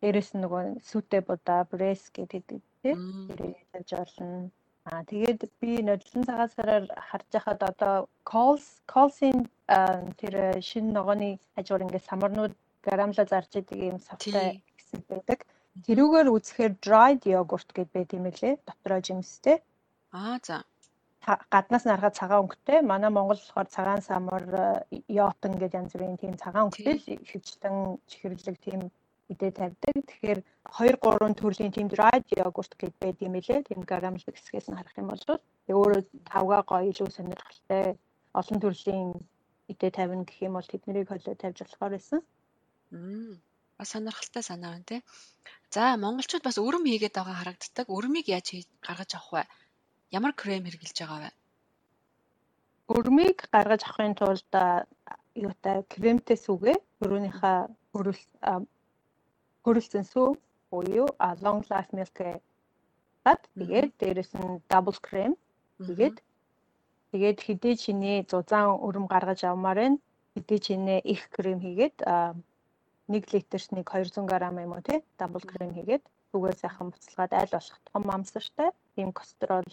дээрэс 0.02 0.30
нь 0.34 0.42
нөгөө 0.42 0.82
сүтэ 0.90 1.18
будаа 1.28 1.62
брес 1.70 2.02
гэдэг 2.10 2.42
тийм 2.82 2.98
тэрийг 3.30 3.62
тавьж 3.70 3.90
болно. 3.94 4.50
А 4.88 5.04
тэгээд 5.04 5.40
би 5.60 5.82
нодлон 5.84 6.24
цагаасараар 6.24 6.84
харж 7.08 7.26
байхад 7.34 7.60
одоо 7.70 7.94
calls 8.30 8.80
calls-ийн 8.92 9.38
тэр 10.20 10.34
шинэ 10.68 10.90
ногооны 10.96 11.38
хажуур 11.54 11.84
ингээд 11.84 12.08
самарнууд 12.08 12.54
грамла 12.86 13.24
зарж 13.28 13.50
идэг 13.60 13.78
юм 13.90 13.98
савтай 14.00 14.64
гэсэн 14.76 15.04
байдаг. 15.10 15.44
Тэрүүгээр 15.86 16.28
үзэхээр 16.34 16.72
dried 16.84 17.22
yogurt 17.28 17.68
гэд 17.76 17.88
байт 17.92 18.10
юм 18.16 18.26
лээ. 18.26 18.54
Дотроо 18.66 19.00
жимстэй. 19.04 19.56
Аа 20.12 20.40
за. 20.42 20.64
Гаднаас 21.52 21.84
нь 21.84 21.92
харахад 21.92 22.18
цагаан 22.18 22.42
өнгөтэй. 22.44 22.80
Манай 22.80 23.10
Монгол 23.12 23.38
болохоор 23.38 23.68
цагаан 23.76 24.02
самар, 24.02 24.42
йотон 25.18 25.52
гэдэг 25.60 25.78
янз 25.80 25.92
бүрийн 25.92 26.16
тийм 26.16 26.34
цагаан 26.40 26.66
өнгөтэй 26.66 26.96
л 26.96 27.12
ихэвчлэн 27.14 27.76
чихэрлэг 28.10 28.56
тийм 28.64 28.80
идэ 29.32 29.48
тавьдаг. 29.58 29.94
Тэгэхээр 30.10 30.40
2 30.42 30.98
3 30.98 31.38
төрлийн 31.40 31.72
тийм 31.74 31.88
dried 31.94 32.26
yogurt 32.34 32.72
гэд 32.80 32.94
байт 33.02 33.18
юм 33.26 33.34
лээ. 33.38 33.66
Тийм 33.68 33.80
грамл 33.86 34.22
хэсгээс 34.26 34.66
нь 34.68 34.78
харах 34.78 34.96
юм 34.98 35.08
бол 35.10 35.24
өөрөө 35.70 36.02
тавгаа 36.32 36.62
гоё 36.70 36.90
илүү 36.90 37.08
сонирхолтой 37.14 37.84
олон 38.40 38.58
төрлийн 38.60 39.08
идэ 39.72 39.88
тавина 39.96 40.26
гэх 40.26 40.38
юм 40.46 40.54
бол 40.58 40.68
тэднийг 40.72 41.08
холио 41.08 41.34
тавьж 41.38 41.58
болохоор 41.62 41.92
байсан. 41.94 42.20
Мм 42.90 43.38
бас 43.78 43.88
сонирхолтой 43.94 44.42
санаа 44.42 44.70
байна 44.74 44.88
тий. 44.90 45.00
За 45.74 45.96
монголчууд 46.04 46.44
бас 46.44 46.58
өрөм 46.58 46.84
хийгээд 46.84 47.14
байгаа 47.16 47.36
харагддаг. 47.38 47.86
Өрмийг 47.96 48.26
яаж 48.28 48.48
гаргаж 48.86 49.10
авах 49.14 49.32
вэ? 49.32 49.42
Ямар 50.18 50.32
крем 50.40 50.66
хэрглэж 50.66 50.96
байгаа 51.00 51.20
вэ? 51.22 51.30
Өрмийг 52.94 53.38
гаргаж 53.54 53.82
авахын 53.86 54.14
тулд 54.18 54.52
юутай 55.46 55.76
кремтэй 55.92 56.36
сүгэ 56.36 56.74
өрөөнийхөө 57.02 57.56
хөрөл 57.94 58.20
хөрөлцөн 59.64 60.04
сүү 60.12 60.28
буюу 60.70 61.06
long 61.44 61.60
life 61.70 61.90
milk 61.98 62.18
гад 63.24 63.40
тэгээд 63.58 63.90
дээрэс 64.00 64.32
нь 64.40 64.60
double 64.70 64.98
cream. 65.06 65.32
Тэгээд 65.86 66.16
тэгээд 67.12 67.38
хэдий 67.46 67.74
чиний 67.82 68.18
зузаан 68.30 68.80
өрөм 68.86 69.06
гаргаж 69.12 69.40
авмаар 69.44 69.78
байна. 69.82 69.98
Хэдий 70.34 70.60
чиний 70.66 71.00
их 71.12 71.28
крем 71.34 71.58
хийгээд 71.64 71.96
1 72.06 73.32
литрт 73.32 73.70
нэг 73.76 73.86
200 73.90 74.24
г 74.30 74.32
юм 74.64 74.72
уу 74.72 74.82
тий? 74.88 74.98
Дабл 75.18 75.44
крем 75.52 75.70
хийгээд 75.76 76.04
түгээ 76.32 76.54
сайхан 76.62 76.88
буцалгаад 76.94 77.32
аль 77.40 77.54
болох 77.54 77.78
том 77.90 78.04
амсартай 78.16 78.70
тийм 78.94 79.08
кострол 79.18 79.70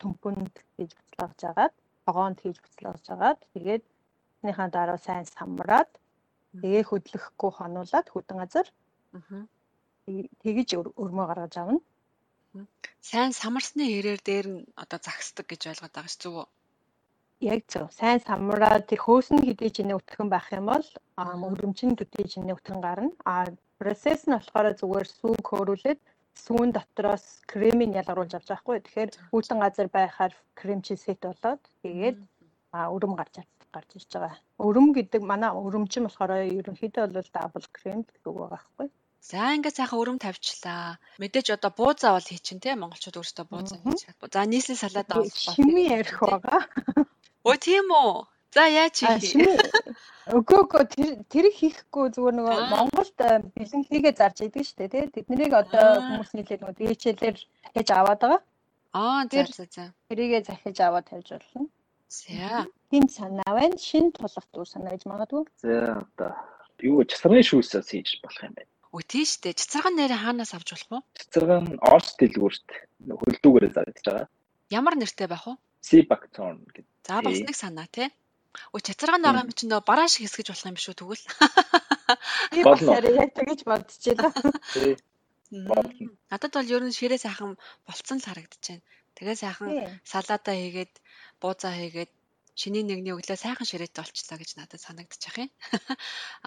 төмпөнд 0.00 0.54
хийж 0.76 0.90
буцалгаж 0.98 1.40
агаад 1.50 1.74
тогоонд 2.06 2.38
хийж 2.40 2.56
буцалгаж 2.64 3.04
агаад 3.14 3.38
тэгээд 3.54 3.82
энийхээ 4.42 4.68
дараа 4.76 4.98
сайн 5.06 5.26
самраад 5.36 5.90
тэгээ 6.60 6.84
хөдлөхгүй 6.88 7.50
хонуулаад 7.58 8.06
хөдөн 8.10 8.38
газар 8.42 8.66
тэгэж 10.42 10.68
өрмөө 11.02 11.26
гаргаж 11.28 11.54
авна. 11.58 11.80
Сайн 13.10 13.32
самарсны 13.42 13.84
хэрээр 13.86 14.20
дээр 14.28 14.46
нь 14.54 14.60
одоо 14.82 14.98
загсдаг 15.06 15.46
гэж 15.48 15.62
ойлгоод 15.70 15.94
байгаа 15.94 16.12
ш 16.12 16.16
зүг 16.22 16.34
үү? 16.40 16.46
Яг 17.52 17.60
зөв. 17.72 17.86
Сайн 18.00 18.20
самраа 18.28 18.80
тэр 18.88 19.00
хөөсөн 19.04 19.44
хэдий 19.44 19.70
чинээ 19.76 19.98
өтгөн 20.00 20.28
байх 20.32 20.48
юм 20.58 20.66
бол 20.72 20.86
өрөмчин 21.48 21.92
төдий 21.98 22.26
чинээ 22.32 22.56
өтгөн 22.56 22.80
гарна. 22.86 23.12
А 23.28 23.34
процесс 23.80 24.22
нь 24.26 24.36
болохоор 24.36 24.72
зүгээр 24.80 25.08
сүүг 25.18 25.44
хөөрүүлээд 25.46 26.00
сүүн 26.44 26.70
дотроос 26.76 27.24
кремийг 27.50 27.92
ялгаруулж 28.00 28.32
авч 28.34 28.48
байхгүй. 28.50 28.76
Тэгэхээр 28.84 29.10
үүдэн 29.34 29.58
газар 29.64 29.88
байхаар 29.96 30.32
крем 30.58 30.80
чи 30.86 30.94
сет 30.96 31.20
болоод 31.28 31.62
тэгээд 31.84 32.18
өрөм 32.96 33.14
гарч 33.20 33.34
гарч 33.76 33.90
ирж 33.96 34.10
байгаа. 34.12 34.34
Өрөм 34.66 34.86
гэдэг 34.96 35.22
манай 35.30 35.50
өрөмчин 35.52 36.08
болохоор 36.08 36.32
ерөнхийдөө 36.58 37.04
бол 37.16 37.30
дабл 37.36 37.66
крем 37.76 38.00
гэдэг 38.04 38.24
үг 38.28 38.36
байгаа 38.40 38.56
байхгүй. 38.56 38.88
За 39.30 39.42
ингээд 39.56 39.78
сайхан 39.78 40.00
өрөм 40.02 40.18
тавьчлаа. 40.22 40.98
Мэдээж 41.22 41.46
одоо 41.56 41.70
буузаа 41.74 42.14
бол 42.14 42.30
хий 42.30 42.40
чин 42.46 42.58
тий 42.62 42.74
монголчууд 42.78 43.18
өөрсдөө 43.18 43.46
буузаа 43.50 43.78
хийж 43.82 44.00
чаддаг. 44.06 44.30
За 44.34 44.42
нийслэл 44.52 44.82
салаад 44.82 45.10
авах 45.10 45.34
шими 45.34 45.82
ярих 45.98 46.18
байгаа. 46.22 46.62
Өө 47.48 47.56
тийм 47.66 47.90
үү? 47.90 48.12
За 48.56 48.64
яаж 48.70 48.96
хийх? 49.02 49.34
Үгүй 50.38 50.58
үгүй 50.64 50.84
тэр 51.32 51.46
хийхгүй 51.58 52.06
зүгээр 52.14 52.34
нөгөө 52.38 52.58
Монголд 52.72 53.18
э, 53.20 53.42
бэлэн 53.54 53.82
хийгээ 53.86 54.14
зарж 54.18 54.38
идэг 54.46 54.64
шүү 54.66 54.78
дээ 54.78 54.90
тий. 54.94 55.04
Тэднийг 55.14 55.52
одоо 55.54 55.86
хүмүүс 56.06 56.30
нийлээд 56.34 56.62
нөгөө 56.62 56.78
DHL-ээр 56.78 57.36
хийж 57.74 57.88
аваад 57.94 58.20
байгаа. 58.22 58.42
Аа 58.96 59.22
за 59.30 59.44
за 59.58 59.64
за. 59.74 59.84
Тэрийгээ 60.08 60.42
захиж 60.48 60.76
аваад 60.80 61.06
тавьж 61.10 61.28
болно. 61.34 61.68
За. 62.08 62.66
Тийм 62.90 63.08
санаа 63.10 63.50
байна. 63.50 63.78
Шин 63.78 64.12
тулах 64.14 64.46
дүр 64.54 64.68
санаа 64.68 64.94
гэж 64.94 65.04
магадгүй. 65.10 65.44
За 65.62 66.02
одоо 66.06 66.32
юу 66.80 67.02
чацрын 67.04 67.42
шүүсээс 67.42 67.88
хийж 67.90 68.08
болох 68.22 68.42
юм 68.46 68.54
байна. 68.54 68.70
Үгүй 68.94 69.04
тийм 69.10 69.26
шүү 69.28 69.40
дээ. 69.44 69.58
Цэцэрхэн 69.60 69.94
нэрээ 69.98 70.20
хаанаас 70.22 70.52
авч 70.54 70.68
болох 70.72 70.90
вэ? 70.92 70.98
Цэцэрхэн 71.20 71.66
Орс 71.82 72.10
дэлгүүрт 72.16 72.68
хөлдүүгээрээ 73.04 73.72
зарагдаж 73.76 74.06
байгаа. 74.06 74.28
Ямар 74.70 74.94
нэртэй 74.96 75.28
байх 75.28 75.44
вэ? 75.44 75.54
Сибакторн 75.84 76.62
гэдэг. 76.64 76.84
За 77.04 77.20
бас 77.20 77.38
нэг 77.42 77.56
санаа 77.58 77.88
тий. 77.90 78.08
Өө 78.72 78.80
чацаргаан 78.86 79.22
байгаа 79.22 79.44
юм 79.44 79.52
чинь 79.52 79.70
нөө 79.70 79.82
бараа 79.84 80.08
шиг 80.08 80.24
хэсгэж 80.24 80.48
болох 80.48 80.68
юм 80.70 80.76
биш 80.78 80.88
үү 80.88 80.96
тэгвэл. 80.96 81.24
Би 82.56 82.60
басаар 82.64 83.04
яг 83.04 83.30
тэгэж 83.36 83.60
бодчихлоо. 83.68 84.32
Надад 86.30 86.52
бол 86.56 86.72
ер 86.74 86.82
нь 86.86 86.96
ширээ 86.96 87.20
сайхан 87.20 87.60
болцсон 87.86 88.18
л 88.18 88.26
харагдаж 88.26 88.64
байна. 88.64 88.84
Тэгээ 89.16 89.36
сайхан 89.36 89.70
салаата 90.08 90.52
хийгээд 90.56 90.92
буузаа 91.40 91.72
хийгээд 91.76 92.12
шиний 92.56 92.84
нэгний 92.88 93.12
өглөө 93.12 93.36
сайхан 93.36 93.68
ширээтэй 93.68 94.00
болчлаа 94.00 94.38
гэж 94.40 94.50
надад 94.56 94.80
санагдчих 94.80 95.36
юм. 95.44 95.50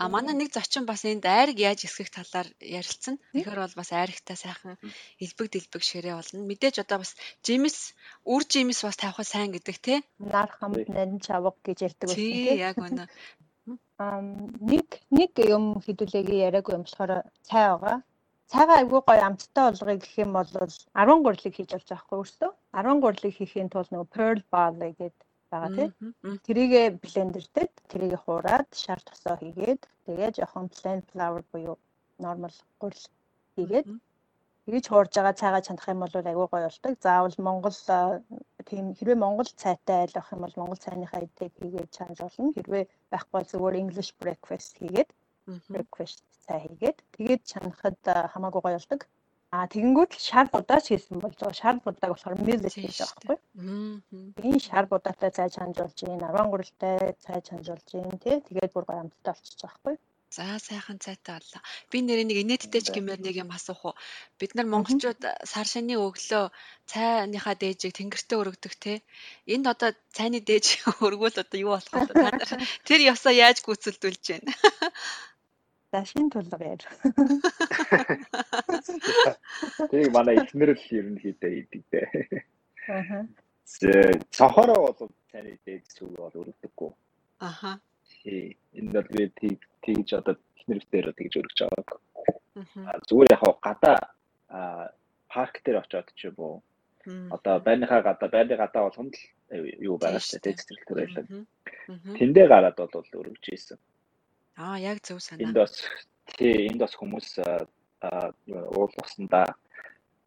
А 0.01 0.09
манай 0.09 0.33
нэг 0.33 0.49
зочин 0.49 0.89
бас 0.89 1.05
энд 1.05 1.25
айрыг 1.29 1.61
яаж 1.61 1.85
эсгэх 1.85 2.09
талаар 2.09 2.49
ярилцсан. 2.57 3.21
Тэгэхээр 3.29 3.61
бол 3.61 3.75
бас 3.77 3.89
айрагтай 3.93 4.33
сайхан 4.33 4.81
элбэг 5.21 5.47
дэлбэг 5.53 5.83
ширээ 5.85 6.17
болно. 6.17 6.49
Мэдээж 6.49 6.81
одоо 6.81 7.05
бас 7.05 7.13
жимс 7.45 7.93
үр 8.25 8.41
жимс 8.41 8.81
бас 8.81 8.97
тавих 8.97 9.21
сайн 9.21 9.53
гэдэг 9.53 9.77
те. 9.77 10.01
Нар 10.17 10.49
хамт 10.49 10.89
нарийн 10.89 11.21
чавга 11.21 11.53
гэж 11.61 11.77
ярьдаг 11.93 12.09
байсан 12.09 12.25
те. 12.25 12.57
Яг 12.57 12.81
үнэ. 12.81 13.05
Аа 14.01 14.19
нэг 14.65 14.87
нэг 15.13 15.31
юм 15.45 15.77
хэдүүлээгээ 15.85 16.45
яриаггүй 16.49 16.73
юм 16.73 16.89
болохоор 16.89 17.29
цай 17.45 17.69
байгаа. 17.69 18.01
Цайгаа 18.49 18.77
айгүй 18.81 19.01
гоё 19.05 19.21
амттай 19.29 19.65
болгоё 19.69 19.97
гэх 20.01 20.15
юм 20.25 20.33
бол 20.33 20.49
13-ыг 20.49 21.53
хийж 21.53 21.69
болж 21.69 21.85
байгаа 21.85 22.01
хгүй 22.01 22.17
өөртөө. 22.17 22.51
13-ыг 22.73 23.33
хийхийн 23.37 23.69
тулд 23.69 23.93
нөгөө 23.93 24.09
pearl 24.15 24.41
barley 24.49 24.91
гэдэг 24.97 25.28
байгаа 25.51 25.71
тийм. 25.77 25.91
Тэрийгэ 26.45 26.81
блендертэд 27.03 27.71
тэрийг 27.91 28.13
хуураад 28.23 28.67
шар 28.83 28.99
тосоо 29.07 29.35
хийгээд 29.41 29.81
тэгээ 30.05 30.29
жоохон 30.37 30.67
plain 30.75 30.99
flour 31.09 31.41
буюу 31.51 31.75
normal 32.25 32.53
гурил 32.81 33.05
хийгээд 33.55 33.87
тэгэж 34.65 34.85
хуурж 34.89 35.11
байгаа 35.15 35.39
цайгаа 35.41 35.65
чандах 35.67 35.87
юм 35.93 35.99
бол 36.03 36.13
айгүй 36.13 36.47
гоё 36.49 36.67
болдог. 36.69 36.93
Заавал 37.05 37.35
Монгол 37.47 37.77
тийм 38.69 38.85
хэрвээ 38.97 39.23
Монгол 39.23 39.49
цайтай 39.61 39.97
айл 40.03 40.15
авах 40.15 40.33
юм 40.35 40.41
бол 40.45 40.59
Монгол 40.59 40.79
цайныхаа 40.85 41.21
эдийг 41.25 41.53
хийгээд 41.59 41.89
чанж 41.97 42.17
болно. 42.21 42.53
Хэрвээ 42.55 42.83
байхгүй 43.11 43.41
зүгээр 43.49 43.75
English 43.83 44.11
breakfast 44.21 44.71
хийгээд 44.79 45.09
breakfast 45.73 46.21
цай 46.45 46.59
хийгээд 46.65 46.97
тэгээд 47.15 47.41
чанахад 47.51 47.97
хамаагүй 48.33 48.61
гоё 48.63 48.77
болдог. 48.77 49.01
Аа 49.55 49.65
тэгэнгүүт 49.73 50.11
л 50.13 50.25
шар 50.29 50.47
будаач 50.53 50.85
хийсэн 50.89 51.17
бол 51.21 51.33
зоо 51.41 51.51
шар 51.61 51.75
будааг 51.85 52.11
болохоор 52.13 52.37
millet 52.47 52.75
гэж 52.75 52.97
байгаа 53.01 53.17
байхгүй. 53.17 53.37
Энэ 54.47 54.65
шар 54.67 54.85
будаатай 54.91 55.31
цай 55.37 55.49
чанжуулж 55.55 55.97
ийн 56.05 56.21
13-тай 56.21 56.97
цай 57.23 57.39
чанжуулж 57.47 57.87
ийн 57.97 58.13
тий 58.23 58.37
тэгээд 58.47 58.73
бүр 58.73 58.85
гоё 58.87 59.01
амттай 59.01 59.33
болчихж 59.33 59.59
байгаа 59.61 59.81
байхгүй. 59.81 59.95
За 60.29 60.45
сайхан 60.61 60.99
цайтай 61.01 61.33
боллоо. 61.41 61.61
Би 61.89 61.97
нэр 62.05 62.21
нэг 62.29 62.37
инээдтэй 62.45 62.81
ч 62.85 62.93
гэмээр 62.93 63.21
нэг 63.25 63.35
юм 63.41 63.49
асуух 63.57 63.81
уу. 63.89 63.95
Бид 64.37 64.53
нар 64.53 64.69
монголчууд 64.69 65.21
сар 65.51 65.65
шаны 65.73 65.97
өглөө 65.97 66.53
цайныхаа 66.91 67.55
дээжийг 67.57 67.97
тэнгэртээ 67.97 68.37
өргөдөг 68.41 68.73
те. 68.77 68.93
Энд 69.53 69.65
одоо 69.73 69.89
цайны 70.13 70.39
дээж 70.45 70.65
өргөөл 71.07 71.41
одоо 71.41 71.57
юу 71.57 71.73
болох 71.73 71.93
вэ? 71.97 72.05
Тэр 72.87 72.99
ёсоо 73.09 73.33
яаж 73.33 73.57
гүйцэлдүүлж 73.65 74.23
байна? 74.29 74.53
За 75.91 76.05
шин 76.05 76.29
тулга 76.29 76.57
яар. 76.61 76.85
Тэг 79.91 80.13
манай 80.13 80.37
ихнэр 80.37 80.77
л 80.77 80.85
ерөнхийдөө 80.97 81.51
идэг 81.65 81.83
дээ. 81.89 82.05
Аа. 82.93 83.25
Цохороо 84.29 84.93
бол 84.93 85.09
цааны 85.33 85.57
дээд 85.65 85.89
зүг 85.89 86.13
бол 86.13 86.29
өргөдөггүй. 86.41 86.93
Аха. 87.41 87.81
Энэ 88.29 88.93
бол 88.93 89.09
би 89.17 89.33
тийг 89.41 89.65
тэгж 89.81 90.21
одоо 90.21 90.37
ихнэрээр 90.61 91.09
тэгж 91.17 91.33
өргөж 91.41 91.57
байгаа. 91.57 91.97
Аа. 92.85 93.01
Зүгээр 93.09 93.33
яг 93.33 93.41
гадаа 93.65 93.97
парк 95.25 95.57
дээр 95.65 95.81
очиод 95.81 96.13
ч 96.13 96.29
юм 96.29 96.37
уу. 96.37 96.61
Одоо 97.33 97.65
байрныхаа 97.65 98.05
гадаа 98.05 98.29
байрны 98.29 98.61
гадаа 98.61 98.85
болгонд 98.85 99.17
л 99.17 99.25
юу 99.89 99.97
байгаа 99.97 100.21
шүү 100.21 100.37
дээ 100.37 100.53
цэцэрлэгтэр 100.53 101.01
байлаа. 101.01 101.25
Тэндээ 102.17 102.45
гараад 102.45 102.77
бол 102.77 102.93
өргөж 103.21 103.45
ийсэн. 103.49 103.81
Аа 104.59 104.75
яг 104.77 104.99
зөв 105.07 105.23
санаа. 105.23 105.47
Энд 105.47 105.55
бас 105.55 105.73
тий 106.35 106.67
энд 106.67 106.83
бас 106.83 106.93
хүмүүс 106.99 107.29
уул 108.75 108.91
уснда 109.03 109.45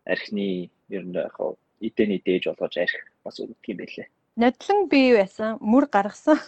архины 0.09 0.73
ер 0.89 1.05
нь 1.05 1.17
яг 1.21 1.37
эдэний 1.85 2.21
дээж 2.25 2.49
болгож 2.49 2.75
арх 2.81 2.97
бас 3.25 3.37
өгдөг 3.45 3.69
юм 3.69 3.79
байлээ. 3.85 4.09
Нодлон 4.41 4.89
бий 4.89 5.13
байсан 5.13 5.61
мөр 5.61 5.85
гаргасан. 5.93 6.41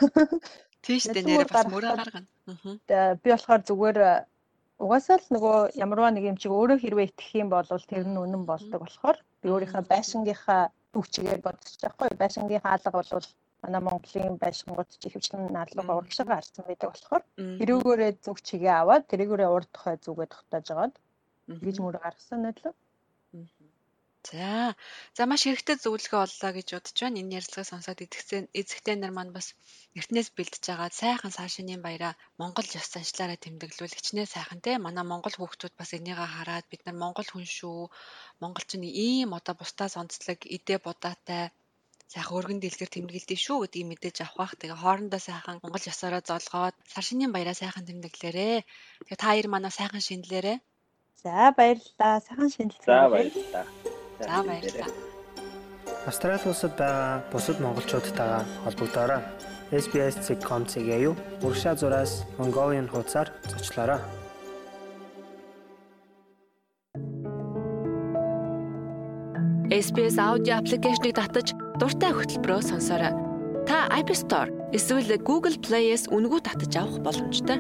Тийш 0.85 1.05
дээ 1.13 1.29
нэрээ 1.29 1.53
бас 1.53 1.69
мөр 1.69 1.85
гаргана. 1.85 2.27
Би 3.21 3.29
болохоор 3.29 3.63
зүгээр 3.69 3.99
угаасаа 4.81 5.21
л 5.21 5.29
нөгөө 5.35 5.57
ямарваа 5.85 6.11
нэг 6.13 6.25
юм 6.31 6.37
чиг 6.41 6.53
өөрөө 6.57 6.79
хэрвээ 6.81 7.09
итгэх 7.13 7.31
юм 7.43 7.49
бол 7.53 7.69
тэр 7.69 8.05
нь 8.09 8.21
үнэн 8.25 8.45
болдог 8.49 8.81
болохоор 8.81 9.19
би 9.41 9.47
өөрийнхөө 9.53 9.83
байшингийнхаа 9.93 10.73
төвчгээр 10.93 11.41
бодчих 11.47 11.77
жоохгүй 11.81 12.09
байшингийнхаа 12.17 12.75
алга 12.77 12.91
бол 12.97 13.11
манай 13.65 13.83
Монголын 13.89 14.37
байшингууд 14.45 14.89
ч 15.01 15.03
ихэвчлэн 15.09 15.43
надлага 15.59 15.97
урагшаага 15.99 16.37
харсан 16.37 16.65
байдаг 16.67 16.89
болохоор 16.91 17.25
тэрүүгээрээ 17.61 18.13
зүг 18.25 18.39
чигээ 18.47 18.75
аваад 18.79 19.05
тэрүүгээрээ 19.11 19.51
урд 19.57 19.69
тохой 19.73 19.97
зүгээ 20.05 20.29
тогтоож 20.31 20.67
агаад 20.71 20.95
гэж 21.65 21.77
мөр 21.81 21.97
гаргасан 22.05 22.41
нэтлээ. 22.43 22.75
За. 24.31 24.75
За 25.17 25.23
маш 25.29 25.43
хэрэгтэй 25.45 25.77
зөвлөгөө 25.81 26.21
оллоо 26.27 26.51
гэж 26.57 26.69
бодож 26.73 26.97
байна. 27.01 27.21
Энэ 27.21 27.37
ярилцлагыг 27.39 27.69
сонсоод 27.71 27.99
эзэгтэй 28.05 28.41
эзэгтэй 28.61 28.97
нар 28.99 29.13
маань 29.15 29.37
бас 29.37 29.47
эртнээс 29.99 30.29
бэлдэж 30.37 30.63
байгаа 30.69 30.91
сайхан 31.01 31.33
саашины 31.37 31.77
баяраа 31.87 32.15
Монгол 32.41 32.69
ёс 32.81 32.89
заншлаараа 32.95 33.39
тэмдэглүүл 33.45 33.97
хичнээн 33.97 34.33
сайхан 34.35 34.61
те. 34.65 34.73
Манай 34.87 35.05
Монгол 35.09 35.37
хүүхдүүд 35.37 35.75
бас 35.81 35.91
энийгээ 35.99 36.31
хараад 36.37 36.67
бид 36.73 36.83
нар 36.85 36.97
Монгол 37.03 37.29
хүн 37.31 37.47
шүү. 37.57 37.81
Монголчин 38.43 38.83
ийм 39.09 39.31
одоо 39.39 39.55
бусдаас 39.61 39.95
онцлог 40.03 40.41
идэ 40.57 40.77
будаатай 40.87 41.45
сайхан 42.15 42.39
өргөн 42.39 42.61
дэлгэр 42.63 42.91
тэмдэглэдэй 42.95 43.39
шүү 43.39 43.67
гэдгийг 43.67 43.91
мэдээж 43.91 44.17
авах. 44.23 44.55
Тэгээ 44.55 44.79
хоорондоо 44.79 45.19
сайхан 45.19 45.59
Монгол 45.59 45.83
ёсороо 45.83 46.23
золгоод 46.23 46.79
сар 46.87 47.05
шинийн 47.05 47.35
баяраа 47.35 47.59
сайхан 47.59 47.83
тэмдэглээрээ. 47.91 48.63
Тэгээ 48.63 49.19
та 49.19 49.35
хоёр 49.35 49.47
манай 49.51 49.75
сайхан 49.75 49.99
шинэлээрээ. 49.99 50.59
За 51.25 51.51
баярлалаа. 51.59 52.23
Сайхан 52.23 52.51
шинэлцгээе. 52.55 52.87
За 52.87 53.11
баярлалаа. 53.11 53.67
За 54.23 54.39
баярлалаа. 54.47 54.89
Австрали 56.07 56.47
улсад 56.47 56.73
байгаа 56.79 57.25
бусад 57.33 57.59
монголчуудтайгаа 57.59 58.43
холбогдоорой. 58.65 59.21
SBS.com.cg 59.73 60.91
юу 61.09 61.15
урагшаа 61.43 61.75
зураас 61.75 62.23
Mongolian 62.39 62.87
хуудасаар 62.93 63.33
зочлоорой. 63.51 63.99
SBS 69.83 70.17
аудио 70.21 70.55
аппликейшнийг 70.61 71.17
татаж 71.17 71.64
дуртай 71.75 72.15
хөтөлбөрөөр 72.15 72.63
сонсоорой. 72.63 73.11
Та 73.67 73.91
App 73.91 74.15
Store 74.15 74.51
эсвэл 74.71 75.19
Google 75.19 75.59
Play-с 75.59 76.07
үнэгүй 76.07 76.41
татаж 76.47 76.71
авах 76.79 77.03
боломжтой. 77.03 77.59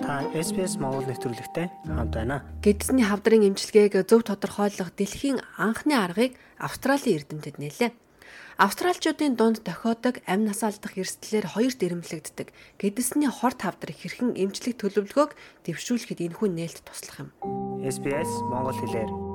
Та 0.00 0.24
SBS 0.32 0.80
Монгол 0.80 1.04
нэвтрүүлэгтэй 1.04 1.68
хамт 1.84 2.16
байна. 2.16 2.48
Гэдэсний 2.64 3.04
хавдрын 3.04 3.52
эмчилгээг 3.52 4.08
зөв 4.08 4.24
тодорхойлох 4.24 4.94
дэлхийн 4.96 5.44
анхны 5.60 5.98
аргыг 5.98 6.38
Австралийн 6.56 7.20
эрдэмтэд 7.20 7.60
нээлээ. 7.60 7.92
Австралчуудын 8.56 9.36
дунд 9.36 9.60
тохиодог 9.68 10.24
амь 10.24 10.48
нас 10.48 10.64
алдах 10.64 10.96
эрсдлээр 10.96 11.52
хоёр 11.52 11.76
дэрэмлэгддэг. 11.76 12.56
Гэдэсний 12.80 13.28
хорт 13.28 13.60
хавдар 13.60 13.92
хэрхэн 13.92 14.32
эмчлэг 14.32 14.80
төлөвлөгөөг 14.80 15.36
дэвшүүлэхэд 15.68 16.24
энэхүү 16.24 16.48
нээлт 16.56 16.80
туслах 16.88 17.20
юм. 17.20 17.28
SBS 17.84 18.32
Монгол 18.48 18.72
хэлээр 18.80 19.25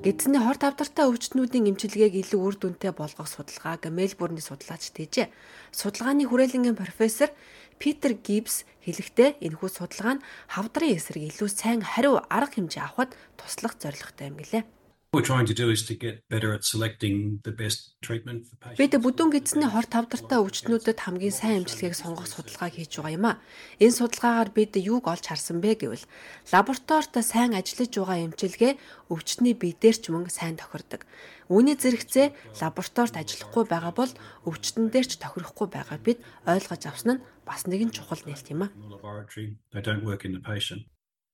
Гэдсэний 0.00 0.40
хорт 0.40 0.64
хавдартай 0.64 1.04
өвчтнүүдийн 1.12 1.76
эмчилгээг 1.76 2.24
илүү 2.24 2.40
үр 2.40 2.56
дүнтэй 2.56 2.88
болгох 2.96 3.28
судалгааг 3.28 3.84
Мельбурний 3.92 4.40
судлаач 4.40 4.96
дээжээ. 4.96 5.28
Судалгааны 5.76 6.24
хүрээлэнгийн 6.24 6.72
профессор 6.72 7.28
Питер 7.76 8.16
Гибс 8.16 8.64
хэлэхдээ 8.80 9.44
энэхүү 9.44 9.68
судалгаа 9.68 10.16
нь 10.16 10.24
хавдрын 10.56 10.96
эсрэг 10.96 11.28
илүү 11.28 11.48
сайн 11.52 11.84
хариу 11.84 12.16
арга 12.32 12.56
хэмжээ 12.56 12.80
авахд 12.80 13.12
туслах 13.36 13.76
зорилготой 13.76 14.32
юм 14.32 14.40
гэлээ. 14.40 14.64
We're 15.12 15.22
trying 15.22 15.46
to 15.46 15.54
do 15.54 15.70
is 15.70 15.82
to 15.82 15.94
get 15.94 16.28
better 16.28 16.54
at 16.54 16.64
selecting 16.64 17.40
the 17.42 17.50
best 17.50 18.00
treatment 18.00 18.46
for 18.46 18.54
patients. 18.62 18.78
Бид 18.78 18.94
бүдүүн 19.02 19.32
гидсний 19.34 19.66
хор 19.66 19.86
тавдартай 19.90 20.38
өвчтнүүдэд 20.38 21.02
хамгийн 21.02 21.34
сайн 21.34 21.66
эмчилгээг 21.66 21.98
сонгох 21.98 22.30
судалгааг 22.30 22.78
хийж 22.78 22.94
байгаа 22.94 23.18
юм 23.18 23.26
а. 23.26 23.42
Энэ 23.82 23.98
судалгаагаар 23.98 24.50
бид 24.54 24.78
юуг 24.78 25.10
олж 25.10 25.26
харсан 25.26 25.58
бэ 25.58 25.82
гэвэл 25.82 26.06
лабораторид 26.54 27.14
сайн 27.26 27.58
ажиллаж 27.58 27.90
байгаа 27.90 28.22
эмчилгээ 28.22 28.72
өвчтний 29.10 29.54
бие 29.58 29.74
дээр 29.74 29.98
ч 29.98 30.14
мөн 30.14 30.30
сайн 30.30 30.54
тохирдог. 30.54 31.02
Үүний 31.50 31.74
зэрэгцээ 31.74 32.62
лабораторид 32.62 33.18
ажиллахгүй 33.18 33.64
байгаа 33.66 33.90
бол 33.90 34.12
өвчтөн 34.46 34.94
дээр 34.94 35.10
ч 35.10 35.18
тохирохгүй 35.18 35.66
байгааг 35.74 36.06
бид 36.06 36.22
ойлгож 36.46 36.86
авсан 36.86 37.18
нь 37.18 37.22
бас 37.42 37.66
нэгэн 37.66 37.90
чухал 37.90 38.22
нээлт 38.22 38.46
юм 38.54 38.62
а. 38.62 38.70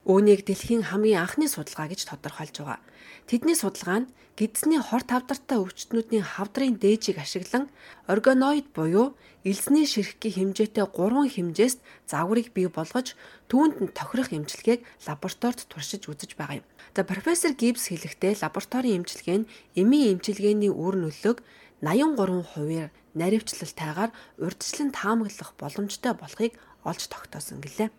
Үүнийг 0.06 0.46
дэлхийн 0.46 0.86
хамгийн 0.94 1.18
анхны 1.18 1.50
судалгаа 1.50 1.90
гэж 1.90 2.06
тодорхойлж 2.06 2.62
байгаа. 2.62 2.78
Тэдний 3.26 3.58
судалгаа 3.58 4.06
нь 4.06 4.10
гидсний 4.38 4.78
хор 4.78 5.02
тавдартай 5.02 5.58
өвчтнүүдийн 5.58 6.22
хавдрын 6.22 6.78
дээжийг 6.78 7.18
ашиглан 7.18 7.66
органоид 8.06 8.70
буюу 8.70 9.18
элсний 9.42 9.82
ширхгийн 9.82 10.54
хэмжээтэй 10.54 10.86
3 10.86 11.26
хэмжээст 11.34 11.82
загварыг 12.06 12.54
бий 12.54 12.70
болгож 12.70 13.18
түүнд 13.50 13.76
нь 13.82 13.94
тохирох 13.98 14.30
эмчилгээг 14.30 14.86
лабораторид 15.10 15.66
туршиж 15.66 16.06
үзэж 16.06 16.38
байгаа 16.38 16.62
юм. 16.62 16.66
За 16.94 17.02
профессор 17.02 17.58
Гибс 17.58 17.90
хэлэхдээ 17.90 18.38
лабораторийн 18.46 19.02
эмчилгээ 19.02 19.38
нь 19.42 19.50
эмийн 19.74 20.22
эмчилгээний 20.22 20.70
үр 20.70 20.94
нөлөөг 21.02 21.42
83%-аар 21.82 22.94
наривчлалтайгаар 23.18 24.10
урьдчилан 24.38 24.90
таамаглах 24.94 25.50
боломжтой 25.58 26.14
болохыг 26.14 26.52
олж 26.86 27.02
тогтоосон 27.10 27.58
гэлээ. 27.58 27.90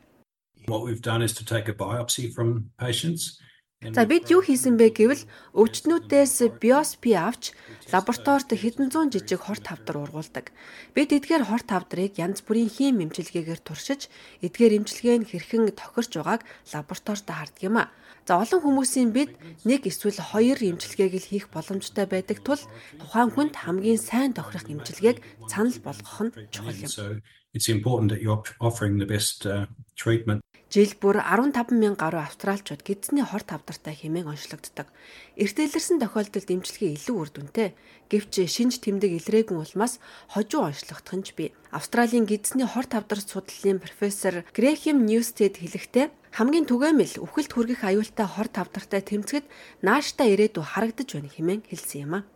What 0.68 0.84
we've 0.84 1.02
done 1.02 1.22
is 1.22 1.34
to 1.36 1.46
take 1.46 1.70
a 1.70 1.74
biopsy 1.74 2.34
from 2.34 2.72
patients 2.78 3.40
За 3.78 4.10
бид 4.10 4.26
юу 4.34 4.42
хийсэн 4.42 4.74
бэ 4.74 4.90
гэвэл 4.90 5.30
өвчтнүүдээс 5.54 6.58
биопси 6.58 7.14
авч 7.14 7.54
лабораторид 7.94 8.50
хэдэн 8.50 8.90
зуун 8.90 9.14
жижиг 9.14 9.46
хорт 9.46 9.70
тавдар 9.70 10.02
ургуулдаг. 10.02 10.50
Бид 10.98 11.14
эдгээр 11.14 11.46
хорт 11.46 11.70
тавдрыг 11.70 12.18
янз 12.18 12.42
бүрийн 12.42 12.74
хим 12.74 13.06
эмчилгээгээр 13.06 13.62
туршиж, 13.62 14.10
эдгээр 14.42 14.82
эмчилгээ 14.82 15.18
нь 15.22 15.30
хэрхэн 15.30 15.78
тохирч 15.78 16.10
байгааг 16.18 16.42
лабораторид 16.74 17.30
хардаг 17.30 17.62
юм 17.62 17.78
а. 17.78 17.94
За 18.26 18.42
олон 18.42 18.66
хүмүүсийн 18.66 19.14
бид 19.14 19.38
нэг 19.62 19.86
эсвэл 19.86 20.26
хоёр 20.26 20.58
эмчилгээг 20.58 21.14
л 21.14 21.30
хийх 21.30 21.46
боломжтой 21.54 22.10
байдаг 22.10 22.42
тул 22.42 22.60
тухайн 22.98 23.30
хүнд 23.30 23.62
хамгийн 23.62 24.02
сайн 24.02 24.34
тохирох 24.34 24.66
эмчилгээг 24.74 25.22
санал 25.46 25.78
болгох 25.86 26.18
нь 26.26 26.34
чухал 26.50 26.82
юм. 26.82 27.22
It's 27.54 27.70
important 27.70 28.10
that 28.10 28.22
you're 28.26 28.44
offering 28.60 28.98
the 28.98 29.08
best 29.08 29.46
uh, 29.46 29.66
treatment 29.96 30.42
Жил 30.68 30.92
бүр 31.00 31.24
15 31.24 31.72
мянга 31.72 32.12
гаруй 32.12 32.28
австралчууд 32.28 32.84
гидсний 32.84 33.24
хор 33.24 33.40
тавдартай 33.40 33.96
хэмээн 33.96 34.28
онцлогддог. 34.36 34.92
Эртэлэрсэн 35.40 35.96
тохиолдолд 36.04 36.52
эмчилгээ 36.52 36.92
илүү 37.00 37.16
үр 37.16 37.30
дүнтэй. 37.32 37.72
Гэвч 38.12 38.52
шинж 38.52 38.84
тэмдэг 38.84 39.16
илрээгүй 39.16 39.56
улмаас 39.56 40.04
хожуу 40.28 40.68
онцлогдох 40.68 41.16
нь 41.16 41.24
ч 41.24 41.32
бий. 41.40 41.56
Австралийн 41.72 42.28
гидсний 42.28 42.68
хор 42.68 42.84
тавдар 42.84 43.24
судлалын 43.24 43.80
профессор 43.80 44.44
Грэхэм 44.52 45.08
Ньюстед 45.08 45.56
хэлэхдээ 45.56 46.12
хамгийн 46.36 46.68
түгээмэл 46.68 47.24
үхэлд 47.24 47.52
хүргэх 47.56 47.88
аюултай 47.88 48.28
хор 48.28 48.52
тавдартай 48.52 49.00
тэмцэхэд 49.08 49.48
нааштай 49.88 50.36
ирээдүй 50.36 50.68
харагдаж 50.68 51.16
байна 51.16 51.32
хэмээн 51.32 51.64
хэлсэн 51.64 52.04
юм 52.04 52.14
а. 52.20 52.28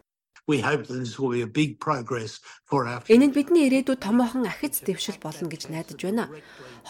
Энэ 3.11 3.25
нь 3.27 3.35
бидний 3.35 3.65
ирээдүйд 3.67 4.03
томоохон 4.03 4.45
ахиц 4.49 4.81
дэвшил 4.83 5.17
болно 5.23 5.47
гэж 5.47 5.71
найдаж 5.71 5.99
байна. 6.03 6.27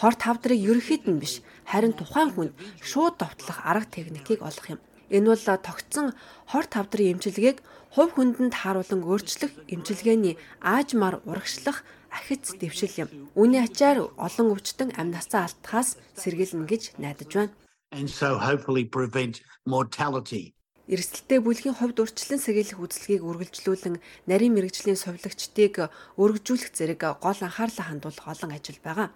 Хор 0.00 0.14
тавдрыг 0.18 0.58
ерөөхдөө 0.58 1.12
нь 1.14 1.22
биш, 1.22 1.44
харин 1.68 1.94
тухайн 1.94 2.30
хүнд 2.32 2.52
шууд 2.82 3.14
довтлох 3.20 3.58
арга 3.62 3.86
техникийг 3.86 4.40
олох 4.42 4.66
юм. 4.74 4.80
Энэ 5.12 5.28
бол 5.28 5.44
тогтсон 5.60 6.06
хор 6.50 6.64
тавдрын 6.66 7.20
эмчилгээг 7.20 7.58
хувь 7.94 8.12
хүндэнд 8.16 8.54
хааруулан 8.56 9.04
өөрчлөх 9.04 9.52
эмчилгээний 9.68 10.40
аажмаар 10.64 11.20
урагшлах 11.28 11.84
ахиц 12.08 12.56
дэвшил 12.56 12.94
юм. 13.04 13.08
Үүний 13.36 13.60
ачаар 13.60 14.08
олон 14.16 14.48
өвчтөн 14.56 14.96
амь 14.96 15.12
насаа 15.12 15.48
алдахаас 15.48 16.00
сэргийлнэ 16.16 16.64
гэж 16.64 16.82
найдаж 16.96 17.30
байна. 17.36 17.52
And 17.92 18.08
so 18.08 18.40
hopefully 18.40 18.84
prevent 18.88 19.44
mortality. 19.68 20.56
Эрсдэлтэй 20.92 21.40
бүлгийн 21.40 21.72
хувьд 21.80 22.04
урьдчилан 22.04 22.36
сэргийлэх 22.36 22.76
үзлэгийг 22.76 23.24
үргэлжлүүлэн 23.24 23.96
нарийн 24.28 24.52
мэрэгжлийн 24.52 25.00
сувилагчдыг 25.00 25.88
өргөжүүлэх 26.20 26.68
зэрэг 26.76 27.16
гол 27.16 27.40
анхаарлаа 27.40 27.86
хандуулах 27.88 28.28
олон 28.28 28.52
ажил 28.52 28.76
байгаа. 28.84 29.08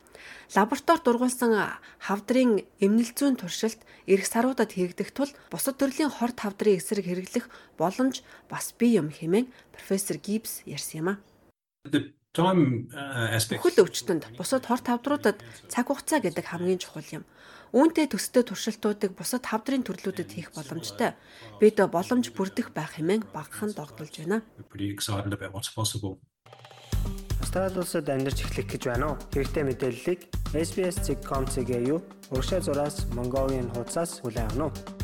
Лабораторид 0.56 1.04
дургуулсан 1.04 1.52
хавдрын 2.00 2.64
эмнэлзүүн 2.80 3.36
туршилт 3.36 3.84
эрх 4.08 4.24
саруудад 4.24 4.72
хийгдэх 4.72 5.12
тул 5.12 5.28
бусад 5.52 5.76
төрлийн 5.76 6.08
хор 6.08 6.32
тавдрын 6.32 6.80
эсрэг 6.80 7.04
хэрэглэх 7.04 7.52
боломж 7.76 8.24
бас 8.48 8.72
бий 8.72 8.96
юм 8.96 9.12
хэмээн 9.12 9.52
профессор 9.76 10.16
Гибс 10.16 10.64
ярьсан 10.64 10.96
юм 11.04 11.08
а. 11.12 11.14
Бүхэл 13.52 13.84
өвчтөнд 13.84 14.32
бусад 14.40 14.64
хор 14.64 14.80
тавдруудад 14.80 15.44
цаг 15.68 15.92
хугацаа 15.92 16.24
гэдэг 16.24 16.44
хамгийн 16.48 16.80
чухал 16.80 17.04
юм. 17.20 17.24
Үүнтэй 17.74 18.06
төстэй 18.06 18.46
туршилтуудыг 18.46 19.18
бусад 19.18 19.46
хавдрын 19.46 19.82
төрлүүдэд 19.82 20.30
хийх 20.30 20.50
боломжтой. 20.54 21.18
Бид 21.58 21.78
боломж 21.82 22.30
бүрдэх 22.30 22.70
байх 22.70 22.94
хэмээн 22.94 23.26
багахан 23.34 23.74
догдолж 23.74 24.22
байна. 24.22 24.42
Австрали 27.40 27.78
улсад 27.78 28.08
амьдарч 28.08 28.42
эхлэх 28.42 28.66
гэж 28.70 28.82
байна 28.86 29.14
уу? 29.14 29.20
Хэрэгтэй 29.34 29.64
мэдээллийг 29.66 30.20
SBS.com.cg 30.50 31.70
юу? 31.88 32.00
Уршаа 32.34 32.60
зураас 32.60 33.06
Mongolian 33.14 33.70
хуудасаас 33.70 34.18
хүлээн 34.20 34.50
авах 34.58 34.74
нь. 34.74 34.96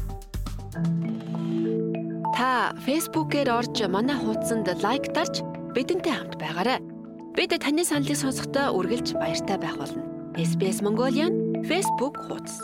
Та 2.35 2.75
Facebook-ээр 2.87 3.53
орж 3.53 3.77
манай 3.87 4.17
хуудсанд 4.17 4.67
лайк 4.83 5.13
дарж 5.13 5.45
бидэнтэй 5.77 6.13
хамт 6.13 6.37
байгаарай. 6.41 6.81
Бид 7.37 7.53
таны 7.61 7.85
саналыг 7.85 8.17
сонсохдоо 8.17 8.75
үргэлж 8.77 9.15
баяртай 9.17 9.57
байх 9.61 9.77
болно. 9.77 10.03
SBS 10.37 10.81
Mongolian 10.81 11.52
Facebook 11.69 12.17
хуудас. 12.27 12.59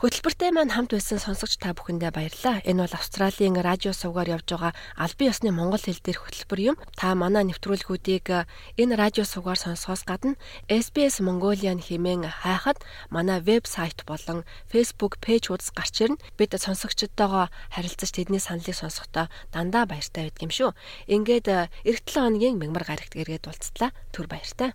Хөтөлбөртэй 0.00 0.52
маань 0.52 0.72
хамт 0.72 0.92
байсан 0.92 1.20
сонсогч 1.20 1.56
та 1.56 1.72
бүхэндээ 1.72 2.12
баярлалаа. 2.12 2.60
Энэ 2.68 2.84
бол 2.84 2.96
Австралийн 2.96 3.56
радио 3.56 3.96
сувгаар 3.96 4.36
явж 4.36 4.48
байгаа 4.52 4.72
албан 4.96 5.28
ёсны 5.32 5.52
монгол 5.56 5.80
хэл 5.80 6.00
дээрх 6.04 6.24
хөтөлбөр 6.24 6.60
юм. 6.72 6.76
Та 7.00 7.16
манай 7.16 7.48
нэвтрүүлгүүдийг 7.48 8.28
энэ 8.76 8.94
радио 8.96 9.24
сувгаар 9.24 9.60
сонсохоос 9.60 10.04
гадна 10.04 10.36
SBS 10.68 11.24
Mongolian 11.24 11.80
хэмээн 11.80 12.28
хайхад 12.28 12.84
манай 13.08 13.40
вебсайт 13.40 14.04
болон 14.04 14.44
Facebook 14.68 15.16
пэйж 15.24 15.48
хуудас 15.48 15.72
гарч 15.72 15.96
ирнэ. 16.04 16.20
Бид 16.36 16.52
сонсогчдтойгоо 16.56 17.48
харилцаж 17.72 18.10
тэдний 18.12 18.40
саналыг 18.40 18.76
сонсохдоо 18.76 19.32
дандаа 19.52 19.84
баяртай 19.88 20.28
байдаг 20.28 20.44
юм 20.44 20.52
шүү. 20.52 20.70
Ингээд 21.08 21.48
эх 21.88 22.04
7 22.04 22.20
хоногийн 22.20 22.56
мягмар 22.60 22.84
гарагт 22.84 23.16
эргээд 23.16 23.48
уулзлаа. 23.48 23.92
Түр 24.12 24.28
баяртай. 24.28 24.72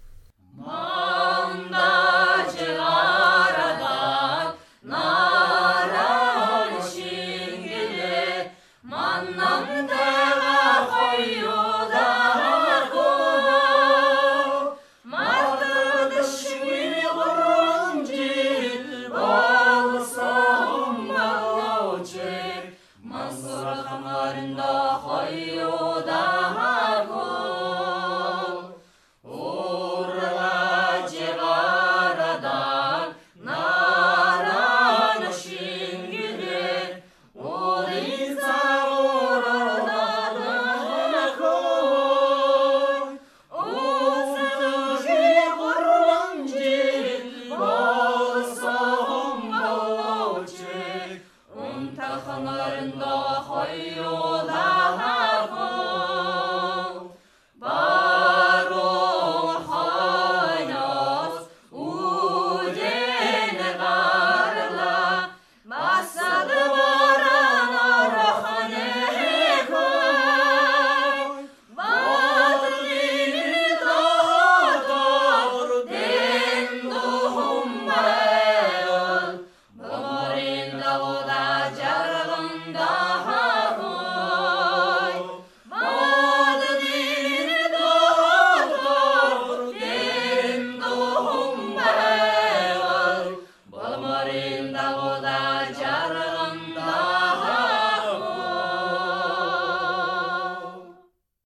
Mandacela. 0.57 1.75